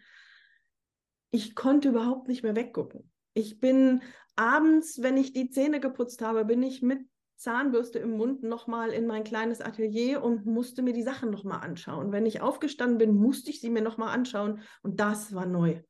ich 1.30 1.54
konnte 1.54 1.90
überhaupt 1.90 2.28
nicht 2.28 2.42
mehr 2.42 2.56
weggucken. 2.56 3.12
Ich 3.36 3.60
bin 3.60 4.02
abends, 4.38 5.02
wenn 5.02 5.18
ich 5.18 5.34
die 5.34 5.50
Zähne 5.50 5.82
geputzt 5.82 6.22
habe, 6.22 6.46
bin 6.46 6.64
ich 6.64 6.82
mit 6.82 7.02
Zahnbürste 7.36 8.00
im 8.00 8.12
Mund 8.12 8.44
nochmal 8.44 8.92
in 8.92 9.06
mein 9.08 9.26
kleines 9.26 9.60
Atelier 9.60 10.24
und 10.24 10.46
musste 10.46 10.82
mir 10.82 10.94
die 10.94 11.04
Sachen 11.04 11.32
nochmal 11.32 11.60
anschauen. 11.60 12.14
Wenn 12.14 12.26
ich 12.26 12.40
aufgestanden 12.40 12.98
bin, 12.98 13.14
musste 13.14 13.50
ich 13.50 13.60
sie 13.60 13.70
mir 13.70 13.82
nochmal 13.82 14.14
anschauen 14.14 14.62
und 14.84 15.02
das 15.02 15.36
war 15.36 15.46
neu. 15.46 15.82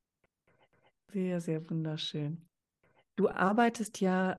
Sehr, 1.13 1.39
sehr 1.39 1.69
wunderschön. 1.69 2.49
Du 3.15 3.29
arbeitest 3.29 4.01
ja, 4.01 4.37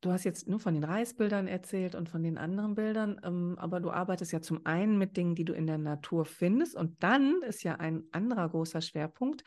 du 0.00 0.10
hast 0.10 0.24
jetzt 0.24 0.48
nur 0.48 0.58
von 0.58 0.74
den 0.74 0.84
Reisbildern 0.84 1.46
erzählt 1.46 1.94
und 1.94 2.08
von 2.08 2.24
den 2.24 2.36
anderen 2.36 2.74
Bildern, 2.74 3.20
ähm, 3.22 3.54
aber 3.58 3.78
du 3.78 3.90
arbeitest 3.90 4.32
ja 4.32 4.42
zum 4.42 4.66
einen 4.66 4.98
mit 4.98 5.16
Dingen, 5.16 5.36
die 5.36 5.44
du 5.44 5.54
in 5.54 5.68
der 5.68 5.78
Natur 5.78 6.24
findest 6.24 6.74
und 6.74 7.00
dann 7.00 7.42
ist 7.42 7.62
ja 7.62 7.76
ein 7.76 8.02
anderer 8.10 8.48
großer 8.48 8.80
Schwerpunkt, 8.80 9.44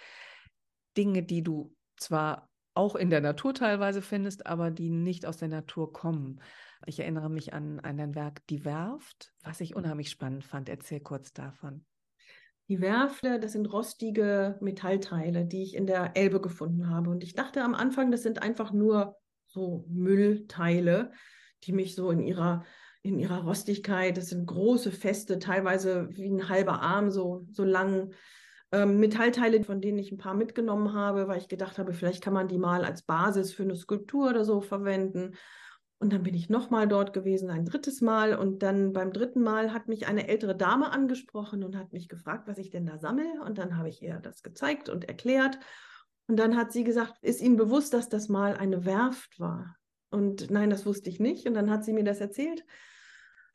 Dinge, 0.95 1.21
die 1.21 1.43
du 1.43 1.75
zwar 1.97 2.46
auch 2.77 2.95
in 2.95 3.09
der 3.09 3.21
Natur 3.21 3.53
teilweise 3.53 4.01
findest, 4.01 4.45
aber 4.45 4.71
die 4.71 4.89
nicht 4.89 5.25
aus 5.25 5.37
der 5.37 5.49
Natur 5.49 5.91
kommen. 5.91 6.39
Ich 6.85 6.99
erinnere 6.99 7.29
mich 7.29 7.53
an, 7.53 7.79
an 7.79 7.97
dein 7.97 8.15
Werk 8.15 8.45
Die 8.47 8.63
Werft, 8.63 9.33
was 9.43 9.59
ich 9.61 9.75
unheimlich 9.75 10.09
spannend 10.09 10.45
fand. 10.45 10.69
Erzähl 10.69 10.99
kurz 10.99 11.33
davon. 11.33 11.83
Die 12.69 12.79
Werfte, 12.79 13.39
das 13.39 13.53
sind 13.53 13.71
rostige 13.71 14.57
Metallteile, 14.61 15.45
die 15.45 15.63
ich 15.63 15.75
in 15.75 15.87
der 15.87 16.15
Elbe 16.15 16.39
gefunden 16.39 16.89
habe. 16.89 17.09
Und 17.09 17.23
ich 17.23 17.33
dachte 17.33 17.63
am 17.63 17.73
Anfang, 17.73 18.11
das 18.11 18.23
sind 18.23 18.41
einfach 18.41 18.71
nur 18.71 19.17
so 19.47 19.85
Müllteile, 19.89 21.11
die 21.63 21.71
mich 21.71 21.95
so 21.95 22.11
in 22.11 22.19
ihrer, 22.19 22.63
in 23.01 23.19
ihrer 23.19 23.43
Rostigkeit, 23.43 24.17
das 24.17 24.27
sind 24.27 24.45
große, 24.45 24.91
feste, 24.91 25.39
teilweise 25.39 26.09
wie 26.11 26.29
ein 26.29 26.49
halber 26.49 26.81
Arm, 26.81 27.09
so, 27.09 27.47
so 27.51 27.63
lang, 27.63 28.11
ähm, 28.71 28.99
Metallteile, 28.99 29.63
von 29.63 29.81
denen 29.81 29.99
ich 29.99 30.11
ein 30.11 30.17
paar 30.17 30.33
mitgenommen 30.33 30.93
habe, 30.93 31.27
weil 31.27 31.39
ich 31.39 31.47
gedacht 31.47 31.77
habe, 31.77 31.93
vielleicht 31.93 32.23
kann 32.23 32.33
man 32.33 32.47
die 32.47 32.57
mal 32.57 32.83
als 32.83 33.03
Basis 33.03 33.53
für 33.53 33.63
eine 33.63 33.75
Skulptur 33.75 34.29
oder 34.29 34.43
so 34.43 34.61
verwenden. 34.61 35.35
Und 35.99 36.13
dann 36.13 36.23
bin 36.23 36.35
ich 36.35 36.49
nochmal 36.49 36.87
dort 36.87 37.13
gewesen, 37.13 37.49
ein 37.49 37.65
drittes 37.65 38.01
Mal. 38.01 38.35
Und 38.35 38.61
dann 38.61 38.93
beim 38.93 39.11
dritten 39.11 39.41
Mal 39.41 39.73
hat 39.73 39.87
mich 39.87 40.07
eine 40.07 40.27
ältere 40.27 40.55
Dame 40.55 40.91
angesprochen 40.91 41.63
und 41.63 41.75
hat 41.75 41.91
mich 41.91 42.07
gefragt, 42.07 42.47
was 42.47 42.59
ich 42.59 42.69
denn 42.69 42.85
da 42.85 42.99
sammle. 42.99 43.41
Und 43.45 43.57
dann 43.57 43.77
habe 43.77 43.89
ich 43.89 44.01
ihr 44.01 44.19
das 44.19 44.43
gezeigt 44.43 44.89
und 44.89 45.05
erklärt. 45.05 45.57
Und 46.27 46.37
dann 46.37 46.55
hat 46.55 46.71
sie 46.71 46.83
gesagt, 46.83 47.15
ist 47.21 47.41
Ihnen 47.41 47.55
bewusst, 47.55 47.93
dass 47.93 48.09
das 48.09 48.29
mal 48.29 48.55
eine 48.57 48.85
Werft 48.85 49.39
war? 49.39 49.75
Und 50.09 50.51
nein, 50.51 50.69
das 50.69 50.85
wusste 50.85 51.09
ich 51.09 51.19
nicht. 51.19 51.47
Und 51.47 51.55
dann 51.55 51.71
hat 51.71 51.83
sie 51.83 51.93
mir 51.93 52.03
das 52.03 52.19
erzählt 52.19 52.63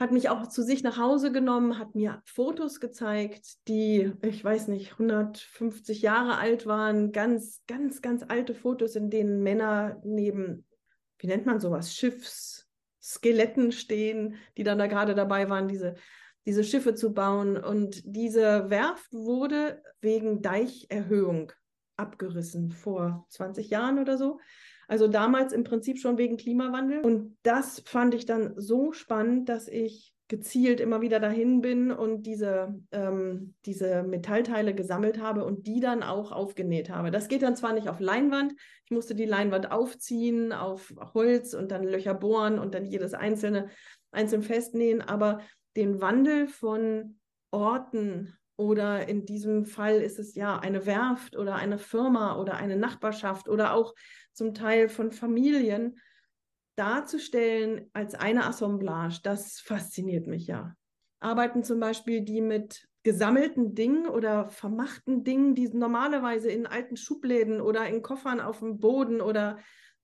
hat 0.02 0.12
mich 0.12 0.28
auch 0.28 0.46
zu 0.48 0.62
sich 0.62 0.82
nach 0.82 0.98
Hause 0.98 1.32
genommen, 1.32 1.78
hat 1.78 1.94
mir 1.94 2.22
Fotos 2.26 2.80
gezeigt, 2.80 3.68
die, 3.68 4.12
ich 4.22 4.44
weiß 4.44 4.68
nicht, 4.68 4.92
150 4.92 6.02
Jahre 6.02 6.38
alt 6.38 6.66
waren, 6.66 7.12
ganz, 7.12 7.62
ganz, 7.66 8.02
ganz 8.02 8.24
alte 8.26 8.54
Fotos, 8.54 8.96
in 8.96 9.10
denen 9.10 9.42
Männer 9.42 10.00
neben, 10.04 10.66
wie 11.18 11.28
nennt 11.28 11.46
man 11.46 11.60
sowas, 11.60 11.94
Schiffsskeletten 11.94 13.70
stehen, 13.70 14.34
die 14.56 14.64
dann 14.64 14.78
da 14.78 14.88
gerade 14.88 15.14
dabei 15.14 15.48
waren, 15.48 15.68
diese, 15.68 15.94
diese 16.46 16.64
Schiffe 16.64 16.94
zu 16.94 17.14
bauen. 17.14 17.56
Und 17.56 18.02
diese 18.04 18.68
Werft 18.70 19.12
wurde 19.12 19.82
wegen 20.00 20.42
Deicherhöhung 20.42 21.52
abgerissen 21.96 22.72
vor 22.72 23.24
20 23.28 23.70
Jahren 23.70 23.98
oder 23.98 24.18
so. 24.18 24.40
Also 24.92 25.08
damals 25.08 25.54
im 25.54 25.64
Prinzip 25.64 25.98
schon 25.98 26.18
wegen 26.18 26.36
Klimawandel. 26.36 27.00
Und 27.00 27.38
das 27.44 27.82
fand 27.86 28.12
ich 28.14 28.26
dann 28.26 28.52
so 28.60 28.92
spannend, 28.92 29.48
dass 29.48 29.66
ich 29.66 30.12
gezielt 30.28 30.80
immer 30.80 31.00
wieder 31.00 31.18
dahin 31.18 31.62
bin 31.62 31.90
und 31.90 32.24
diese, 32.24 32.78
ähm, 32.90 33.54
diese 33.64 34.02
Metallteile 34.02 34.74
gesammelt 34.74 35.18
habe 35.18 35.46
und 35.46 35.66
die 35.66 35.80
dann 35.80 36.02
auch 36.02 36.30
aufgenäht 36.30 36.90
habe. 36.90 37.10
Das 37.10 37.28
geht 37.28 37.40
dann 37.40 37.56
zwar 37.56 37.72
nicht 37.72 37.88
auf 37.88 38.00
Leinwand, 38.00 38.52
ich 38.84 38.90
musste 38.90 39.14
die 39.14 39.24
Leinwand 39.24 39.72
aufziehen 39.72 40.52
auf 40.52 40.92
Holz 41.14 41.54
und 41.54 41.70
dann 41.70 41.84
Löcher 41.84 42.12
bohren 42.12 42.58
und 42.58 42.74
dann 42.74 42.84
jedes 42.84 43.14
einzelne 43.14 43.70
einzeln 44.10 44.42
festnähen, 44.42 45.00
aber 45.00 45.40
den 45.74 46.02
Wandel 46.02 46.48
von 46.48 47.18
Orten 47.50 48.36
oder 48.56 49.08
in 49.08 49.24
diesem 49.24 49.64
Fall 49.64 49.96
ist 49.96 50.18
es 50.18 50.34
ja 50.34 50.58
eine 50.58 50.86
Werft 50.86 51.36
oder 51.36 51.54
eine 51.56 51.78
Firma 51.78 52.38
oder 52.38 52.56
eine 52.56 52.76
Nachbarschaft 52.76 53.48
oder 53.48 53.74
auch 53.74 53.94
zum 54.34 54.54
Teil 54.54 54.88
von 54.88 55.12
Familien 55.12 55.98
darzustellen 56.76 57.90
als 57.92 58.14
eine 58.14 58.46
Assemblage, 58.46 59.20
das 59.22 59.60
fasziniert 59.60 60.26
mich 60.26 60.46
ja. 60.46 60.74
Arbeiten 61.20 61.62
zum 61.62 61.80
Beispiel 61.80 62.22
die 62.22 62.40
mit 62.40 62.88
gesammelten 63.02 63.74
Dingen 63.74 64.06
oder 64.06 64.48
vermachten 64.48 65.24
Dingen, 65.24 65.54
die 65.54 65.68
normalerweise 65.68 66.50
in 66.50 66.66
alten 66.66 66.96
Schubläden 66.96 67.60
oder 67.60 67.86
in 67.88 68.02
Koffern 68.02 68.40
auf 68.40 68.60
dem 68.60 68.78
Boden 68.78 69.20
oder 69.20 69.58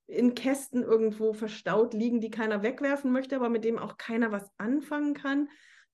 in 0.06 0.34
Kästen 0.34 0.82
irgendwo 0.82 1.32
verstaut 1.32 1.94
liegen, 1.94 2.20
die 2.20 2.30
keiner 2.30 2.62
wegwerfen 2.62 3.12
möchte, 3.12 3.36
aber 3.36 3.48
mit 3.48 3.64
dem 3.64 3.78
auch 3.78 3.98
keiner 3.98 4.32
was 4.32 4.50
anfangen 4.56 5.14
kann. 5.14 5.48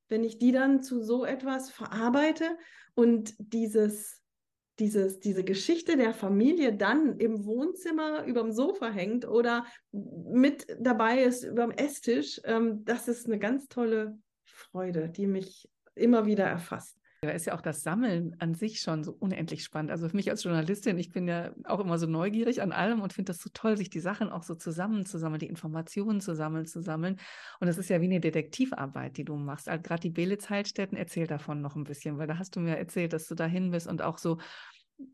Wenn 0.08 0.24
ich 0.24 0.38
die 0.38 0.52
dann 0.52 0.82
zu 0.82 1.02
so 1.02 1.24
etwas 1.24 1.70
verarbeite 1.70 2.56
und 2.94 3.34
dieses 3.38 4.23
dieses, 4.78 5.20
diese 5.20 5.44
Geschichte 5.44 5.96
der 5.96 6.12
Familie 6.12 6.74
dann 6.74 7.18
im 7.18 7.44
Wohnzimmer 7.44 8.24
überm 8.24 8.52
Sofa 8.52 8.90
hängt 8.90 9.26
oder 9.26 9.66
mit 9.92 10.66
dabei 10.80 11.22
ist 11.22 11.44
überm 11.44 11.70
Esstisch, 11.70 12.40
ähm, 12.44 12.84
das 12.84 13.08
ist 13.08 13.26
eine 13.26 13.38
ganz 13.38 13.68
tolle 13.68 14.18
Freude, 14.44 15.08
die 15.08 15.26
mich 15.26 15.68
immer 15.94 16.26
wieder 16.26 16.44
erfasst. 16.44 16.98
Da 17.26 17.32
ist 17.32 17.46
ja 17.46 17.54
auch 17.54 17.60
das 17.60 17.82
Sammeln 17.82 18.36
an 18.38 18.54
sich 18.54 18.80
schon 18.80 19.04
so 19.04 19.12
unendlich 19.12 19.64
spannend. 19.64 19.90
Also 19.90 20.08
für 20.08 20.16
mich 20.16 20.30
als 20.30 20.44
Journalistin, 20.44 20.98
ich 20.98 21.10
bin 21.10 21.26
ja 21.28 21.52
auch 21.64 21.80
immer 21.80 21.98
so 21.98 22.06
neugierig 22.06 22.62
an 22.62 22.72
allem 22.72 23.00
und 23.00 23.12
finde 23.12 23.30
das 23.32 23.40
so 23.40 23.50
toll, 23.52 23.76
sich 23.76 23.90
die 23.90 24.00
Sachen 24.00 24.30
auch 24.30 24.42
so 24.42 24.54
zusammenzusammeln, 24.54 25.40
die 25.40 25.48
Informationen 25.48 26.20
zusammen 26.20 26.66
zu 26.66 26.80
sammeln. 26.80 27.16
Und 27.60 27.66
das 27.66 27.78
ist 27.78 27.90
ja 27.90 28.00
wie 28.00 28.06
eine 28.06 28.20
Detektivarbeit, 28.20 29.16
die 29.16 29.24
du 29.24 29.36
machst. 29.36 29.68
Also 29.68 29.82
gerade 29.82 30.00
die 30.00 30.10
Belitz-Heilstätten, 30.10 30.96
erzähl 30.96 31.26
davon 31.26 31.60
noch 31.60 31.76
ein 31.76 31.84
bisschen, 31.84 32.18
weil 32.18 32.26
da 32.26 32.38
hast 32.38 32.56
du 32.56 32.60
mir 32.60 32.76
erzählt, 32.76 33.12
dass 33.12 33.26
du 33.26 33.34
dahin 33.34 33.70
bist 33.70 33.86
und 33.86 34.02
auch 34.02 34.18
so 34.18 34.38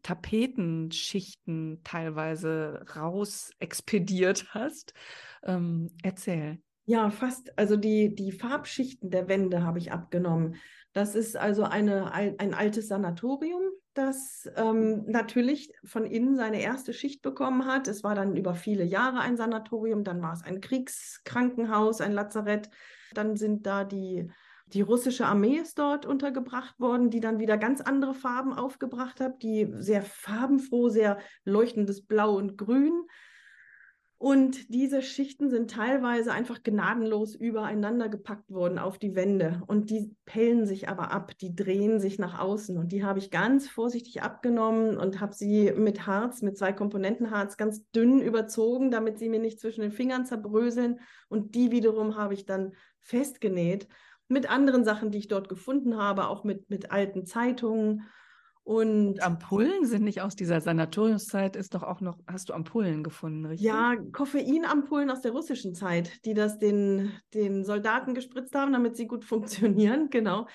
Tapetenschichten 0.02 1.80
teilweise 1.84 2.84
raus 2.94 3.50
expediert 3.58 4.46
hast. 4.50 4.94
Ähm, 5.42 5.90
erzähl. 6.02 6.60
Ja, 6.86 7.10
fast. 7.10 7.56
Also 7.56 7.76
die, 7.76 8.14
die 8.14 8.32
Farbschichten 8.32 9.10
der 9.10 9.28
Wände 9.28 9.62
habe 9.62 9.78
ich 9.78 9.92
abgenommen. 9.92 10.56
Das 10.92 11.14
ist 11.14 11.36
also 11.36 11.62
eine, 11.62 12.12
ein 12.12 12.52
altes 12.52 12.88
Sanatorium, 12.88 13.62
das 13.94 14.48
ähm, 14.56 15.04
natürlich 15.06 15.72
von 15.84 16.04
innen 16.04 16.36
seine 16.36 16.60
erste 16.60 16.92
Schicht 16.92 17.22
bekommen 17.22 17.66
hat. 17.66 17.86
Es 17.86 18.02
war 18.02 18.14
dann 18.14 18.36
über 18.36 18.54
viele 18.54 18.84
Jahre 18.84 19.20
ein 19.20 19.36
Sanatorium, 19.36 20.02
dann 20.02 20.20
war 20.20 20.32
es 20.32 20.42
ein 20.42 20.60
Kriegskrankenhaus, 20.60 22.00
ein 22.00 22.12
Lazarett. 22.12 22.70
Dann 23.14 23.36
sind 23.36 23.66
da 23.66 23.84
die, 23.84 24.30
die 24.66 24.80
russische 24.80 25.26
Armee 25.26 25.56
ist 25.56 25.78
dort 25.78 26.06
untergebracht 26.06 26.78
worden, 26.80 27.10
die 27.10 27.20
dann 27.20 27.38
wieder 27.38 27.56
ganz 27.56 27.80
andere 27.80 28.14
Farben 28.14 28.52
aufgebracht 28.52 29.20
hat, 29.20 29.42
die 29.42 29.72
sehr 29.78 30.02
farbenfroh, 30.02 30.88
sehr 30.88 31.18
leuchtendes 31.44 32.04
Blau 32.04 32.36
und 32.36 32.56
Grün 32.58 33.04
und 34.22 34.68
diese 34.68 35.00
Schichten 35.00 35.48
sind 35.48 35.70
teilweise 35.70 36.30
einfach 36.30 36.62
gnadenlos 36.62 37.34
übereinander 37.34 38.10
gepackt 38.10 38.50
worden 38.50 38.78
auf 38.78 38.98
die 38.98 39.14
Wände. 39.14 39.62
Und 39.66 39.88
die 39.88 40.14
pellen 40.26 40.66
sich 40.66 40.90
aber 40.90 41.10
ab, 41.10 41.38
die 41.38 41.56
drehen 41.56 42.00
sich 42.00 42.18
nach 42.18 42.38
außen. 42.38 42.76
Und 42.76 42.92
die 42.92 43.02
habe 43.02 43.18
ich 43.18 43.30
ganz 43.30 43.70
vorsichtig 43.70 44.20
abgenommen 44.20 44.98
und 44.98 45.22
habe 45.22 45.32
sie 45.32 45.72
mit 45.74 46.06
Harz, 46.06 46.42
mit 46.42 46.58
zwei 46.58 46.74
Komponenten 46.74 47.30
Harz, 47.30 47.56
ganz 47.56 47.90
dünn 47.92 48.20
überzogen, 48.20 48.90
damit 48.90 49.18
sie 49.18 49.30
mir 49.30 49.40
nicht 49.40 49.58
zwischen 49.58 49.80
den 49.80 49.90
Fingern 49.90 50.26
zerbröseln. 50.26 51.00
Und 51.30 51.54
die 51.54 51.70
wiederum 51.70 52.18
habe 52.18 52.34
ich 52.34 52.44
dann 52.44 52.74
festgenäht 52.98 53.88
mit 54.28 54.50
anderen 54.50 54.84
Sachen, 54.84 55.10
die 55.10 55.18
ich 55.18 55.28
dort 55.28 55.48
gefunden 55.48 55.96
habe, 55.96 56.28
auch 56.28 56.44
mit, 56.44 56.68
mit 56.68 56.92
alten 56.92 57.24
Zeitungen 57.24 58.02
und 58.70 59.20
Ampullen 59.20 59.84
sind 59.84 60.04
nicht 60.04 60.20
aus 60.20 60.36
dieser 60.36 60.60
Sanatoriumszeit, 60.60 61.56
ist 61.56 61.74
doch 61.74 61.82
auch 61.82 62.00
noch, 62.00 62.20
hast 62.28 62.50
du 62.50 62.52
Ampullen 62.52 63.02
gefunden, 63.02 63.44
richtig? 63.44 63.66
Ja, 63.66 63.96
Koffeinampullen 64.12 65.10
aus 65.10 65.22
der 65.22 65.32
russischen 65.32 65.74
Zeit, 65.74 66.24
die 66.24 66.34
das 66.34 66.60
den, 66.60 67.10
den 67.34 67.64
Soldaten 67.64 68.14
gespritzt 68.14 68.54
haben, 68.54 68.72
damit 68.72 68.96
sie 68.96 69.08
gut 69.08 69.24
funktionieren, 69.24 70.08
genau. 70.08 70.46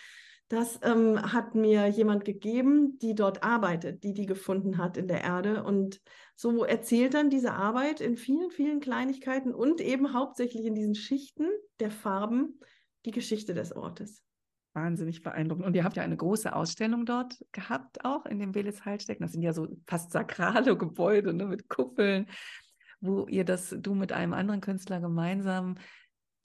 Das 0.48 0.80
ähm, 0.84 1.34
hat 1.34 1.56
mir 1.56 1.88
jemand 1.88 2.24
gegeben, 2.24 2.98
die 3.00 3.16
dort 3.16 3.44
arbeitet, 3.44 4.06
die 4.06 4.14
die 4.14 4.28
gefunden 4.28 4.78
hat 4.78 4.96
in 4.96 5.10
der 5.10 5.22
Erde. 5.22 5.66
Und 5.66 6.00
so 6.38 6.64
erzählt 6.64 7.16
dann 7.16 7.30
diese 7.30 7.52
Arbeit 7.52 8.00
in 8.00 8.16
vielen, 8.16 8.50
vielen 8.50 8.80
Kleinigkeiten 8.80 9.54
und 9.54 9.82
eben 9.82 10.14
hauptsächlich 10.14 10.64
in 10.64 10.76
diesen 10.76 10.96
Schichten 10.96 11.48
der 11.82 11.92
Farben 11.92 12.62
die 13.04 13.12
Geschichte 13.12 13.54
des 13.54 13.76
Ortes 13.76 14.24
wahnsinnig 14.76 15.24
beeindruckend. 15.24 15.66
Und 15.66 15.76
ihr 15.76 15.84
habt 15.84 15.98
ja 15.98 16.04
eine 16.04 16.18
große 16.18 16.54
Ausstellung 16.54 17.06
dort 17.06 17.44
gehabt, 17.52 18.04
auch 18.06 18.26
in 18.26 18.40
dem 18.40 18.52
Belitz 18.52 18.84
Heilstecken. 18.86 19.24
Das 19.24 19.32
sind 19.32 19.42
ja 19.42 19.54
so 19.54 19.68
fast 19.88 20.12
sakrale 20.12 20.78
Gebäude 20.78 21.34
ne, 21.34 21.46
mit 21.46 21.70
Kuppeln, 21.70 22.28
wo 23.00 23.26
ihr 23.28 23.46
das, 23.46 23.76
du 23.80 23.96
mit 23.96 24.12
einem 24.12 24.34
anderen 24.34 24.62
Künstler 24.62 25.00
gemeinsam 25.00 25.76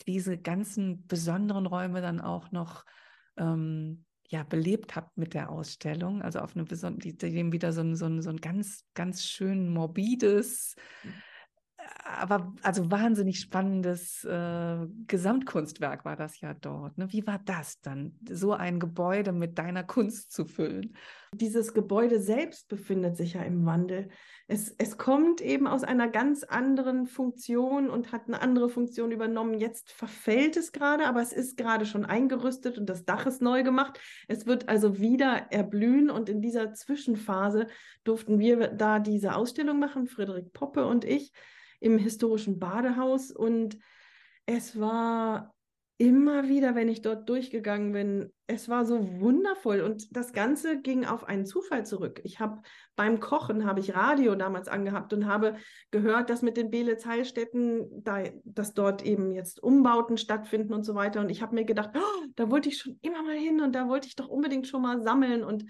diese 0.06 0.38
ganzen 0.38 1.06
besonderen 1.06 1.66
Räume 1.66 2.00
dann 2.00 2.20
auch 2.20 2.52
noch 2.52 2.84
ähm, 3.36 4.04
ja, 4.28 4.44
belebt 4.44 4.96
habt 4.96 5.18
mit 5.18 5.34
der 5.34 5.50
Ausstellung. 5.50 6.22
Also 6.22 6.38
auf 6.38 6.54
eine 6.54 6.64
besondere, 6.64 7.12
dem 7.12 7.52
wieder 7.52 7.72
so 7.72 7.82
ein, 7.82 7.96
so 7.96 8.06
ein, 8.06 8.22
so 8.22 8.30
ein 8.30 8.40
ganz, 8.40 8.84
ganz 8.94 9.24
schön 9.24 9.68
morbides, 9.68 10.76
mhm 11.02 11.12
aber 12.05 12.53
also 12.62 12.91
wahnsinnig 12.91 13.41
spannendes 13.41 14.24
äh, 14.24 14.86
Gesamtkunstwerk 15.07 16.05
war 16.05 16.16
das 16.16 16.41
ja 16.41 16.55
dort. 16.55 16.99
Ne? 16.99 17.12
Wie 17.12 17.26
war 17.26 17.41
das 17.45 17.80
dann, 17.80 18.14
so 18.28 18.53
ein 18.53 18.80
Gebäude 18.80 19.32
mit 19.32 19.59
deiner 19.59 19.84
Kunst 19.84 20.32
zu 20.32 20.45
füllen? 20.45 20.95
Dieses 21.32 21.72
Gebäude 21.72 22.20
selbst 22.20 22.68
befindet 22.68 23.16
sich 23.16 23.34
ja 23.34 23.43
im 23.43 23.64
Wandel. 23.64 24.09
Es, 24.49 24.74
es 24.78 24.99
kommt 24.99 25.41
eben 25.41 25.66
aus 25.66 25.84
einer 25.84 26.09
ganz 26.09 26.43
anderen 26.43 27.07
Funktion 27.07 27.88
und 27.88 28.12
hat 28.12 28.26
eine 28.26 28.43
andere 28.43 28.68
Funktion 28.68 29.12
übernommen. 29.12 29.55
Jetzt 29.55 29.93
verfällt 29.93 30.57
es 30.57 30.72
gerade, 30.72 31.07
aber 31.07 31.22
es 31.22 31.32
ist 31.32 31.57
gerade 31.57 31.86
schon 31.86 32.05
eingerüstet 32.05 32.78
und 32.78 32.86
das 32.86 33.05
Dach 33.05 33.26
ist 33.26 33.43
neu 33.43 33.62
gemacht. 33.62 34.01
Es 34.26 34.47
wird 34.47 34.68
also 34.68 34.99
wieder 34.99 35.47
erblühen 35.51 36.11
und 36.11 36.28
in 36.28 36.43
dieser 36.43 36.72
Zwischenphase 36.74 37.66
durften 38.03 38.38
wir 38.38 38.68
da 38.68 38.99
diese 38.99 39.36
Ausstellung 39.36 39.78
machen, 39.78 40.07
Friederik 40.07 40.53
Poppe 40.53 40.84
und 40.84 41.05
ich 41.05 41.32
im 41.80 41.98
historischen 41.98 42.58
Badehaus 42.58 43.30
und 43.30 43.78
es 44.46 44.78
war 44.78 45.54
immer 46.00 46.48
wieder, 46.48 46.74
wenn 46.74 46.88
ich 46.88 47.02
dort 47.02 47.28
durchgegangen 47.28 47.92
bin, 47.92 48.32
es 48.46 48.70
war 48.70 48.86
so 48.86 49.20
wundervoll 49.20 49.82
und 49.82 50.16
das 50.16 50.32
Ganze 50.32 50.80
ging 50.80 51.04
auf 51.04 51.24
einen 51.24 51.44
Zufall 51.44 51.84
zurück. 51.84 52.22
Ich 52.24 52.40
habe 52.40 52.62
beim 52.96 53.20
Kochen 53.20 53.66
habe 53.66 53.80
ich 53.80 53.94
Radio 53.94 54.34
damals 54.34 54.66
angehabt 54.66 55.12
und 55.12 55.26
habe 55.26 55.56
gehört, 55.90 56.30
dass 56.30 56.40
mit 56.40 56.56
den 56.56 56.70
Belitz 56.70 57.04
Heilstätten, 57.04 58.02
da, 58.02 58.22
dass 58.44 58.72
dort 58.72 59.04
eben 59.04 59.30
jetzt 59.30 59.62
Umbauten 59.62 60.16
stattfinden 60.16 60.72
und 60.72 60.84
so 60.84 60.94
weiter 60.94 61.20
und 61.20 61.28
ich 61.28 61.42
habe 61.42 61.54
mir 61.54 61.66
gedacht, 61.66 61.90
oh, 61.94 62.26
da 62.34 62.50
wollte 62.50 62.70
ich 62.70 62.78
schon 62.78 62.98
immer 63.02 63.22
mal 63.22 63.36
hin 63.36 63.60
und 63.60 63.74
da 63.74 63.86
wollte 63.86 64.08
ich 64.08 64.16
doch 64.16 64.28
unbedingt 64.28 64.66
schon 64.66 64.80
mal 64.80 65.02
sammeln 65.02 65.44
und 65.44 65.66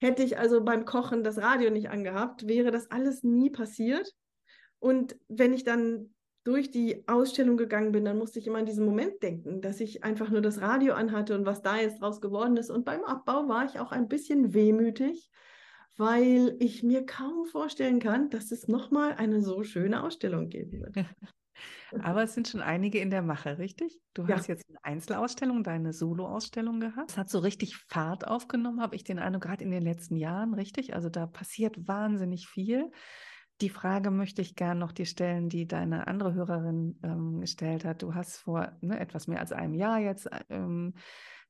hätte 0.00 0.22
ich 0.22 0.38
also 0.38 0.64
beim 0.64 0.86
Kochen 0.86 1.22
das 1.22 1.36
Radio 1.36 1.68
nicht 1.70 1.90
angehabt, 1.90 2.48
wäre 2.48 2.70
das 2.70 2.90
alles 2.90 3.24
nie 3.24 3.50
passiert. 3.50 4.10
Und 4.80 5.16
wenn 5.28 5.52
ich 5.52 5.64
dann 5.64 6.10
durch 6.44 6.70
die 6.70 7.06
Ausstellung 7.06 7.56
gegangen 7.56 7.92
bin, 7.92 8.04
dann 8.04 8.18
musste 8.18 8.38
ich 8.38 8.46
immer 8.46 8.58
an 8.58 8.66
diesen 8.66 8.86
Moment 8.86 9.22
denken, 9.22 9.60
dass 9.60 9.78
ich 9.80 10.04
einfach 10.04 10.30
nur 10.30 10.40
das 10.40 10.60
Radio 10.60 10.94
anhatte 10.94 11.34
und 11.34 11.44
was 11.44 11.62
da 11.62 11.76
jetzt 11.76 12.00
draus 12.00 12.20
geworden 12.20 12.56
ist. 12.56 12.70
Und 12.70 12.84
beim 12.84 13.04
Abbau 13.04 13.46
war 13.48 13.66
ich 13.66 13.78
auch 13.78 13.92
ein 13.92 14.08
bisschen 14.08 14.54
wehmütig, 14.54 15.30
weil 15.96 16.56
ich 16.58 16.82
mir 16.82 17.04
kaum 17.04 17.44
vorstellen 17.44 18.00
kann, 18.00 18.30
dass 18.30 18.52
es 18.52 18.68
nochmal 18.68 19.12
eine 19.14 19.42
so 19.42 19.62
schöne 19.62 20.02
Ausstellung 20.02 20.48
geben 20.48 20.80
wird. 20.80 20.96
Aber 22.02 22.22
es 22.22 22.32
sind 22.32 22.48
schon 22.48 22.62
einige 22.62 23.00
in 23.00 23.10
der 23.10 23.20
Mache, 23.20 23.58
richtig? 23.58 24.00
Du 24.14 24.22
ja. 24.22 24.36
hast 24.36 24.46
jetzt 24.46 24.66
eine 24.68 24.82
Einzelausstellung, 24.82 25.62
deine 25.62 25.92
Soloausstellung 25.92 26.80
gehabt. 26.80 27.10
Es 27.10 27.18
hat 27.18 27.28
so 27.28 27.40
richtig 27.40 27.76
Fahrt 27.76 28.26
aufgenommen, 28.26 28.80
habe 28.80 28.96
ich 28.96 29.04
den 29.04 29.18
Eindruck, 29.18 29.42
gerade 29.42 29.62
in 29.62 29.70
den 29.70 29.82
letzten 29.82 30.16
Jahren, 30.16 30.54
richtig? 30.54 30.94
Also 30.94 31.10
da 31.10 31.26
passiert 31.26 31.86
wahnsinnig 31.86 32.46
viel 32.48 32.90
die 33.60 33.68
Frage 33.68 34.10
möchte 34.10 34.42
ich 34.42 34.56
gern 34.56 34.78
noch 34.78 34.92
dir 34.92 35.06
stellen, 35.06 35.48
die 35.48 35.66
deine 35.66 36.06
andere 36.06 36.34
Hörerin 36.34 36.98
ähm, 37.02 37.40
gestellt 37.40 37.84
hat. 37.84 38.02
Du 38.02 38.14
hast 38.14 38.38
vor 38.38 38.72
ne, 38.80 38.98
etwas 38.98 39.26
mehr 39.26 39.40
als 39.40 39.52
einem 39.52 39.74
Jahr 39.74 39.98
jetzt 39.98 40.28
ähm, 40.48 40.94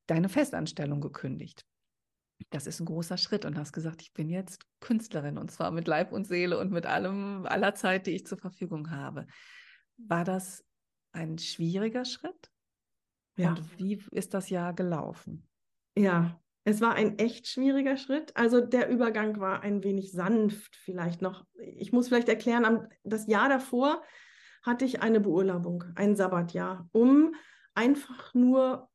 deine 0.06 0.28
Festanstellung 0.28 1.00
gekündigt. 1.00 1.64
Das 2.50 2.66
ist 2.66 2.80
ein 2.80 2.86
großer 2.86 3.18
Schritt 3.18 3.44
und 3.44 3.58
hast 3.58 3.72
gesagt, 3.72 4.02
ich 4.02 4.12
bin 4.12 4.28
jetzt 4.28 4.66
Künstlerin 4.80 5.38
und 5.38 5.50
zwar 5.50 5.70
mit 5.70 5.86
Leib 5.86 6.12
und 6.12 6.26
Seele 6.26 6.58
und 6.58 6.72
mit 6.72 6.86
allem, 6.86 7.46
aller 7.46 7.74
Zeit, 7.74 8.06
die 8.06 8.12
ich 8.12 8.26
zur 8.26 8.38
Verfügung 8.38 8.90
habe. 8.90 9.26
War 9.98 10.24
das 10.24 10.64
ein 11.12 11.38
schwieriger 11.38 12.04
Schritt? 12.04 12.50
Ja. 13.36 13.50
Und 13.50 13.78
wie 13.78 14.02
ist 14.10 14.34
das 14.34 14.48
Jahr 14.50 14.72
gelaufen? 14.72 15.46
Ja, 15.96 16.40
es 16.64 16.80
war 16.80 16.94
ein 16.94 17.18
echt 17.18 17.46
schwieriger 17.46 17.96
Schritt. 17.96 18.36
Also 18.36 18.60
der 18.60 18.88
Übergang 18.88 19.40
war 19.40 19.62
ein 19.62 19.82
wenig 19.82 20.12
sanft 20.12 20.76
vielleicht 20.76 21.22
noch. 21.22 21.46
Ich 21.58 21.92
muss 21.92 22.08
vielleicht 22.08 22.28
erklären, 22.28 22.86
das 23.02 23.26
Jahr 23.26 23.48
davor 23.48 24.02
hatte 24.62 24.84
ich 24.84 25.02
eine 25.02 25.20
Beurlaubung, 25.20 25.84
ein 25.94 26.16
Sabbatjahr, 26.16 26.88
um 26.92 27.34
einfach 27.74 28.34
nur 28.34 28.90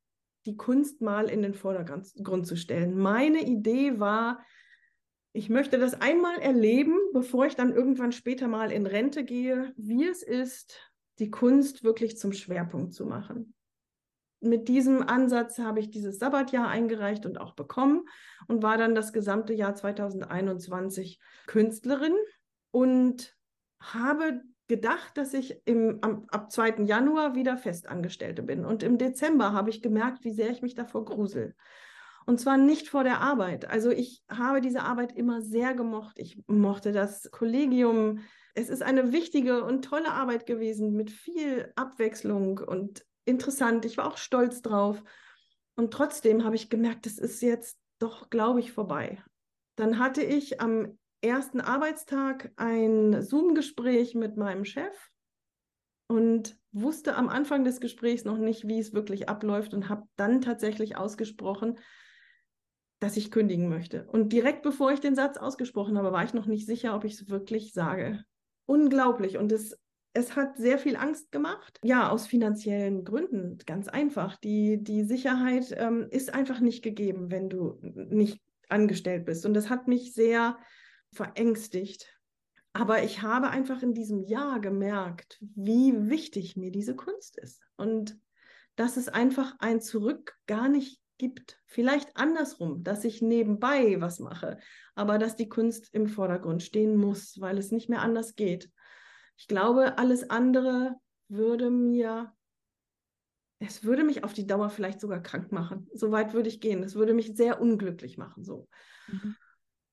die 0.45 0.57
Kunst 0.57 1.01
mal 1.01 1.27
in 1.27 1.41
den 1.41 1.55
Vordergrund 1.55 2.45
zu 2.45 2.55
stellen. 2.55 2.95
Meine 2.95 3.41
Idee 3.41 3.99
war, 3.99 4.45
ich 5.33 5.49
möchte 5.49 5.79
das 5.79 5.99
einmal 5.99 6.37
erleben, 6.37 6.95
bevor 7.13 7.47
ich 7.47 7.55
dann 7.55 7.73
irgendwann 7.73 8.11
später 8.11 8.47
mal 8.47 8.71
in 8.71 8.85
Rente 8.85 9.23
gehe, 9.23 9.73
wie 9.75 10.05
es 10.05 10.21
ist, 10.21 10.79
die 11.17 11.31
Kunst 11.31 11.83
wirklich 11.83 12.17
zum 12.19 12.31
Schwerpunkt 12.31 12.93
zu 12.93 13.07
machen 13.07 13.54
mit 14.45 14.67
diesem 14.67 15.01
Ansatz 15.01 15.59
habe 15.59 15.79
ich 15.79 15.89
dieses 15.89 16.19
Sabbatjahr 16.19 16.67
eingereicht 16.67 17.25
und 17.25 17.39
auch 17.39 17.55
bekommen 17.55 18.07
und 18.47 18.63
war 18.63 18.77
dann 18.77 18.95
das 18.95 19.13
gesamte 19.13 19.53
Jahr 19.53 19.75
2021 19.75 21.19
Künstlerin 21.47 22.15
und 22.71 23.35
habe 23.79 24.41
gedacht, 24.67 25.17
dass 25.17 25.33
ich 25.33 25.61
im, 25.65 25.99
am, 26.01 26.25
ab 26.29 26.51
2. 26.51 26.83
Januar 26.85 27.35
wieder 27.35 27.57
Festangestellte 27.57 28.43
bin. 28.43 28.65
Und 28.65 28.83
im 28.83 28.97
Dezember 28.97 29.53
habe 29.53 29.69
ich 29.69 29.81
gemerkt, 29.81 30.23
wie 30.23 30.33
sehr 30.33 30.49
ich 30.49 30.61
mich 30.61 30.75
davor 30.75 31.05
grusel. 31.05 31.55
Und 32.25 32.39
zwar 32.39 32.57
nicht 32.57 32.89
vor 32.89 33.03
der 33.03 33.21
Arbeit. 33.21 33.69
Also 33.69 33.91
ich 33.91 34.23
habe 34.29 34.61
diese 34.61 34.81
Arbeit 34.81 35.15
immer 35.15 35.41
sehr 35.41 35.75
gemocht. 35.75 36.17
Ich 36.17 36.41
mochte 36.47 36.91
das 36.91 37.29
Kollegium. 37.29 38.21
Es 38.55 38.69
ist 38.69 38.81
eine 38.81 39.11
wichtige 39.11 39.63
und 39.63 39.85
tolle 39.85 40.11
Arbeit 40.11 40.47
gewesen 40.47 40.93
mit 40.93 41.11
viel 41.11 41.71
Abwechslung 41.75 42.57
und 42.57 43.05
interessant, 43.25 43.85
ich 43.85 43.97
war 43.97 44.07
auch 44.07 44.17
stolz 44.17 44.61
drauf. 44.61 45.03
Und 45.75 45.91
trotzdem 45.91 46.43
habe 46.43 46.55
ich 46.55 46.69
gemerkt, 46.69 47.05
das 47.05 47.17
ist 47.17 47.41
jetzt 47.41 47.77
doch, 47.99 48.29
glaube 48.29 48.59
ich, 48.59 48.71
vorbei. 48.71 49.21
Dann 49.75 49.99
hatte 49.99 50.23
ich 50.23 50.61
am 50.61 50.97
ersten 51.21 51.59
Arbeitstag 51.59 52.51
ein 52.55 53.21
Zoom-Gespräch 53.21 54.15
mit 54.15 54.37
meinem 54.37 54.63
Chef 54.63 55.11
und 56.07 56.57
wusste 56.71 57.15
am 57.15 57.29
Anfang 57.29 57.63
des 57.63 57.79
Gesprächs 57.79 58.25
noch 58.25 58.37
nicht, 58.37 58.67
wie 58.67 58.79
es 58.79 58.93
wirklich 58.93 59.27
abläuft 59.27 59.73
und 59.73 59.89
habe 59.89 60.03
dann 60.15 60.41
tatsächlich 60.41 60.97
ausgesprochen, 60.97 61.79
dass 62.99 63.17
ich 63.17 63.31
kündigen 63.31 63.69
möchte. 63.69 64.07
Und 64.07 64.31
direkt 64.31 64.61
bevor 64.61 64.91
ich 64.91 64.99
den 64.99 65.15
Satz 65.15 65.37
ausgesprochen 65.37 65.97
habe, 65.97 66.11
war 66.11 66.23
ich 66.23 66.33
noch 66.33 66.45
nicht 66.45 66.65
sicher, 66.65 66.95
ob 66.95 67.03
ich 67.03 67.13
es 67.13 67.29
wirklich 67.29 67.73
sage. 67.73 68.23
Unglaublich. 68.65 69.37
Und 69.37 69.51
es 69.51 69.77
es 70.15 70.35
hat 70.35 70.57
sehr 70.57 70.79
viel 70.79 70.95
Angst 70.95 71.31
gemacht. 71.31 71.79
Ja, 71.83 72.09
aus 72.09 72.25
finanziellen 72.25 73.03
Gründen, 73.03 73.57
ganz 73.65 73.89
einfach. 73.89 74.37
Die, 74.37 74.81
die 74.81 75.03
Sicherheit 75.03 75.75
ähm, 75.77 76.07
ist 76.09 76.33
einfach 76.33 76.61
nicht 76.61 76.83
gegeben, 76.83 77.31
wenn 77.31 77.49
du 77.49 77.77
nicht 77.81 78.41
angestellt 78.69 79.25
bist. 79.25 79.45
Und 79.45 79.53
das 79.53 79.69
hat 79.69 79.87
mich 79.87 80.13
sehr 80.13 80.57
verängstigt. 81.11 82.17
Aber 82.71 83.03
ich 83.03 83.21
habe 83.21 83.49
einfach 83.49 83.83
in 83.83 83.93
diesem 83.93 84.23
Jahr 84.23 84.61
gemerkt, 84.61 85.37
wie 85.41 86.09
wichtig 86.09 86.55
mir 86.55 86.71
diese 86.71 86.95
Kunst 86.95 87.37
ist. 87.37 87.61
Und 87.75 88.17
dass 88.77 88.95
es 88.95 89.09
einfach 89.09 89.55
ein 89.59 89.81
Zurück 89.81 90.37
gar 90.47 90.69
nicht 90.69 91.01
gibt. 91.17 91.61
Vielleicht 91.65 92.15
andersrum, 92.15 92.83
dass 92.83 93.03
ich 93.03 93.21
nebenbei 93.21 93.99
was 93.99 94.19
mache, 94.19 94.59
aber 94.95 95.17
dass 95.17 95.35
die 95.35 95.49
Kunst 95.49 95.89
im 95.93 96.07
Vordergrund 96.07 96.63
stehen 96.63 96.95
muss, 96.95 97.39
weil 97.39 97.57
es 97.57 97.71
nicht 97.71 97.89
mehr 97.89 98.01
anders 98.01 98.35
geht. 98.35 98.69
Ich 99.37 99.47
glaube, 99.47 99.97
alles 99.97 100.29
andere 100.29 100.95
würde 101.27 101.69
mir, 101.69 102.33
es 103.59 103.83
würde 103.83 104.03
mich 104.03 104.23
auf 104.23 104.33
die 104.33 104.47
Dauer 104.47 104.69
vielleicht 104.69 105.01
sogar 105.01 105.21
krank 105.21 105.51
machen. 105.51 105.89
So 105.93 106.11
weit 106.11 106.33
würde 106.33 106.49
ich 106.49 106.61
gehen. 106.61 106.83
Es 106.83 106.95
würde 106.95 107.13
mich 107.13 107.35
sehr 107.35 107.61
unglücklich 107.61 108.17
machen. 108.17 108.43
So. 108.43 108.67
Mhm. 109.07 109.35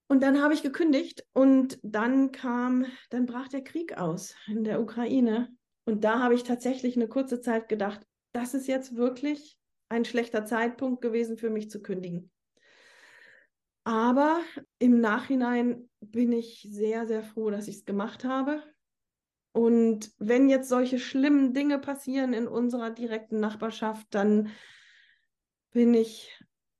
Und 0.08 0.22
dann 0.22 0.42
habe 0.42 0.54
ich 0.54 0.62
gekündigt 0.62 1.24
und 1.32 1.78
dann 1.82 2.32
kam, 2.32 2.84
dann 3.10 3.26
brach 3.26 3.48
der 3.48 3.64
Krieg 3.64 3.96
aus 3.96 4.34
in 4.46 4.62
der 4.62 4.80
Ukraine. 4.80 5.48
Und 5.84 6.04
da 6.04 6.20
habe 6.20 6.34
ich 6.34 6.44
tatsächlich 6.44 6.96
eine 6.96 7.08
kurze 7.08 7.40
Zeit 7.40 7.68
gedacht, 7.68 8.06
das 8.32 8.54
ist 8.54 8.66
jetzt 8.68 8.94
wirklich 8.94 9.58
ein 9.88 10.04
schlechter 10.04 10.44
Zeitpunkt 10.44 11.02
gewesen 11.02 11.38
für 11.38 11.50
mich 11.50 11.70
zu 11.70 11.82
kündigen. 11.82 12.30
Aber 13.84 14.40
im 14.78 15.00
Nachhinein 15.00 15.90
bin 16.00 16.32
ich 16.32 16.66
sehr, 16.70 17.06
sehr 17.06 17.22
froh, 17.22 17.50
dass 17.50 17.66
ich 17.66 17.76
es 17.76 17.84
gemacht 17.84 18.24
habe, 18.24 18.62
und 19.52 20.10
wenn 20.18 20.48
jetzt 20.48 20.68
solche 20.68 20.98
schlimmen 20.98 21.52
Dinge 21.52 21.78
passieren 21.78 22.32
in 22.32 22.48
unserer 22.48 22.90
direkten 22.90 23.38
Nachbarschaft, 23.38 24.06
dann 24.10 24.48
bin 25.72 25.94
ich 25.94 26.30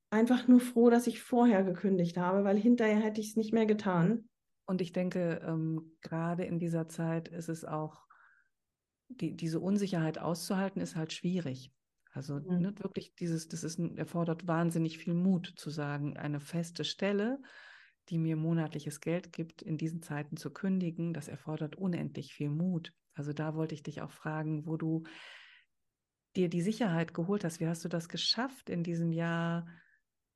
einfach 0.09 0.47
nur 0.47 0.59
froh, 0.59 0.89
dass 0.89 1.07
ich 1.07 1.21
vorher 1.21 1.63
gekündigt 1.63 2.17
habe, 2.17 2.43
weil 2.43 2.57
hinterher 2.57 2.99
hätte 2.99 3.21
ich 3.21 3.29
es 3.29 3.35
nicht 3.35 3.53
mehr 3.53 3.65
getan. 3.65 4.27
Und 4.65 4.81
ich 4.81 4.91
denke, 4.91 5.41
ähm, 5.45 5.97
gerade 6.01 6.45
in 6.45 6.59
dieser 6.59 6.87
Zeit 6.87 7.27
ist 7.27 7.49
es 7.49 7.65
auch, 7.65 8.07
die, 9.09 9.35
diese 9.35 9.59
Unsicherheit 9.59 10.17
auszuhalten, 10.17 10.81
ist 10.81 10.95
halt 10.95 11.13
schwierig. 11.13 11.71
Also 12.11 12.35
mhm. 12.35 12.59
ne, 12.59 12.73
wirklich 12.79 13.13
dieses, 13.15 13.47
das 13.47 13.63
ist, 13.63 13.79
erfordert 13.79 14.47
wahnsinnig 14.47 14.97
viel 14.97 15.13
Mut 15.13 15.53
zu 15.57 15.69
sagen, 15.69 16.17
eine 16.17 16.39
feste 16.39 16.83
Stelle 16.83 17.39
die 18.09 18.17
mir 18.17 18.35
monatliches 18.35 18.99
Geld 18.99 19.31
gibt, 19.31 19.61
in 19.61 19.77
diesen 19.77 20.01
Zeiten 20.01 20.37
zu 20.37 20.51
kündigen, 20.51 21.13
das 21.13 21.27
erfordert 21.27 21.75
unendlich 21.75 22.33
viel 22.33 22.49
Mut. 22.49 22.93
Also 23.13 23.33
da 23.33 23.55
wollte 23.55 23.75
ich 23.75 23.83
dich 23.83 24.01
auch 24.01 24.11
fragen, 24.11 24.65
wo 24.65 24.77
du 24.77 25.03
dir 26.35 26.49
die 26.49 26.61
Sicherheit 26.61 27.13
geholt 27.13 27.43
hast. 27.43 27.59
Wie 27.59 27.67
hast 27.67 27.85
du 27.85 27.89
das 27.89 28.09
geschafft, 28.09 28.69
in 28.69 28.83
diesem 28.83 29.11
Jahr 29.11 29.67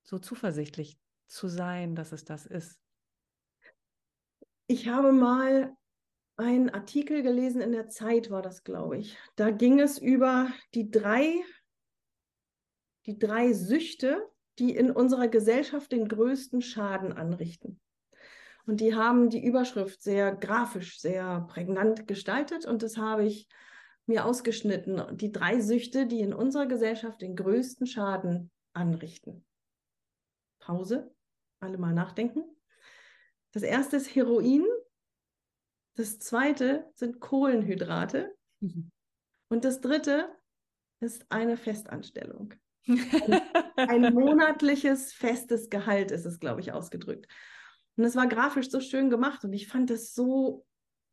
so 0.03 0.20
zuversichtlich 0.20 0.99
zu 1.28 1.47
sein, 1.47 1.95
dass 1.95 2.11
es 2.11 2.24
das 2.24 2.45
ist? 2.45 2.80
Ich 4.68 4.88
habe 4.88 5.11
mal 5.11 5.76
einen 6.38 6.70
Artikel 6.70 7.24
gelesen 7.24 7.61
in 7.61 7.72
der 7.72 7.89
Zeit, 7.89 8.30
war 8.30 8.41
das, 8.41 8.63
glaube 8.63 8.97
ich. 8.97 9.18
Da 9.36 9.49
ging 9.49 9.80
es 9.80 9.97
über 9.97 10.51
die 10.76 10.91
drei, 10.91 11.34
die 13.05 13.18
drei 13.18 13.53
Süchte, 13.53 14.30
die 14.60 14.76
in 14.76 14.91
unserer 14.91 15.28
Gesellschaft 15.28 15.91
den 15.91 16.08
größten 16.08 16.62
Schaden 16.62 17.14
anrichten. 17.14 17.80
Und 18.66 18.82
die 18.82 18.95
haben 18.95 19.30
die 19.30 19.43
Überschrift 19.43 20.01
sehr 20.01 20.36
grafisch, 20.36 20.99
sehr 20.99 21.41
prägnant 21.49 22.08
gestaltet. 22.08 22.66
Und 22.66 22.84
das 22.84 22.97
habe 22.97 23.26
ich 23.26 23.47
mir 24.08 24.26
ausgeschnitten. 24.26 25.18
Die 25.18 25.32
drei 25.32 25.62
Süchte, 25.62 26.05
die 26.05 26.20
in 26.20 26.34
unserer 26.34 26.66
Gesellschaft 26.66 27.22
den 27.22 27.36
größten 27.36 27.88
Schaden 27.88 28.51
anrichten. 28.74 29.45
Pause, 30.60 31.14
alle 31.62 31.78
mal 31.78 31.93
nachdenken. 31.93 32.43
Das 33.53 33.64
erste 33.64 33.95
ist 33.95 34.14
Heroin. 34.14 34.66
Das 35.95 36.20
zweite 36.20 36.91
sind 36.93 37.22
Kohlenhydrate. 37.22 38.36
Mhm. 38.60 38.91
Und 39.49 39.64
das 39.64 39.80
dritte 39.80 40.30
ist 40.99 41.26
eine 41.30 41.55
Festanstellung. 41.55 42.53
Ein, 43.75 44.13
monatliches 44.13 45.13
festes 45.13 45.69
Gehalt 45.69 46.11
ist 46.11 46.25
es, 46.25 46.39
glaube 46.39 46.61
ich, 46.61 46.71
ausgedrückt. 46.71 47.27
Und 47.95 48.03
es 48.03 48.15
war 48.15 48.27
grafisch 48.27 48.69
so 48.69 48.79
schön 48.79 49.09
gemacht 49.09 49.43
und 49.43 49.53
ich 49.53 49.67
fand 49.67 49.89
das 49.89 50.13
so 50.13 50.65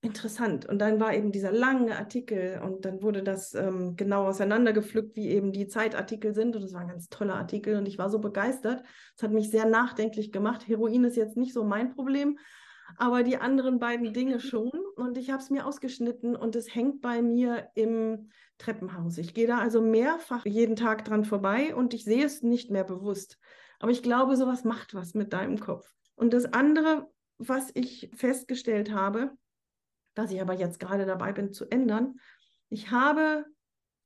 interessant. 0.02 0.66
Und 0.66 0.78
dann 0.78 1.00
war 1.00 1.14
eben 1.14 1.32
dieser 1.32 1.50
lange 1.50 1.96
Artikel 1.96 2.60
und 2.62 2.84
dann 2.84 3.02
wurde 3.02 3.22
das 3.22 3.54
ähm, 3.54 3.96
genau 3.96 4.26
auseinandergepflückt, 4.26 5.16
wie 5.16 5.30
eben 5.30 5.52
die 5.52 5.66
Zeitartikel 5.66 6.34
sind. 6.34 6.54
Und 6.56 6.62
es 6.62 6.74
war 6.74 6.82
ein 6.82 6.88
ganz 6.88 7.08
toller 7.08 7.36
Artikel 7.36 7.76
und 7.76 7.88
ich 7.88 7.98
war 7.98 8.10
so 8.10 8.18
begeistert. 8.18 8.82
Es 9.16 9.22
hat 9.22 9.32
mich 9.32 9.50
sehr 9.50 9.64
nachdenklich 9.64 10.30
gemacht. 10.30 10.68
Heroin 10.68 11.04
ist 11.04 11.16
jetzt 11.16 11.36
nicht 11.36 11.54
so 11.54 11.64
mein 11.64 11.94
Problem, 11.94 12.38
aber 12.96 13.22
die 13.22 13.36
anderen 13.36 13.78
beiden 13.78 14.12
Dinge 14.12 14.40
schon. 14.40 14.70
Und 14.96 15.18
ich 15.18 15.30
habe 15.30 15.42
es 15.42 15.50
mir 15.50 15.66
ausgeschnitten 15.66 16.36
und 16.36 16.56
es 16.56 16.74
hängt 16.74 17.00
bei 17.00 17.22
mir 17.22 17.68
im 17.74 18.30
Treppenhaus. 18.58 19.18
Ich 19.18 19.34
gehe 19.34 19.46
da 19.46 19.58
also 19.58 19.80
mehrfach 19.80 20.46
jeden 20.46 20.76
Tag 20.76 21.04
dran 21.04 21.24
vorbei 21.24 21.74
und 21.74 21.94
ich 21.94 22.04
sehe 22.04 22.24
es 22.24 22.42
nicht 22.42 22.70
mehr 22.70 22.84
bewusst. 22.84 23.38
Aber 23.80 23.90
ich 23.90 24.02
glaube, 24.02 24.36
sowas 24.36 24.64
macht 24.64 24.94
was 24.94 25.14
mit 25.14 25.32
deinem 25.32 25.58
Kopf. 25.58 25.92
Und 26.14 26.32
das 26.32 26.52
andere, 26.52 27.10
was 27.38 27.70
ich 27.74 28.10
festgestellt 28.14 28.92
habe, 28.92 29.32
dass 30.14 30.30
ich 30.30 30.40
aber 30.40 30.54
jetzt 30.54 30.78
gerade 30.78 31.06
dabei 31.06 31.32
bin 31.32 31.52
zu 31.52 31.66
ändern, 31.66 32.20
ich 32.68 32.90
habe 32.90 33.44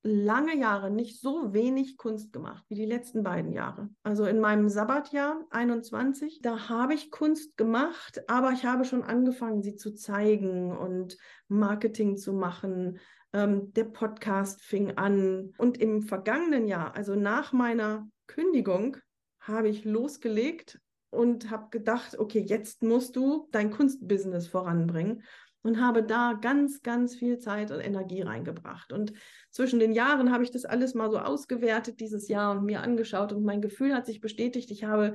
lange 0.02 0.56
Jahre 0.56 0.90
nicht 0.90 1.20
so 1.20 1.52
wenig 1.52 1.96
Kunst 1.96 2.32
gemacht 2.32 2.64
wie 2.68 2.76
die 2.76 2.86
letzten 2.86 3.22
beiden 3.22 3.52
Jahre. 3.52 3.90
Also 4.02 4.26
in 4.26 4.38
meinem 4.38 4.68
Sabbatjahr 4.68 5.44
21, 5.50 6.40
da 6.40 6.68
habe 6.68 6.94
ich 6.94 7.10
Kunst 7.10 7.56
gemacht, 7.56 8.22
aber 8.28 8.52
ich 8.52 8.64
habe 8.64 8.84
schon 8.84 9.02
angefangen, 9.02 9.62
sie 9.62 9.76
zu 9.76 9.94
zeigen 9.94 10.76
und 10.76 11.16
Marketing 11.48 12.16
zu 12.16 12.32
machen. 12.32 12.98
Ähm, 13.32 13.72
der 13.74 13.84
Podcast 13.84 14.62
fing 14.62 14.96
an. 14.96 15.52
Und 15.58 15.78
im 15.78 16.02
vergangenen 16.02 16.66
Jahr, 16.66 16.94
also 16.96 17.14
nach 17.14 17.52
meiner 17.52 18.08
Kündigung, 18.26 18.96
habe 19.40 19.68
ich 19.68 19.84
losgelegt 19.84 20.80
und 21.10 21.50
habe 21.50 21.68
gedacht, 21.70 22.18
okay, 22.18 22.40
jetzt 22.40 22.82
musst 22.82 23.16
du 23.16 23.48
dein 23.50 23.70
Kunstbusiness 23.70 24.46
voranbringen 24.46 25.22
und 25.62 25.80
habe 25.80 26.02
da 26.02 26.34
ganz, 26.34 26.82
ganz 26.82 27.14
viel 27.14 27.38
Zeit 27.38 27.70
und 27.70 27.80
Energie 27.80 28.22
reingebracht. 28.22 28.92
Und 28.92 29.12
zwischen 29.50 29.80
den 29.80 29.92
Jahren 29.92 30.32
habe 30.32 30.44
ich 30.44 30.50
das 30.50 30.64
alles 30.64 30.94
mal 30.94 31.10
so 31.10 31.18
ausgewertet 31.18 32.00
dieses 32.00 32.28
Jahr 32.28 32.52
und 32.52 32.64
mir 32.64 32.82
angeschaut 32.82 33.32
und 33.32 33.44
mein 33.44 33.60
Gefühl 33.60 33.94
hat 33.94 34.06
sich 34.06 34.20
bestätigt, 34.20 34.70
ich 34.70 34.84
habe 34.84 35.14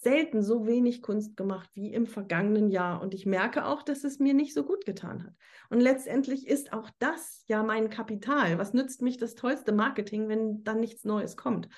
selten 0.00 0.42
so 0.42 0.66
wenig 0.66 1.02
Kunst 1.02 1.36
gemacht 1.36 1.68
wie 1.74 1.92
im 1.92 2.06
vergangenen 2.06 2.70
Jahr. 2.70 3.02
Und 3.02 3.12
ich 3.12 3.26
merke 3.26 3.66
auch, 3.66 3.82
dass 3.82 4.02
es 4.02 4.18
mir 4.18 4.32
nicht 4.32 4.54
so 4.54 4.64
gut 4.64 4.86
getan 4.86 5.24
hat. 5.24 5.34
Und 5.68 5.80
letztendlich 5.80 6.46
ist 6.46 6.72
auch 6.72 6.88
das 6.98 7.44
ja 7.46 7.62
mein 7.62 7.90
Kapital. 7.90 8.56
Was 8.58 8.72
nützt 8.72 9.02
mich 9.02 9.18
das 9.18 9.34
tollste 9.34 9.72
Marketing, 9.72 10.28
wenn 10.28 10.64
dann 10.64 10.80
nichts 10.80 11.04
Neues 11.04 11.36
kommt? 11.36 11.68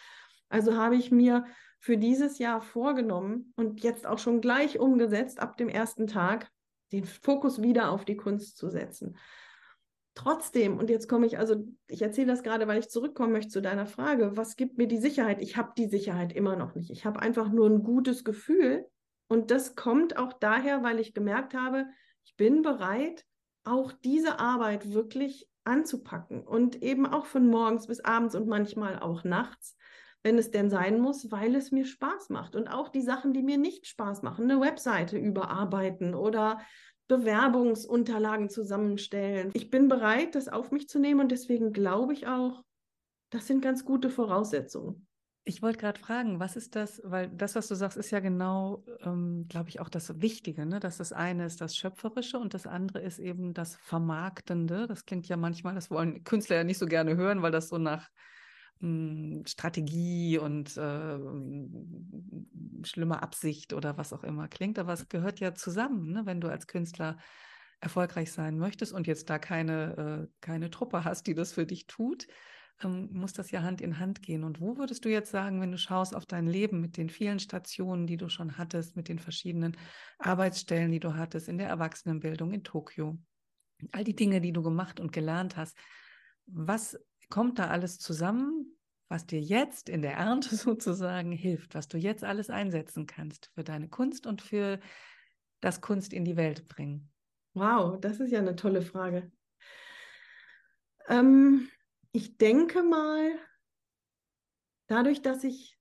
Also 0.49 0.77
habe 0.77 0.97
ich 0.97 1.11
mir 1.11 1.47
für 1.81 1.99
dieses 1.99 2.39
Jahr 2.39 2.61
vorgenommen 2.61 3.53
und 3.57 3.83
jetzt 3.83 4.07
auch 4.07 4.19
schon 4.19 4.41
gleich 4.41 4.79
umgesetzt, 4.79 5.41
ab 5.41 5.57
dem 5.57 5.69
ersten 5.69 6.07
Tag, 6.07 6.52
den 6.93 7.05
Fokus 7.05 7.63
wieder 7.63 7.91
auf 7.91 8.05
die 8.05 8.17
Kunst 8.17 8.57
zu 8.57 8.69
setzen. 8.69 9.17
Trotzdem, 10.15 10.79
und 10.79 10.91
jetzt 10.91 11.09
komme 11.09 11.27
ich, 11.27 11.39
also 11.39 11.67
ich 11.87 12.03
erzähle 12.03 12.27
das 12.27 12.43
gerade, 12.43 12.69
weil 12.69 12.79
ich 12.79 12.91
zurückkommen 12.91 13.33
möchte 13.33 13.51
zu 13.51 13.63
deiner 13.63 13.87
Frage, 13.87 14.37
was 14.37 14.57
gibt 14.57 14.77
mir 14.77 14.87
die 14.87 14.99
Sicherheit? 14.99 15.41
Ich 15.41 15.57
habe 15.57 15.73
die 15.77 15.87
Sicherheit 15.87 16.35
immer 16.35 16.55
noch 16.55 16.75
nicht. 16.75 16.91
Ich 16.91 17.07
habe 17.07 17.21
einfach 17.21 17.51
nur 17.51 17.69
ein 17.69 17.83
gutes 17.83 18.23
Gefühl. 18.23 18.87
Und 19.29 19.51
das 19.51 19.75
kommt 19.75 20.19
auch 20.19 20.35
daher, 20.35 20.83
weil 20.83 21.01
ich 21.01 21.15
gemerkt 21.15 21.55
habe, 21.55 21.87
ich 22.25 22.37
bin 22.37 22.61
bereit, 22.61 23.25
auch 23.65 23.93
diese 23.93 24.39
Arbeit 24.39 24.93
wirklich 24.93 25.49
anzupacken 25.65 26.47
und 26.47 26.83
eben 26.83 27.07
auch 27.07 27.25
von 27.25 27.47
morgens 27.47 27.87
bis 27.87 28.01
abends 28.01 28.35
und 28.35 28.49
manchmal 28.49 28.99
auch 28.99 29.25
nachts 29.25 29.77
wenn 30.23 30.39
es 30.39 30.51
denn 30.51 30.71
sein 30.71 31.01
muss, 31.01 31.31
weil 31.31 31.55
es 31.55 31.73
mir 31.73 31.85
Spaß 31.85 32.31
macht. 32.31 32.55
Und 32.57 32.69
auch 32.69 32.89
die 32.89 33.03
Sachen, 33.03 33.33
die 33.33 33.43
mir 33.43 33.59
nicht 33.59 33.87
Spaß 33.87 34.23
machen, 34.23 34.51
eine 34.51 34.61
Webseite 34.61 35.19
überarbeiten 35.19 36.15
oder 36.15 36.61
Bewerbungsunterlagen 37.09 38.49
zusammenstellen. 38.49 39.51
Ich 39.55 39.71
bin 39.71 39.89
bereit, 39.89 40.35
das 40.35 40.49
auf 40.49 40.71
mich 40.71 40.89
zu 40.89 40.99
nehmen 40.99 41.21
und 41.21 41.33
deswegen 41.33 41.73
glaube 41.73 42.13
ich 42.13 42.27
auch, 42.27 42.63
das 43.31 43.47
sind 43.47 43.63
ganz 43.63 43.85
gute 43.85 44.11
Voraussetzungen. 44.11 45.07
Ich 45.45 45.61
wollte 45.61 45.79
gerade 45.79 45.99
fragen, 45.99 46.39
was 46.39 46.55
ist 46.55 46.77
das, 46.77 47.03
weil 47.05 47.29
das, 47.29 47.57
was 47.57 47.67
du 47.67 47.75
sagst, 47.75 47.97
ist 47.97 48.13
ja 48.13 48.21
genau, 48.21 48.85
ähm, 49.01 49.47
glaube 49.49 49.71
ich, 49.71 49.81
auch 49.81 49.89
das 49.89 50.21
Wichtige, 50.21 50.65
ne? 50.67 50.79
dass 50.79 50.99
das 50.99 51.13
eine 51.13 51.47
ist 51.47 51.61
das 51.61 51.77
Schöpferische 51.77 52.39
und 52.39 52.55
das 52.55 52.69
andere 52.69 53.01
ist 53.01 53.19
eben 53.19 53.53
das 53.53 53.75
Vermarktende. 53.77 54.87
Das 54.87 55.05
klingt 55.05 55.27
ja 55.27 55.37
manchmal, 55.37 55.75
das 55.75 55.91
wollen 55.91 56.23
Künstler 56.23 56.57
ja 56.57 56.65
nicht 56.65 56.79
so 56.79 56.87
gerne 56.87 57.17
hören, 57.17 57.43
weil 57.43 57.51
das 57.51 57.69
so 57.69 57.79
nach 57.79 58.09
hm, 58.83 59.45
Strategie 59.47 60.39
und 60.39 60.77
äh, 60.77 61.19
schlimme 62.85 63.23
Absicht 63.23 63.73
oder 63.73 63.97
was 63.97 64.13
auch 64.13 64.25
immer 64.25 64.49
klingt, 64.49 64.79
aber 64.79 64.93
es 64.93 65.09
gehört 65.09 65.39
ja 65.39 65.55
zusammen, 65.55 66.13
ne? 66.13 66.27
wenn 66.27 66.41
du 66.41 66.49
als 66.49 66.67
Künstler 66.67 67.17
erfolgreich 67.81 68.33
sein 68.33 68.59
möchtest 68.59 68.93
und 68.93 69.07
jetzt 69.07 69.31
da 69.31 69.39
keine, 69.39 70.29
äh, 70.29 70.37
keine 70.41 70.69
Truppe 70.71 71.05
hast, 71.05 71.29
die 71.29 71.35
das 71.35 71.53
für 71.53 71.65
dich 71.65 71.87
tut, 71.87 72.27
ähm, 72.83 73.09
muss 73.13 73.33
das 73.33 73.53
ja 73.53 73.63
Hand 73.63 73.81
in 73.81 74.01
Hand 74.01 74.21
gehen. 74.21 74.43
Und 74.43 74.61
wo 74.61 74.77
würdest 74.77 75.05
du 75.05 75.09
jetzt 75.09 75.31
sagen, 75.31 75.61
wenn 75.61 75.71
du 75.71 75.79
schaust 75.79 76.17
auf 76.17 76.27
dein 76.27 76.49
Leben 76.49 76.81
mit 76.81 76.97
den 76.97 77.09
vielen 77.09 77.39
Stationen, 77.39 78.09
die 78.09 78.17
du 78.17 78.29
schon 78.29 78.59
hattest, 78.59 78.97
mit 78.97 79.09
den 79.09 79.21
verschiedenen 79.21 79.77
Arbeitsstellen, 80.19 80.91
die 80.91 81.01
du 81.01 81.15
hattest, 81.15 81.49
in 81.49 81.59
der 81.59 81.69
Erwachsenenbildung 81.69 82.53
in 82.53 82.65
Tokio, 82.65 83.17
all 83.93 84.03
die 84.03 84.17
Dinge, 84.17 84.41
die 84.41 84.53
du 84.53 84.63
gemacht 84.63 84.99
und 84.99 85.13
gelernt 85.13 85.57
hast, 85.57 85.77
was 86.47 86.99
kommt 87.33 87.59
da 87.59 87.69
alles 87.69 87.99
zusammen, 87.99 88.77
was 89.09 89.25
dir 89.25 89.41
jetzt 89.41 89.89
in 89.89 90.03
der 90.03 90.13
Ernte 90.13 90.55
sozusagen 90.55 91.33
hilft, 91.33 91.75
was 91.75 91.89
du 91.89 91.97
jetzt 91.97 92.25
alles 92.25 92.51
einsetzen 92.51 93.07
kannst 93.07 93.51
für 93.55 93.65
deine 93.65 93.89
Kunst 93.89 94.27
und 94.27 94.43
für 94.43 94.79
das 95.63 95.81
Kunst 95.81 96.13
in 96.13 96.27
die 96.27 96.37
Welt 96.37 96.69
bringen? 96.69 97.11
Wow, 97.55 97.99
das 97.99 98.21
ist 98.21 98.33
ja 98.33 98.39
eine 98.39 98.55
tolle 98.55 98.83
Frage. 98.83 99.33
Ähm, 101.09 101.71
ich 102.13 102.37
denke 102.37 102.83
mal, 102.83 103.31
dadurch, 104.89 105.23
dass 105.23 105.43
ich 105.43 105.79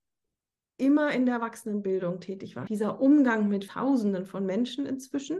immer 0.78 1.12
in 1.12 1.26
der 1.26 1.34
Erwachsenenbildung 1.34 2.20
tätig 2.20 2.56
war, 2.56 2.64
dieser 2.64 2.98
Umgang 2.98 3.48
mit 3.48 3.68
Tausenden 3.68 4.24
von 4.24 4.46
Menschen 4.46 4.86
inzwischen, 4.86 5.38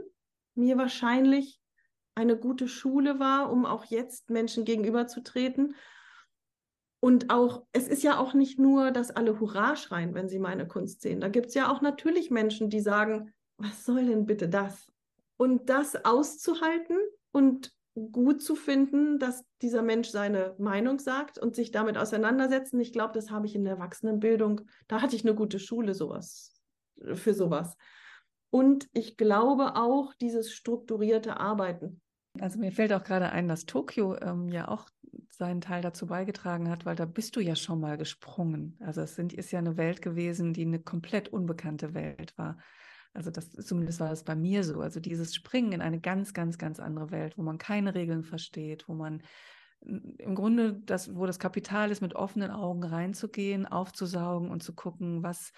mir 0.53 0.77
wahrscheinlich 0.77 1.59
eine 2.13 2.37
gute 2.37 2.67
Schule 2.67 3.17
war, 3.17 3.51
um 3.51 3.65
auch 3.65 3.85
jetzt 3.85 4.29
Menschen 4.29 4.63
gegenüberzutreten 4.63 5.75
und 7.03 7.31
auch, 7.31 7.65
es 7.73 7.89
ist 7.89 8.01
ja 8.01 8.17
auch 8.17 8.33
nicht 8.33 8.59
nur, 8.59 8.91
dass 8.91 9.11
alle 9.11 9.41
Hurra 9.41 9.75
schreien, 9.75 10.13
wenn 10.13 10.29
sie 10.29 10.39
meine 10.39 10.65
Kunst 10.65 11.01
sehen. 11.01 11.19
Da 11.19 11.27
gibt 11.27 11.47
es 11.47 11.53
ja 11.53 11.69
auch 11.69 11.81
natürlich 11.81 12.31
Menschen, 12.31 12.69
die 12.69 12.79
sagen, 12.79 13.33
was 13.57 13.83
soll 13.83 14.05
denn 14.05 14.25
bitte 14.25 14.47
das? 14.47 14.87
Und 15.35 15.69
das 15.69 16.05
auszuhalten 16.05 16.95
und 17.33 17.75
gut 17.93 18.41
zu 18.41 18.55
finden, 18.55 19.19
dass 19.19 19.43
dieser 19.61 19.81
Mensch 19.81 20.11
seine 20.11 20.55
Meinung 20.59 20.97
sagt 20.97 21.37
und 21.37 21.57
sich 21.57 21.71
damit 21.71 21.97
auseinandersetzen. 21.97 22.79
Ich 22.79 22.93
glaube, 22.93 23.11
das 23.11 23.31
habe 23.31 23.47
ich 23.47 23.55
in 23.55 23.65
der 23.65 23.73
Erwachsenenbildung. 23.73 24.61
Da 24.87 25.01
hatte 25.01 25.17
ich 25.17 25.25
eine 25.25 25.35
gute 25.35 25.59
Schule 25.59 25.95
sowas 25.95 26.53
für 27.15 27.33
sowas. 27.33 27.75
Und 28.49 28.87
ich 28.93 29.17
glaube 29.17 29.75
auch 29.75 30.13
dieses 30.13 30.53
strukturierte 30.53 31.37
Arbeiten. 31.37 31.99
Also 32.39 32.59
mir 32.59 32.71
fällt 32.71 32.93
auch 32.93 33.03
gerade 33.03 33.31
ein, 33.31 33.47
dass 33.47 33.65
Tokio 33.65 34.17
ähm, 34.19 34.49
ja 34.49 34.67
auch 34.67 34.87
seinen 35.29 35.61
Teil 35.61 35.81
dazu 35.81 36.07
beigetragen 36.07 36.69
hat, 36.69 36.85
weil 36.85 36.95
da 36.95 37.05
bist 37.05 37.35
du 37.35 37.39
ja 37.39 37.55
schon 37.55 37.79
mal 37.79 37.97
gesprungen. 37.97 38.77
Also 38.79 39.01
es 39.01 39.15
sind, 39.15 39.33
ist 39.33 39.51
ja 39.51 39.59
eine 39.59 39.77
Welt 39.77 40.01
gewesen, 40.01 40.53
die 40.53 40.65
eine 40.65 40.79
komplett 40.79 41.29
unbekannte 41.29 41.93
Welt 41.93 42.37
war. 42.37 42.57
Also 43.13 43.29
das 43.29 43.51
zumindest 43.51 43.99
war 43.99 44.09
das 44.09 44.23
bei 44.23 44.35
mir 44.35 44.63
so. 44.63 44.81
Also 44.81 44.99
dieses 44.99 45.35
Springen 45.35 45.71
in 45.71 45.81
eine 45.81 45.99
ganz, 45.99 46.33
ganz, 46.33 46.57
ganz 46.57 46.79
andere 46.79 47.11
Welt, 47.11 47.37
wo 47.37 47.43
man 47.43 47.59
keine 47.59 47.93
Regeln 47.93 48.23
versteht, 48.23 48.87
wo 48.87 48.93
man 48.93 49.21
im 49.81 50.33
Grunde 50.33 50.81
das, 50.85 51.15
wo 51.15 51.25
das 51.25 51.39
Kapital 51.39 51.91
ist, 51.91 52.01
mit 52.01 52.15
offenen 52.15 52.49
Augen 52.49 52.83
reinzugehen, 52.83 53.67
aufzusaugen 53.67 54.49
und 54.49 54.63
zu 54.63 54.73
gucken, 54.73 55.21
was 55.23 55.51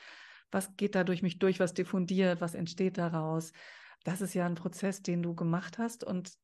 was 0.51 0.76
geht 0.78 0.95
da 0.95 1.03
durch 1.03 1.21
mich 1.21 1.39
durch, 1.39 1.59
was 1.59 1.73
diffundiert, 1.73 2.41
was 2.41 2.55
entsteht 2.55 2.97
daraus. 2.97 3.51
Das 4.06 4.22
ist 4.22 4.36
ja 4.36 4.45
ein 4.45 4.53
Prozess, 4.53 5.01
den 5.01 5.24
du 5.24 5.34
gemacht 5.34 5.80
hast 5.80 6.03
und 6.03 6.38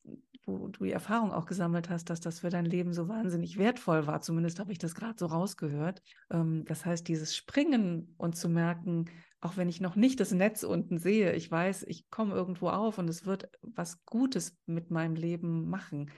wo 0.47 0.68
du 0.68 0.84
die 0.84 0.91
Erfahrung 0.91 1.32
auch 1.32 1.45
gesammelt 1.45 1.91
hast, 1.91 2.09
dass 2.09 2.20
das 2.20 2.39
für 2.39 2.49
dein 2.49 2.66
Leben 2.66 2.91
so 2.91 3.07
wahnsinnig 3.07 3.59
wertvoll 3.59 4.07
war. 4.07 4.22
Zumindest 4.22 4.59
habe 4.59 4.72
ich 4.72 4.80
das 4.80 4.95
gerade 4.95 5.14
so 5.18 5.28
rausgehört. 5.28 6.01
Ähm, 6.32 6.66
das 6.66 6.86
heißt, 6.86 7.07
dieses 7.07 7.36
Springen 7.36 8.16
und 8.18 8.36
zu 8.36 8.49
merken, 8.49 9.05
auch 9.41 9.57
wenn 9.57 9.70
ich 9.70 9.80
noch 9.80 9.95
nicht 9.95 10.20
das 10.20 10.32
Netz 10.32 10.64
unten 10.64 10.97
sehe, 10.97 11.34
ich 11.34 11.51
weiß, 11.51 11.84
ich 11.84 12.09
komme 12.09 12.34
irgendwo 12.34 12.70
auf 12.70 12.97
und 12.97 13.07
es 13.07 13.28
wird 13.28 13.51
was 13.62 14.03
Gutes 14.05 14.57
mit 14.66 14.89
meinem 14.89 15.16
Leben 15.16 15.70
machen. 15.70 16.09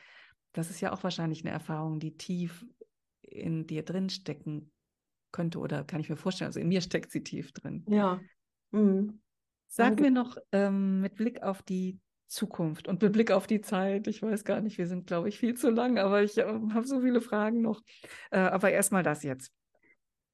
Das 0.54 0.70
ist 0.70 0.80
ja 0.80 0.94
auch 0.94 1.04
wahrscheinlich 1.04 1.41
eine 1.41 1.52
Erfahrung, 1.52 2.00
die 2.00 2.16
tief 2.16 2.66
in 3.22 3.68
dir 3.68 3.84
drin 3.84 4.10
stecken 4.10 4.72
könnte 5.34 5.60
oder 5.60 5.84
kann 5.84 6.00
ich 6.00 6.10
mir 6.10 6.16
vorstellen. 6.16 6.48
Also 6.48 6.62
in 6.62 6.70
mir 6.70 6.80
steckt 6.80 7.12
sie 7.12 7.24
tief 7.24 7.52
drin. 7.52 7.84
Ja. 7.89 8.22
Mhm. 8.72 9.20
Sag 9.76 9.99
mir 9.99 10.11
noch 10.11 10.38
ähm, 10.51 11.01
mit 11.01 11.15
Blick 11.15 11.41
auf 11.41 11.63
die 11.63 11.99
Zukunft 12.28 12.88
und 12.88 13.01
mit 13.01 13.11
Blick 13.11 13.32
auf 13.32 13.47
die 13.47 13.59
Zeit, 13.59 14.05
ich 14.05 14.21
weiß 14.21 14.43
gar 14.43 14.61
nicht, 14.61 14.78
wir 14.78 14.86
sind, 14.86 15.07
glaube 15.07 15.30
ich, 15.30 15.39
viel 15.39 15.55
zu 15.55 15.71
lang, 15.71 15.97
aber 15.97 16.21
ich 16.21 16.38
äh, 16.38 16.43
habe 16.43 16.86
so 16.86 17.01
viele 17.01 17.21
Fragen 17.21 17.61
noch. 17.61 17.82
Äh, 18.30 18.38
aber 18.38 18.69
erstmal 18.69 19.01
das 19.01 19.24
jetzt. 19.24 19.51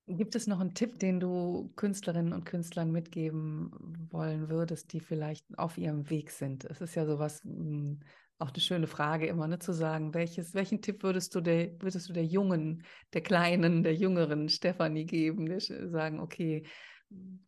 Gibt 0.07 0.35
es 0.35 0.45
noch 0.45 0.59
einen 0.59 0.73
Tipp, 0.73 0.99
den 0.99 1.21
du 1.21 1.71
Künstlerinnen 1.77 2.33
und 2.33 2.45
Künstlern 2.45 2.91
mitgeben 2.91 4.09
wollen 4.11 4.49
würdest, 4.49 4.91
die 4.91 4.99
vielleicht 4.99 5.45
auf 5.57 5.77
ihrem 5.77 6.09
Weg 6.09 6.31
sind? 6.31 6.65
Es 6.65 6.81
ist 6.81 6.95
ja 6.95 7.05
sowas, 7.05 7.41
hm, 7.43 8.01
auch 8.39 8.49
eine 8.49 8.59
schöne 8.59 8.87
Frage 8.87 9.27
immer, 9.27 9.47
ne, 9.47 9.59
zu 9.59 9.71
sagen, 9.71 10.13
welches, 10.13 10.53
welchen 10.53 10.81
Tipp 10.81 11.01
würdest 11.01 11.33
du 11.33 11.39
der, 11.39 11.81
würdest 11.81 12.09
du 12.09 12.13
der 12.13 12.25
Jungen, 12.25 12.83
der 13.13 13.21
Kleinen, 13.21 13.83
der 13.83 13.95
Jüngeren 13.95 14.49
Stefanie 14.49 15.05
geben, 15.05 15.45
der 15.45 15.61
sagen, 15.61 16.19
okay, 16.19 16.63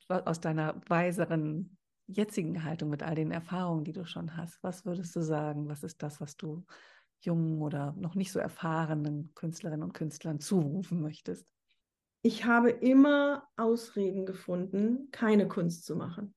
aus 0.07 0.39
deiner 0.39 0.81
weiseren 0.87 1.77
jetzigen 2.12 2.64
Haltung 2.64 2.89
mit 2.89 3.03
all 3.03 3.16
den 3.16 3.32
Erfahrungen, 3.32 3.84
die 3.84 3.93
du 3.93 4.05
schon 4.05 4.38
hast, 4.38 4.62
was 4.64 4.86
würdest 4.86 5.16
du 5.16 5.22
sagen? 5.22 5.70
Was 5.70 5.84
ist 5.84 6.01
das, 6.03 6.22
was 6.22 6.38
du 6.38 6.64
jungen 7.20 7.62
oder 7.62 7.93
noch 7.97 8.16
nicht 8.16 8.32
so 8.32 8.39
erfahrenen 8.39 9.32
Künstlerinnen 9.36 9.84
und 9.84 9.93
Künstlern 9.93 10.39
zurufen 10.39 11.01
möchtest? 11.01 11.47
ich 12.22 12.45
habe 12.45 12.70
immer 12.70 13.47
Ausreden 13.57 14.26
gefunden, 14.26 15.09
keine 15.12 15.47
Kunst 15.47 15.86
zu 15.86 15.95
machen. 15.95 16.36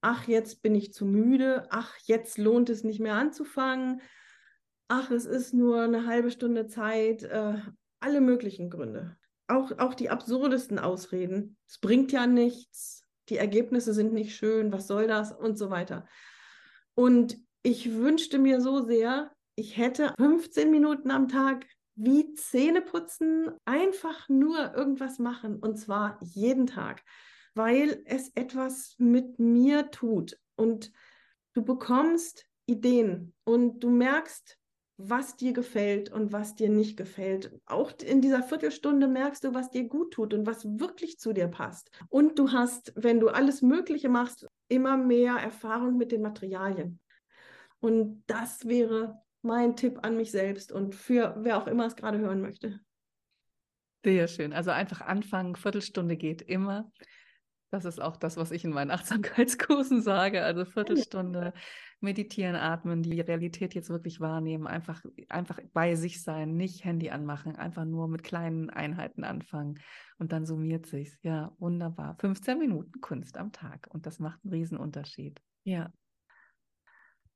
Ach, 0.00 0.26
jetzt 0.26 0.62
bin 0.62 0.74
ich 0.74 0.92
zu 0.92 1.04
müde. 1.04 1.66
Ach, 1.70 1.96
jetzt 2.04 2.38
lohnt 2.38 2.70
es 2.70 2.84
nicht 2.84 3.00
mehr 3.00 3.14
anzufangen. 3.14 4.00
Ach, 4.88 5.10
es 5.10 5.26
ist 5.26 5.54
nur 5.54 5.82
eine 5.82 6.06
halbe 6.06 6.30
Stunde 6.30 6.66
Zeit. 6.66 7.22
Äh, 7.22 7.58
alle 8.00 8.20
möglichen 8.20 8.70
Gründe. 8.70 9.16
Auch, 9.48 9.78
auch 9.78 9.94
die 9.94 10.10
absurdesten 10.10 10.78
Ausreden. 10.78 11.56
Es 11.68 11.78
bringt 11.78 12.12
ja 12.12 12.26
nichts. 12.26 13.01
Die 13.32 13.38
Ergebnisse 13.38 13.94
sind 13.94 14.12
nicht 14.12 14.36
schön. 14.36 14.72
Was 14.72 14.86
soll 14.86 15.06
das? 15.06 15.32
Und 15.32 15.56
so 15.56 15.70
weiter. 15.70 16.06
Und 16.94 17.38
ich 17.62 17.94
wünschte 17.94 18.38
mir 18.38 18.60
so 18.60 18.84
sehr, 18.84 19.32
ich 19.54 19.78
hätte 19.78 20.12
15 20.18 20.70
Minuten 20.70 21.10
am 21.10 21.28
Tag 21.28 21.64
wie 21.94 22.34
Zähne 22.34 22.82
putzen, 22.82 23.50
einfach 23.64 24.28
nur 24.28 24.74
irgendwas 24.74 25.18
machen 25.18 25.60
und 25.60 25.76
zwar 25.78 26.18
jeden 26.20 26.66
Tag, 26.66 27.02
weil 27.54 28.02
es 28.04 28.28
etwas 28.34 28.96
mit 28.98 29.38
mir 29.38 29.90
tut 29.90 30.38
und 30.56 30.92
du 31.54 31.64
bekommst 31.64 32.44
Ideen 32.66 33.32
und 33.44 33.82
du 33.82 33.88
merkst, 33.88 34.58
was 34.96 35.36
dir 35.36 35.52
gefällt 35.52 36.10
und 36.10 36.32
was 36.32 36.54
dir 36.54 36.68
nicht 36.68 36.96
gefällt. 36.96 37.52
Auch 37.66 37.92
in 38.04 38.20
dieser 38.20 38.42
Viertelstunde 38.42 39.08
merkst 39.08 39.44
du, 39.44 39.54
was 39.54 39.70
dir 39.70 39.84
gut 39.84 40.12
tut 40.12 40.34
und 40.34 40.46
was 40.46 40.64
wirklich 40.78 41.18
zu 41.18 41.32
dir 41.32 41.48
passt. 41.48 41.90
Und 42.08 42.38
du 42.38 42.52
hast, 42.52 42.92
wenn 42.96 43.18
du 43.18 43.28
alles 43.28 43.62
Mögliche 43.62 44.08
machst, 44.08 44.46
immer 44.68 44.96
mehr 44.96 45.34
Erfahrung 45.36 45.96
mit 45.96 46.12
den 46.12 46.22
Materialien. 46.22 47.00
Und 47.80 48.22
das 48.26 48.66
wäre 48.66 49.20
mein 49.42 49.74
Tipp 49.74 49.98
an 50.02 50.16
mich 50.16 50.30
selbst 50.30 50.70
und 50.70 50.94
für 50.94 51.34
wer 51.38 51.58
auch 51.58 51.66
immer 51.66 51.86
es 51.86 51.96
gerade 51.96 52.18
hören 52.18 52.40
möchte. 52.40 52.78
Sehr 54.04 54.28
schön. 54.28 54.52
Also 54.52 54.70
einfach 54.70 55.00
anfangen, 55.00 55.56
Viertelstunde 55.56 56.16
geht 56.16 56.42
immer. 56.42 56.92
Das 57.72 57.86
ist 57.86 58.02
auch 58.02 58.18
das, 58.18 58.36
was 58.36 58.50
ich 58.50 58.66
in 58.66 58.70
meinen 58.70 58.90
Achtsamkeitskursen 58.90 60.02
sage. 60.02 60.44
Also 60.44 60.66
Viertelstunde 60.66 61.54
meditieren, 62.00 62.54
atmen, 62.54 63.02
die 63.02 63.18
Realität 63.18 63.74
jetzt 63.74 63.88
wirklich 63.88 64.20
wahrnehmen, 64.20 64.66
einfach, 64.66 65.02
einfach 65.30 65.58
bei 65.72 65.94
sich 65.94 66.22
sein, 66.22 66.54
nicht 66.54 66.84
Handy 66.84 67.08
anmachen, 67.08 67.56
einfach 67.56 67.86
nur 67.86 68.08
mit 68.08 68.24
kleinen 68.24 68.68
Einheiten 68.68 69.24
anfangen 69.24 69.80
und 70.18 70.32
dann 70.32 70.44
summiert 70.44 70.84
sich's. 70.84 71.18
Ja, 71.22 71.56
wunderbar. 71.58 72.14
15 72.20 72.58
Minuten 72.58 73.00
Kunst 73.00 73.38
am 73.38 73.52
Tag 73.52 73.88
und 73.88 74.04
das 74.04 74.18
macht 74.18 74.40
einen 74.44 74.52
Riesenunterschied. 74.52 75.40
Ja. 75.64 75.90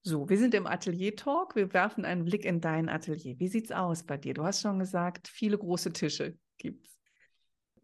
So, 0.03 0.29
wir 0.29 0.37
sind 0.37 0.53
im 0.53 0.67
Atelier-Talk. 0.67 1.57
Wir 1.57 1.73
werfen 1.73 2.05
einen 2.05 2.27
Blick 2.27 2.45
in 2.45 2.61
dein 2.61 2.91
Atelier. 2.91 3.39
Wie 3.39 3.49
sieht's 3.49 3.73
aus 3.73 4.05
bei 4.05 4.19
dir? 4.19 4.35
Du 4.35 4.45
hast 4.45 4.61
schon 4.61 4.79
gesagt, 4.79 5.29
viele 5.29 5.57
große 5.57 5.95
Tische 5.95 6.37
gibt's. 6.59 6.96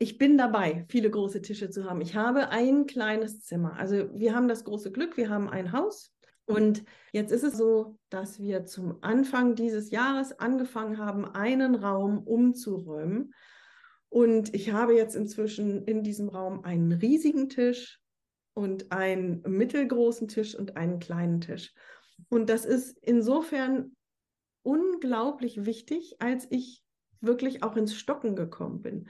Ich 0.03 0.19
bin 0.19 0.37
dabei, 0.37 0.85
viele 0.89 1.09
große 1.09 1.43
Tische 1.43 1.71
zu 1.71 1.85
haben. 1.85 2.01
Ich 2.01 2.17
habe 2.17 2.49
ein 2.49 2.87
kleines 2.87 3.45
Zimmer. 3.45 3.79
Also 3.79 4.11
wir 4.13 4.35
haben 4.35 4.49
das 4.49 4.65
große 4.65 4.91
Glück, 4.91 5.17
wir 5.17 5.31
haben 5.31 5.49
ein 5.49 5.71
Haus. 5.71 6.13
Und 6.45 6.83
jetzt 7.13 7.31
ist 7.31 7.45
es 7.45 7.57
so, 7.57 8.01
dass 8.09 8.41
wir 8.41 8.65
zum 8.65 8.99
Anfang 9.03 9.55
dieses 9.55 9.93
Jahres 9.93 10.37
angefangen 10.41 10.99
haben, 10.99 11.25
einen 11.25 11.77
Raum 11.77 12.19
umzuräumen. 12.19 13.33
Und 14.09 14.53
ich 14.53 14.73
habe 14.73 14.97
jetzt 14.97 15.15
inzwischen 15.15 15.85
in 15.85 16.03
diesem 16.03 16.31
Raum 16.31 16.65
einen 16.65 16.91
riesigen 16.91 17.49
Tisch 17.49 18.01
und 18.55 18.91
einen 18.91 19.43
mittelgroßen 19.43 20.27
Tisch 20.27 20.57
und 20.57 20.77
einen 20.77 20.99
kleinen 20.99 21.41
Tisch. 21.41 21.73
Und 22.29 22.51
das 22.51 22.65
ist 22.65 22.99
insofern 23.03 23.95
unglaublich 24.65 25.65
wichtig, 25.65 26.17
als 26.19 26.49
ich 26.51 26.83
wirklich 27.21 27.63
auch 27.63 27.77
ins 27.77 27.95
Stocken 27.95 28.35
gekommen 28.35 28.83
bin. 28.83 29.09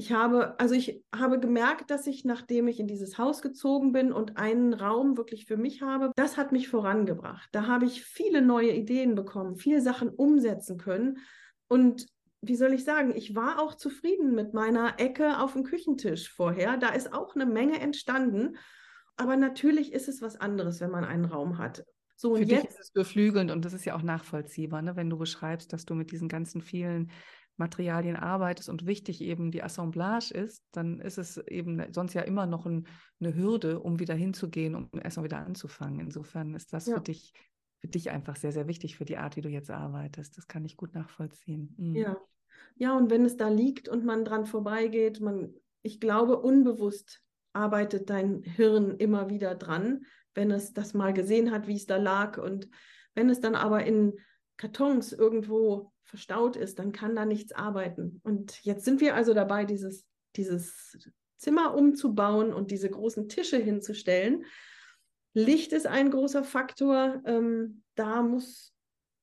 Ich 0.00 0.12
habe, 0.12 0.58
also 0.58 0.74
ich 0.74 1.04
habe 1.14 1.38
gemerkt, 1.38 1.90
dass 1.90 2.06
ich, 2.06 2.24
nachdem 2.24 2.68
ich 2.68 2.80
in 2.80 2.86
dieses 2.86 3.18
Haus 3.18 3.42
gezogen 3.42 3.92
bin 3.92 4.14
und 4.14 4.38
einen 4.38 4.72
Raum 4.72 5.18
wirklich 5.18 5.44
für 5.44 5.58
mich 5.58 5.82
habe, 5.82 6.10
das 6.16 6.38
hat 6.38 6.52
mich 6.52 6.70
vorangebracht. 6.70 7.50
Da 7.52 7.66
habe 7.66 7.84
ich 7.84 8.02
viele 8.02 8.40
neue 8.40 8.72
Ideen 8.72 9.14
bekommen, 9.14 9.56
viele 9.56 9.82
Sachen 9.82 10.08
umsetzen 10.08 10.78
können. 10.78 11.18
Und 11.68 12.06
wie 12.40 12.56
soll 12.56 12.72
ich 12.72 12.84
sagen, 12.84 13.14
ich 13.14 13.34
war 13.34 13.60
auch 13.60 13.74
zufrieden 13.74 14.34
mit 14.34 14.54
meiner 14.54 14.98
Ecke 14.98 15.38
auf 15.38 15.52
dem 15.52 15.64
Küchentisch 15.64 16.32
vorher. 16.32 16.78
Da 16.78 16.94
ist 16.94 17.12
auch 17.12 17.34
eine 17.34 17.44
Menge 17.44 17.78
entstanden. 17.78 18.56
Aber 19.18 19.36
natürlich 19.36 19.92
ist 19.92 20.08
es 20.08 20.22
was 20.22 20.36
anderes, 20.36 20.80
wenn 20.80 20.90
man 20.90 21.04
einen 21.04 21.26
Raum 21.26 21.58
hat. 21.58 21.84
So, 22.16 22.36
Für 22.36 22.46
dich 22.46 22.64
ist 22.64 22.80
es 22.80 22.90
beflügelnd 22.90 23.50
und 23.50 23.66
das 23.66 23.74
ist 23.74 23.84
ja 23.84 23.96
auch 23.96 24.02
nachvollziehbar, 24.02 24.80
ne? 24.80 24.96
wenn 24.96 25.10
du 25.10 25.18
beschreibst, 25.18 25.74
dass 25.74 25.84
du 25.84 25.94
mit 25.94 26.10
diesen 26.10 26.28
ganzen 26.28 26.62
vielen 26.62 27.10
Materialien 27.60 28.16
arbeitest 28.16 28.68
und 28.68 28.86
wichtig 28.86 29.20
eben 29.20 29.52
die 29.52 29.62
Assemblage 29.62 30.34
ist, 30.34 30.64
dann 30.72 30.98
ist 30.98 31.18
es 31.18 31.36
eben 31.46 31.80
sonst 31.92 32.14
ja 32.14 32.22
immer 32.22 32.46
noch 32.46 32.66
ein, 32.66 32.88
eine 33.20 33.36
Hürde, 33.36 33.78
um 33.78 34.00
wieder 34.00 34.14
hinzugehen, 34.14 34.74
um 34.74 34.90
erstmal 35.00 35.26
wieder 35.26 35.38
anzufangen. 35.38 36.00
Insofern 36.00 36.54
ist 36.54 36.72
das 36.72 36.86
ja. 36.86 36.96
für 36.96 37.02
dich 37.02 37.32
für 37.80 37.88
dich 37.88 38.10
einfach 38.10 38.36
sehr, 38.36 38.52
sehr 38.52 38.68
wichtig 38.68 38.96
für 38.96 39.06
die 39.06 39.16
Art, 39.16 39.36
wie 39.36 39.40
du 39.40 39.48
jetzt 39.48 39.70
arbeitest. 39.70 40.36
Das 40.36 40.46
kann 40.46 40.66
ich 40.66 40.76
gut 40.76 40.94
nachvollziehen. 40.94 41.74
Mhm. 41.78 41.96
Ja. 41.96 42.16
Ja, 42.76 42.96
und 42.96 43.10
wenn 43.10 43.24
es 43.24 43.36
da 43.36 43.48
liegt 43.48 43.88
und 43.88 44.04
man 44.04 44.24
dran 44.24 44.46
vorbeigeht, 44.46 45.20
man, 45.20 45.54
ich 45.82 46.00
glaube, 46.00 46.38
unbewusst 46.38 47.22
arbeitet 47.52 48.10
dein 48.10 48.42
Hirn 48.42 48.96
immer 48.96 49.28
wieder 49.28 49.54
dran, 49.54 50.04
wenn 50.34 50.50
es 50.50 50.72
das 50.72 50.94
mal 50.94 51.12
gesehen 51.12 51.50
hat, 51.50 51.66
wie 51.66 51.76
es 51.76 51.86
da 51.86 51.96
lag. 51.96 52.38
Und 52.38 52.68
wenn 53.14 53.30
es 53.30 53.40
dann 53.40 53.54
aber 53.54 53.84
in 53.84 54.14
Kartons 54.56 55.12
irgendwo 55.12 55.92
verstaut 56.10 56.56
ist, 56.56 56.78
dann 56.78 56.92
kann 56.92 57.16
da 57.16 57.24
nichts 57.24 57.52
arbeiten. 57.52 58.20
Und 58.24 58.62
jetzt 58.64 58.84
sind 58.84 59.00
wir 59.00 59.14
also 59.14 59.32
dabei, 59.32 59.64
dieses, 59.64 60.04
dieses 60.36 60.98
Zimmer 61.38 61.74
umzubauen 61.74 62.52
und 62.52 62.70
diese 62.70 62.90
großen 62.90 63.28
Tische 63.28 63.56
hinzustellen. 63.56 64.44
Licht 65.32 65.72
ist 65.72 65.86
ein 65.86 66.10
großer 66.10 66.44
Faktor. 66.44 67.22
Ähm, 67.24 67.82
da 67.94 68.22
muss 68.22 68.74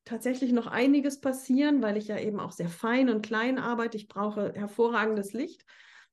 tatsächlich 0.05 0.53
noch 0.53 0.67
einiges 0.67 1.19
passieren, 1.19 1.81
weil 1.81 1.97
ich 1.97 2.07
ja 2.07 2.17
eben 2.17 2.39
auch 2.39 2.51
sehr 2.51 2.69
fein 2.69 3.09
und 3.09 3.21
klein 3.21 3.59
arbeite. 3.59 3.97
Ich 3.97 4.07
brauche 4.07 4.53
hervorragendes 4.55 5.33
Licht. 5.33 5.65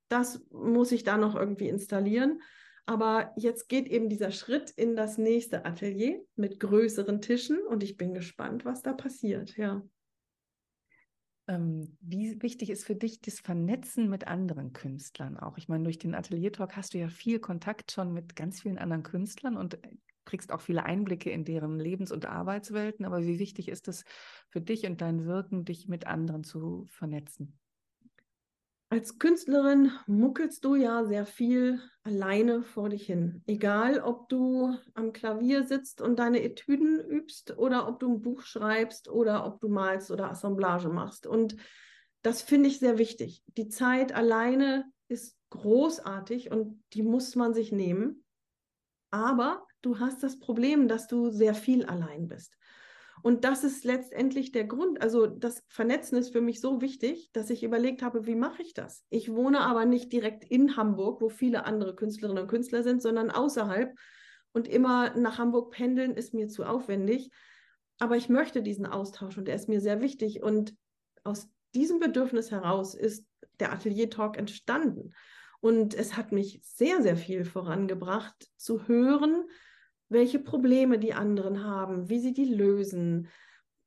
Das 0.09 0.45
muss 0.51 0.93
ich 0.93 1.05
da 1.05 1.16
noch 1.16 1.35
irgendwie 1.37 1.68
installieren. 1.68 2.43
Aber 2.87 3.33
jetzt 3.37 3.68
geht 3.68 3.89
eben 3.89 4.11
dieser 4.11 4.31
Schritt 4.31 4.70
in 4.70 4.95
das 4.95 5.16
nächste 5.16 5.64
Atelier 5.64 6.22
mit 6.37 6.61
größeren 6.61 7.22
Tischen 7.22 7.59
und 7.66 7.83
ich 7.83 7.97
bin 7.97 8.12
gespannt, 8.12 8.64
was 8.66 8.83
da 8.83 8.93
passiert. 8.93 9.57
Ja. 9.57 9.83
Ähm, 11.47 11.99
wie 12.01 12.40
wichtig 12.42 12.70
ist 12.70 12.84
für 12.86 12.97
dich 12.97 13.20
das 13.20 13.40
Vernetzen 13.40 14.09
mit 14.09 14.26
anderen 14.26 14.72
Künstlern 14.72 15.36
auch? 15.36 15.59
Ich 15.59 15.68
meine, 15.68 15.84
durch 15.84 15.99
den 15.99 16.14
Atelier-Talk 16.14 16.74
hast 16.76 16.95
du 16.95 16.99
ja 16.99 17.09
viel 17.09 17.38
Kontakt 17.38 17.92
schon 17.92 18.12
mit 18.14 18.34
ganz 18.34 18.62
vielen 18.62 18.78
anderen 18.78 19.03
Künstlern 19.03 19.57
und 19.59 19.78
kriegst 20.24 20.51
auch 20.53 20.62
viele 20.62 20.84
Einblicke 20.84 21.30
in 21.30 21.45
deren 21.45 21.78
Lebens- 21.78 22.12
und 22.12 22.24
Arbeitswelten. 22.24 23.05
Aber 23.05 23.22
wie 23.22 23.38
wichtig 23.38 23.68
ist 23.68 23.88
es 23.88 24.05
für 24.49 24.62
dich 24.62 24.86
und 24.86 25.03
dein 25.03 25.26
Wirken, 25.26 25.66
dich 25.66 25.86
mit 25.86 26.07
anderen 26.07 26.45
zu 26.45 26.86
vernetzen? 26.88 27.59
Als 28.95 29.18
Künstlerin 29.18 29.90
muckelst 30.07 30.64
du 30.64 30.76
ja 30.76 31.05
sehr 31.05 31.26
viel 31.26 31.80
alleine 32.05 32.62
vor 32.62 32.90
dich 32.90 33.07
hin. 33.07 33.42
Egal, 33.45 33.99
ob 33.99 34.28
du 34.28 34.72
am 34.95 35.12
Klavier 35.12 35.64
sitzt 35.64 36.01
und 36.01 36.20
deine 36.20 36.45
Etüden 36.45 37.01
übst 37.01 37.59
oder 37.59 37.88
ob 37.88 37.99
du 37.99 38.09
ein 38.09 38.22
Buch 38.22 38.42
schreibst 38.42 39.09
oder 39.09 39.47
ob 39.47 39.61
du 39.61 39.68
malst 39.68 40.12
oder 40.12 40.30
Assemblage 40.30 40.90
machst. 40.90 41.26
Und 41.26 41.57
das 42.22 42.40
finde 42.40 42.68
ich 42.68 42.78
sehr 42.78 42.97
wichtig. 42.97 43.42
Die 43.57 43.66
Zeit 43.66 44.14
alleine 44.14 44.84
ist 45.09 45.36
großartig 45.51 46.53
und 46.53 46.80
die 46.92 47.03
muss 47.03 47.34
man 47.34 47.53
sich 47.53 47.72
nehmen. 47.72 48.24
Aber 49.11 49.66
du 49.82 49.99
hast 49.99 50.22
das 50.22 50.38
Problem, 50.38 50.86
dass 50.86 51.09
du 51.09 51.30
sehr 51.30 51.57
viel 51.57 51.84
allein 51.84 52.28
bist. 52.28 52.57
Und 53.25 53.45
das 53.45 53.64
ist 53.64 53.87
letztendlich 53.87 54.53
der 54.53 54.64
Grund. 54.64 55.01
Also 55.01 55.27
das 55.27 55.64
Vernetzen 55.68 56.18
ist 56.18 56.31
für 56.31 56.43
mich 56.43 56.61
so 56.61 56.83
wichtig, 56.83 57.31
dass 57.33 57.49
ich 57.49 57.62
überlegt 57.64 58.03
habe, 58.03 58.27
wie 58.27 58.35
mache 58.35 58.61
ich 58.61 58.75
das? 58.75 59.07
Ich 59.09 59.33
wohne 59.33 59.61
aber 59.61 59.87
nicht 59.87 60.12
direkt 60.12 60.45
in 60.45 60.77
Hamburg, 60.77 61.22
wo 61.22 61.31
viele 61.31 61.64
andere 61.64 61.97
Künstlerinnen 61.97 62.43
und 62.43 62.51
Künstler 62.51 62.83
sind, 62.83 63.01
sondern 63.01 63.31
außerhalb. 63.31 63.97
Und 64.53 64.68
immer 64.68 65.16
nach 65.16 65.39
Hamburg 65.39 65.72
pendeln 65.72 66.12
ist 66.12 66.35
mir 66.35 66.49
zu 66.49 66.64
aufwendig. 66.64 67.31
Aber 67.99 68.18
ich 68.18 68.29
möchte 68.29 68.62
diesen 68.62 68.85
Austausch 68.85 69.39
und 69.39 69.49
er 69.49 69.55
ist 69.55 69.70
mir 69.70 69.81
sehr 69.81 70.03
wichtig. 70.03 70.43
Und 70.43 70.75
aus 71.22 71.49
diesem 71.75 72.01
Bedürfnis 72.01 72.51
heraus 72.51 72.95
ist 72.95 73.27
der 73.59 73.72
Atelier 73.72 74.11
Talk 74.11 74.37
entstanden. 74.37 75.14
Und 75.62 75.95
es 75.95 76.18
hat 76.18 76.31
mich 76.31 76.61
sehr, 76.62 77.01
sehr 77.01 77.16
viel 77.16 77.47
vorangebracht, 77.47 78.51
zu 78.59 78.87
hören, 78.87 79.47
welche 80.09 80.38
Probleme 80.38 80.98
die 80.98 81.14
anderen 81.14 81.64
haben, 81.64 82.09
wie 82.09 82.18
sie 82.18 82.32
die 82.32 82.52
lösen, 82.52 83.28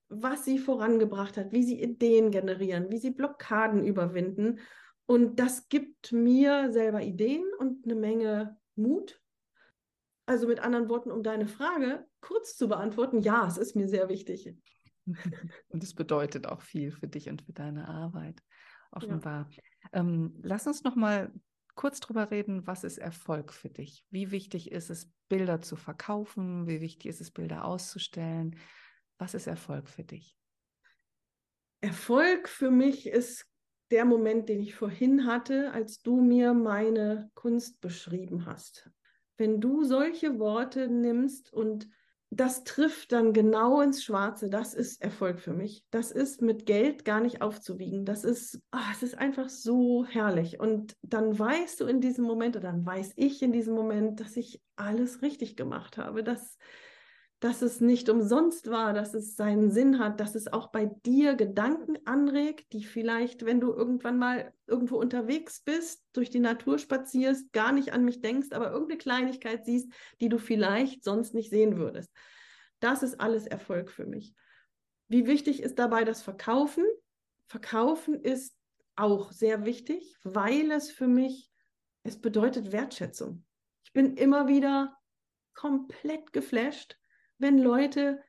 was 0.09 0.45
sie 0.45 0.57
vorangebracht 0.57 1.37
hat, 1.37 1.51
wie 1.51 1.63
sie 1.63 1.81
Ideen 1.81 2.31
generieren, 2.31 2.89
wie 2.89 2.97
sie 2.97 3.11
Blockaden 3.11 3.83
überwinden. 3.83 4.59
Und 5.05 5.39
das 5.39 5.69
gibt 5.69 6.11
mir 6.11 6.71
selber 6.71 7.01
Ideen 7.01 7.45
und 7.59 7.85
eine 7.85 7.95
Menge 7.95 8.57
Mut. 8.75 9.21
Also 10.25 10.47
mit 10.47 10.59
anderen 10.59 10.89
Worten, 10.89 11.11
um 11.11 11.23
deine 11.23 11.47
Frage 11.47 12.05
kurz 12.19 12.57
zu 12.57 12.67
beantworten, 12.67 13.21
ja, 13.21 13.47
es 13.47 13.57
ist 13.57 13.75
mir 13.75 13.87
sehr 13.87 14.09
wichtig. 14.09 14.53
Und 15.69 15.83
es 15.83 15.93
bedeutet 15.93 16.47
auch 16.47 16.61
viel 16.61 16.91
für 16.91 17.07
dich 17.07 17.29
und 17.29 17.41
für 17.41 17.53
deine 17.53 17.87
Arbeit, 17.87 18.43
offenbar. 18.91 19.47
Ja. 19.51 19.61
Ähm, 19.93 20.37
lass 20.41 20.67
uns 20.67 20.83
noch 20.83 20.97
mal 20.97 21.31
kurz 21.77 22.01
drüber 22.01 22.29
reden, 22.31 22.67
was 22.67 22.83
ist 22.83 22.97
Erfolg 22.97 23.53
für 23.53 23.69
dich? 23.69 24.05
Wie 24.09 24.31
wichtig 24.31 24.71
ist 24.71 24.89
es, 24.89 25.09
Bilder 25.29 25.61
zu 25.61 25.77
verkaufen? 25.77 26.67
Wie 26.67 26.81
wichtig 26.81 27.05
ist 27.05 27.21
es, 27.21 27.31
Bilder 27.31 27.63
auszustellen? 27.63 28.59
Was 29.17 29.33
ist 29.33 29.47
Erfolg 29.47 29.87
für 29.87 30.03
dich? 30.03 30.37
Erfolg 31.79 32.49
für 32.49 32.71
mich 32.71 33.07
ist 33.07 33.45
der 33.91 34.03
Moment, 34.03 34.49
den 34.49 34.59
ich 34.59 34.75
vorhin 34.75 35.25
hatte, 35.25 35.71
als 35.71 36.01
du 36.01 36.19
mir 36.19 36.53
meine 36.53 37.31
Kunst 37.35 37.79
beschrieben 37.79 38.45
hast. 38.45 38.89
Wenn 39.37 39.61
du 39.61 39.83
solche 39.83 40.39
Worte 40.39 40.89
nimmst 40.89 41.53
und 41.53 41.87
das 42.29 42.63
trifft 42.65 43.13
dann 43.13 43.31
genau 43.31 43.81
ins 43.81 44.03
Schwarze. 44.03 44.49
Das 44.49 44.73
ist 44.73 45.01
Erfolg 45.01 45.39
für 45.39 45.53
mich. 45.53 45.85
Das 45.91 46.11
ist 46.11 46.41
mit 46.41 46.65
Geld 46.65 47.05
gar 47.05 47.21
nicht 47.21 47.41
aufzuwiegen. 47.41 48.03
Das 48.03 48.23
ist, 48.23 48.61
oh, 48.73 48.79
es 48.91 49.01
ist 49.01 49.17
einfach 49.17 49.49
so 49.49 50.05
herrlich. 50.05 50.59
Und 50.59 50.97
dann 51.01 51.37
weißt 51.37 51.79
du 51.79 51.85
in 51.85 52.01
diesem 52.01 52.25
Moment, 52.25 52.57
oder 52.57 52.71
dann 52.71 52.85
weiß 52.85 53.13
ich 53.15 53.41
in 53.41 53.53
diesem 53.53 53.75
Moment, 53.75 54.19
dass 54.19 54.35
ich 54.35 54.61
alles 54.75 55.21
richtig 55.21 55.55
gemacht 55.55 55.97
habe, 55.97 56.23
dass 56.23 56.57
dass 57.39 57.61
es 57.61 57.81
nicht 57.81 58.09
umsonst 58.09 58.69
war, 58.71 58.93
dass 58.93 59.13
es 59.13 59.35
seinen 59.35 59.69
Sinn 59.69 59.99
hat, 59.99 60.19
dass 60.19 60.33
es 60.33 60.51
auch 60.51 60.67
bei 60.71 60.85
dir 60.85 61.35
Gedanken 61.35 61.97
anregt, 62.05 62.73
die 62.73 62.83
vielleicht, 62.83 63.45
wenn 63.45 63.59
du 63.59 63.71
irgendwann 63.71 64.17
mal 64.17 64.53
irgendwo 64.65 64.97
unterwegs 64.97 65.61
bist, 65.61 66.03
durch 66.13 66.31
die 66.31 66.39
Natur 66.39 66.79
spazierst, 66.79 67.53
gar 67.53 67.71
nicht 67.71 67.93
an 67.93 68.03
mich 68.05 68.21
denkst, 68.21 68.51
aber 68.51 68.71
irgendeine 68.71 68.97
Kleinigkeit 68.97 69.65
siehst, 69.65 69.91
die 70.19 70.29
du 70.29 70.39
vielleicht 70.39 71.03
sonst 71.03 71.35
nicht 71.35 71.51
sehen 71.51 71.77
würdest. 71.77 72.11
Das 72.79 73.03
ist 73.03 73.21
alles 73.21 73.45
Erfolg 73.45 73.91
für 73.91 74.07
mich. 74.07 74.33
Wie 75.07 75.27
wichtig 75.27 75.61
ist 75.61 75.77
dabei 75.77 76.05
das 76.05 76.23
Verkaufen? 76.23 76.85
Verkaufen 77.45 78.15
ist 78.19 78.57
auch 78.95 79.31
sehr 79.31 79.63
wichtig, 79.63 80.17
weil 80.23 80.71
es 80.71 80.89
für 80.89 81.07
mich, 81.07 81.51
es 82.03 82.19
bedeutet 82.19 82.71
Wertschätzung. 82.71 83.45
Ich 83.83 83.93
bin 83.93 84.17
immer 84.17 84.47
wieder 84.47 84.97
komplett 85.53 86.33
geflasht, 86.33 86.97
wenn 87.37 87.57
Leute 87.57 88.21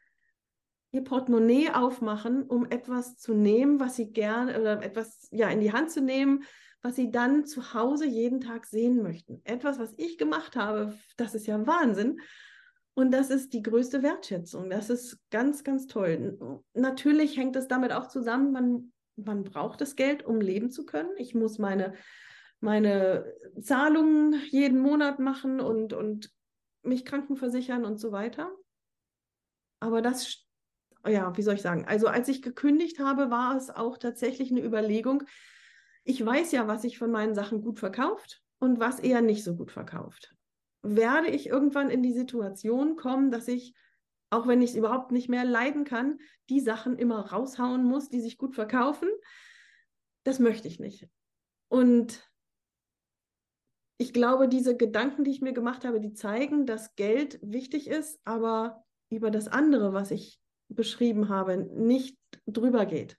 ihr 0.93 1.05
Portemonnaie 1.05 1.71
aufmachen, 1.71 2.45
um 2.45 2.67
etwas 2.71 3.19
zu 3.19 3.35
nehmen, 3.35 3.79
was 3.79 3.97
sie 3.97 4.11
gerne 4.11 4.59
oder 4.59 4.83
etwas 4.83 5.29
ja 5.31 5.49
in 5.49 5.61
die 5.61 5.73
Hand 5.73 5.91
zu 5.91 6.01
nehmen, 6.01 6.45
was 6.83 6.97
sie 6.97 7.11
dann 7.11 7.45
zu 7.45 7.75
Hause 7.75 8.07
jeden 8.07 8.41
Tag 8.41 8.67
sehen 8.67 9.03
möchten. 9.03 9.41
Etwas, 9.45 9.79
was 9.79 9.95
ich 9.97 10.17
gemacht 10.17 10.57
habe, 10.57 10.97
das 11.17 11.35
ist 11.35 11.47
ja 11.47 11.67
Wahnsinn. 11.67 12.21
Und 12.95 13.13
das 13.13 13.31
ist 13.31 13.53
die 13.53 13.63
größte 13.63 14.03
Wertschätzung. 14.03 14.71
Das 14.71 14.91
ist 14.91 15.19
ganz, 15.31 15.63
ganz 15.63 15.87
toll. 15.87 16.65
Natürlich 16.75 17.37
hängt 17.37 17.55
es 17.57 17.69
damit 17.69 17.93
auch 17.93 18.09
zusammen, 18.09 18.53
man, 18.53 18.93
man 19.17 19.45
braucht 19.45 19.81
das 19.81 19.95
Geld, 19.95 20.25
um 20.25 20.41
leben 20.41 20.71
zu 20.71 20.85
können. 20.85 21.11
Ich 21.17 21.35
muss 21.35 21.59
meine, 21.59 21.95
meine 22.61 23.33
Zahlungen 23.61 24.41
jeden 24.49 24.81
Monat 24.81 25.21
machen 25.21 25.61
und, 25.61 25.93
und 25.93 26.33
mich 26.83 27.05
krankenversichern 27.05 27.85
und 27.85 27.99
so 27.99 28.11
weiter. 28.11 28.51
Aber 29.81 30.03
das, 30.03 30.45
ja, 31.07 31.37
wie 31.37 31.43
soll 31.43 31.55
ich 31.55 31.63
sagen? 31.63 31.85
Also 31.87 32.09
als 32.09 32.29
ich 32.29 32.43
gekündigt 32.43 32.99
habe, 32.99 33.31
war 33.31 33.57
es 33.57 33.71
auch 33.71 33.99
tatsächlich 33.99 34.51
eine 34.51 34.65
Überlegung. 34.65 35.23
Ich 36.05 36.25
weiß 36.25 36.53
ja, 36.53 36.67
was 36.67 36.83
sich 36.83 36.99
von 36.99 37.11
meinen 37.11 37.35
Sachen 37.35 37.63
gut 37.63 37.79
verkauft 37.79 38.43
und 38.59 38.81
was 38.81 38.99
eher 38.99 39.21
nicht 39.21 39.45
so 39.45 39.55
gut 39.57 39.71
verkauft. 39.71 40.35
Werde 40.83 41.29
ich 41.29 41.49
irgendwann 41.49 41.91
in 41.91 42.03
die 42.03 42.13
Situation 42.13 42.97
kommen, 42.97 43.31
dass 43.31 43.49
ich, 43.49 43.75
auch 44.31 44.47
wenn 44.47 44.63
ich 44.63 44.71
es 44.71 44.77
überhaupt 44.77 45.13
nicht 45.13 45.29
mehr 45.29 45.45
leiden 45.45 45.85
kann, 45.85 46.19
die 46.49 46.61
Sachen 46.61 46.99
immer 46.99 47.31
raushauen 47.31 47.85
muss, 47.85 48.09
die 48.09 48.21
sich 48.21 48.39
gut 48.39 48.55
verkaufen? 48.55 49.09
Das 50.25 50.39
möchte 50.39 50.69
ich 50.69 50.81
nicht. 50.81 51.09
Und 51.69 52.29
ich 53.99 54.13
glaube, 54.13 54.49
diese 54.49 54.77
Gedanken, 54.77 55.25
die 55.25 55.33
ich 55.33 55.41
mir 55.41 55.53
gemacht 55.53 55.85
habe, 55.85 56.01
die 56.01 56.13
zeigen, 56.13 56.67
dass 56.67 56.95
Geld 56.95 57.39
wichtig 57.43 57.89
ist, 57.89 58.21
aber 58.25 58.85
über 59.11 59.31
das 59.31 59.49
andere, 59.49 59.93
was 59.93 60.11
ich 60.11 60.41
beschrieben 60.69 61.29
habe, 61.29 61.57
nicht 61.57 62.17
drüber 62.47 62.87
geht. 62.87 63.19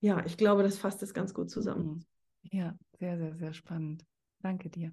Ja, 0.00 0.24
ich 0.24 0.36
glaube, 0.36 0.62
das 0.62 0.78
fasst 0.78 1.02
es 1.02 1.14
ganz 1.14 1.34
gut 1.34 1.50
zusammen. 1.50 1.86
Mhm. 1.86 2.04
Ja, 2.50 2.78
sehr, 2.98 3.18
sehr, 3.18 3.36
sehr 3.36 3.52
spannend. 3.52 4.04
Danke 4.40 4.70
dir. 4.70 4.92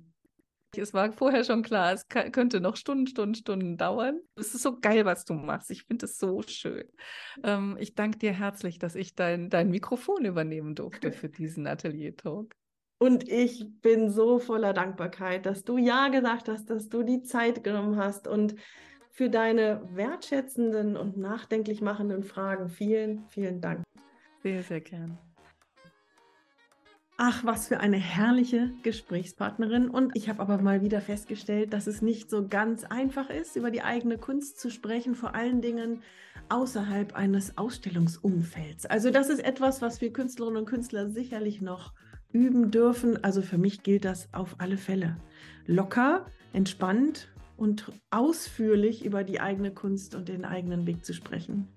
Es 0.75 0.93
war 0.93 1.11
vorher 1.11 1.43
schon 1.43 1.63
klar, 1.63 1.93
es 1.93 2.07
könnte 2.07 2.59
noch 2.59 2.75
Stunden, 2.75 3.07
Stunden, 3.07 3.35
Stunden 3.35 3.77
dauern. 3.77 4.19
Es 4.35 4.53
ist 4.53 4.61
so 4.61 4.77
geil, 4.79 5.05
was 5.05 5.23
du 5.23 5.33
machst. 5.33 5.71
Ich 5.71 5.83
finde 5.83 6.05
es 6.05 6.17
so 6.17 6.41
schön. 6.41 6.83
Ähm, 7.41 7.77
ich 7.79 7.95
danke 7.95 8.19
dir 8.19 8.33
herzlich, 8.33 8.77
dass 8.77 8.93
ich 8.95 9.15
dein, 9.15 9.49
dein 9.49 9.69
Mikrofon 9.69 10.25
übernehmen 10.25 10.75
durfte 10.75 11.11
für 11.11 11.29
diesen 11.29 11.65
Atelier-Talk. 11.65 12.53
Und 12.99 13.27
ich 13.29 13.65
bin 13.81 14.09
so 14.09 14.39
voller 14.39 14.73
Dankbarkeit, 14.73 15.45
dass 15.45 15.63
du 15.63 15.77
Ja 15.77 16.09
gesagt 16.09 16.49
hast, 16.49 16.69
dass 16.69 16.89
du 16.89 17.03
die 17.03 17.21
Zeit 17.21 17.63
genommen 17.63 17.95
hast 17.95 18.27
und 18.27 18.55
für 19.17 19.31
deine 19.31 19.81
wertschätzenden 19.95 20.95
und 20.95 21.17
nachdenklich 21.17 21.81
machenden 21.81 22.21
Fragen. 22.21 22.69
Vielen, 22.69 23.25
vielen 23.29 23.61
Dank. 23.61 23.81
Sehr, 24.43 24.61
sehr 24.61 24.79
gern. 24.79 25.17
Ach, 27.17 27.43
was 27.43 27.67
für 27.67 27.79
eine 27.79 27.97
herrliche 27.97 28.69
Gesprächspartnerin. 28.83 29.89
Und 29.89 30.15
ich 30.15 30.29
habe 30.29 30.39
aber 30.39 30.61
mal 30.61 30.83
wieder 30.83 31.01
festgestellt, 31.01 31.73
dass 31.73 31.87
es 31.87 32.03
nicht 32.03 32.29
so 32.29 32.47
ganz 32.47 32.83
einfach 32.83 33.31
ist, 33.31 33.55
über 33.55 33.71
die 33.71 33.81
eigene 33.81 34.19
Kunst 34.19 34.59
zu 34.59 34.69
sprechen, 34.69 35.15
vor 35.15 35.33
allen 35.33 35.63
Dingen 35.63 36.03
außerhalb 36.49 37.15
eines 37.15 37.57
Ausstellungsumfelds. 37.57 38.85
Also 38.85 39.09
das 39.09 39.29
ist 39.29 39.43
etwas, 39.43 39.81
was 39.81 39.99
wir 39.99 40.13
Künstlerinnen 40.13 40.59
und 40.59 40.65
Künstler 40.69 41.09
sicherlich 41.09 41.59
noch 41.59 41.91
üben 42.31 42.69
dürfen. 42.69 43.23
Also 43.23 43.41
für 43.41 43.57
mich 43.57 43.81
gilt 43.81 44.05
das 44.05 44.31
auf 44.31 44.57
alle 44.59 44.77
Fälle. 44.77 45.17
Locker, 45.65 46.27
entspannt 46.53 47.29
und 47.57 47.91
ausführlich 48.11 49.03
über 49.03 49.23
die 49.23 49.41
eigene 49.41 49.73
Kunst 49.73 50.15
und 50.15 50.29
den 50.29 50.45
eigenen 50.45 50.85
Weg 50.85 51.03
zu 51.03 51.13
sprechen. 51.13 51.67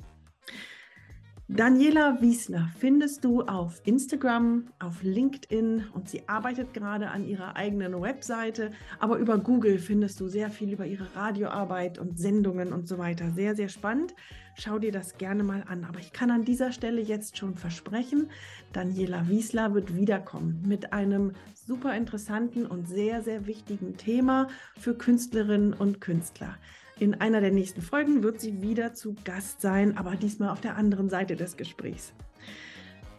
Daniela 1.53 2.22
Wiesler 2.22 2.70
findest 2.78 3.24
du 3.24 3.42
auf 3.42 3.82
Instagram, 3.84 4.68
auf 4.78 5.03
LinkedIn 5.03 5.84
und 5.92 6.09
sie 6.09 6.28
arbeitet 6.28 6.72
gerade 6.72 7.11
an 7.11 7.26
ihrer 7.26 7.57
eigenen 7.57 8.01
Webseite, 8.01 8.70
aber 9.01 9.18
über 9.18 9.36
Google 9.36 9.80
findest 9.80 10.20
du 10.20 10.28
sehr 10.28 10.51
viel 10.51 10.72
über 10.72 10.86
ihre 10.86 11.12
Radioarbeit 11.16 11.98
und 11.98 12.20
Sendungen 12.20 12.72
und 12.72 12.86
so 12.86 12.98
weiter. 12.98 13.32
Sehr, 13.32 13.57
sehr 13.57 13.68
spannend. 13.68 14.14
Schau 14.55 14.78
dir 14.78 14.92
das 14.92 15.18
gerne 15.18 15.42
mal 15.42 15.64
an. 15.66 15.84
Aber 15.84 15.98
ich 15.98 16.12
kann 16.12 16.30
an 16.30 16.44
dieser 16.44 16.70
Stelle 16.70 17.01
jetzt 17.01 17.36
schon 17.36 17.57
versprechen, 17.57 18.30
Daniela 18.72 19.28
Wiesler 19.28 19.74
wird 19.74 19.96
wiederkommen 19.96 20.62
mit 20.64 20.92
einem 20.92 21.32
super 21.55 21.96
interessanten 21.96 22.64
und 22.64 22.88
sehr, 22.88 23.22
sehr 23.22 23.46
wichtigen 23.46 23.96
Thema 23.96 24.46
für 24.78 24.94
Künstlerinnen 24.94 25.72
und 25.72 26.01
Künstler. 26.01 26.57
In 27.01 27.14
einer 27.14 27.40
der 27.40 27.51
nächsten 27.51 27.80
Folgen 27.80 28.22
wird 28.22 28.40
sie 28.42 28.61
wieder 28.61 28.92
zu 28.92 29.16
Gast 29.24 29.62
sein, 29.62 29.96
aber 29.96 30.16
diesmal 30.16 30.51
auf 30.51 30.61
der 30.61 30.76
anderen 30.76 31.09
Seite 31.09 31.34
des 31.34 31.57
Gesprächs. 31.57 32.12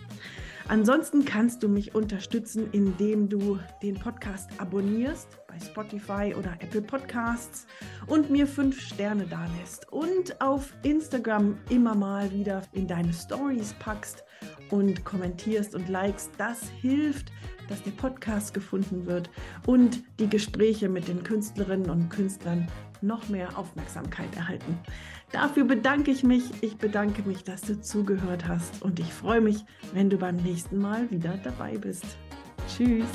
Ansonsten 0.69 1.25
kannst 1.25 1.63
du 1.63 1.69
mich 1.69 1.95
unterstützen, 1.95 2.69
indem 2.73 3.29
du 3.29 3.59
den 3.83 3.95
Podcast 3.95 4.49
abonnierst 4.59 5.39
bei 5.49 5.59
Spotify 5.59 6.35
oder 6.37 6.55
Apple 6.61 6.83
Podcasts 6.83 7.67
und 8.07 8.31
mir 8.31 8.47
fünf 8.47 8.81
Sterne 8.81 9.27
dalässt 9.27 9.93
und 9.93 10.41
auf 10.41 10.73
Instagram 10.83 11.59
immer 11.69 11.95
mal 11.95 12.33
wieder 12.33 12.63
in 12.73 12.87
deine 12.87 13.13
Stories 13.13 13.75
packst 13.75 14.25
und 14.71 15.05
kommentierst 15.05 15.75
und 15.75 15.89
likest. 15.89 16.31
Das 16.39 16.69
hilft, 16.81 17.33
dass 17.69 17.83
der 17.83 17.91
Podcast 17.93 18.55
gefunden 18.55 19.07
wird 19.07 19.31
und 19.67 20.03
die 20.19 20.29
Gespräche 20.29 20.89
mit 20.89 21.09
den 21.09 21.23
Künstlerinnen 21.23 21.91
und 21.91 22.09
Künstlern 22.09 22.69
noch 23.03 23.29
mehr 23.29 23.59
Aufmerksamkeit 23.59 24.35
erhalten. 24.37 24.79
Dafür 25.33 25.65
bedanke 25.65 26.11
ich 26.11 26.23
mich. 26.23 26.45
Ich 26.61 26.77
bedanke 26.77 27.23
mich, 27.23 27.43
dass 27.43 27.63
du 27.63 27.81
zugehört 27.81 28.47
hast 28.47 28.83
und 28.83 29.01
ich 29.01 29.13
freue 29.13 29.41
mich, 29.41 29.65
wenn 29.95 30.11
du 30.11 30.19
beim 30.19 30.37
nächsten 30.37 30.79
Mal 30.79 31.11
wieder 31.11 31.39
dabei 31.43 31.79
bist. 31.79 32.05
Tschüss. 32.69 33.07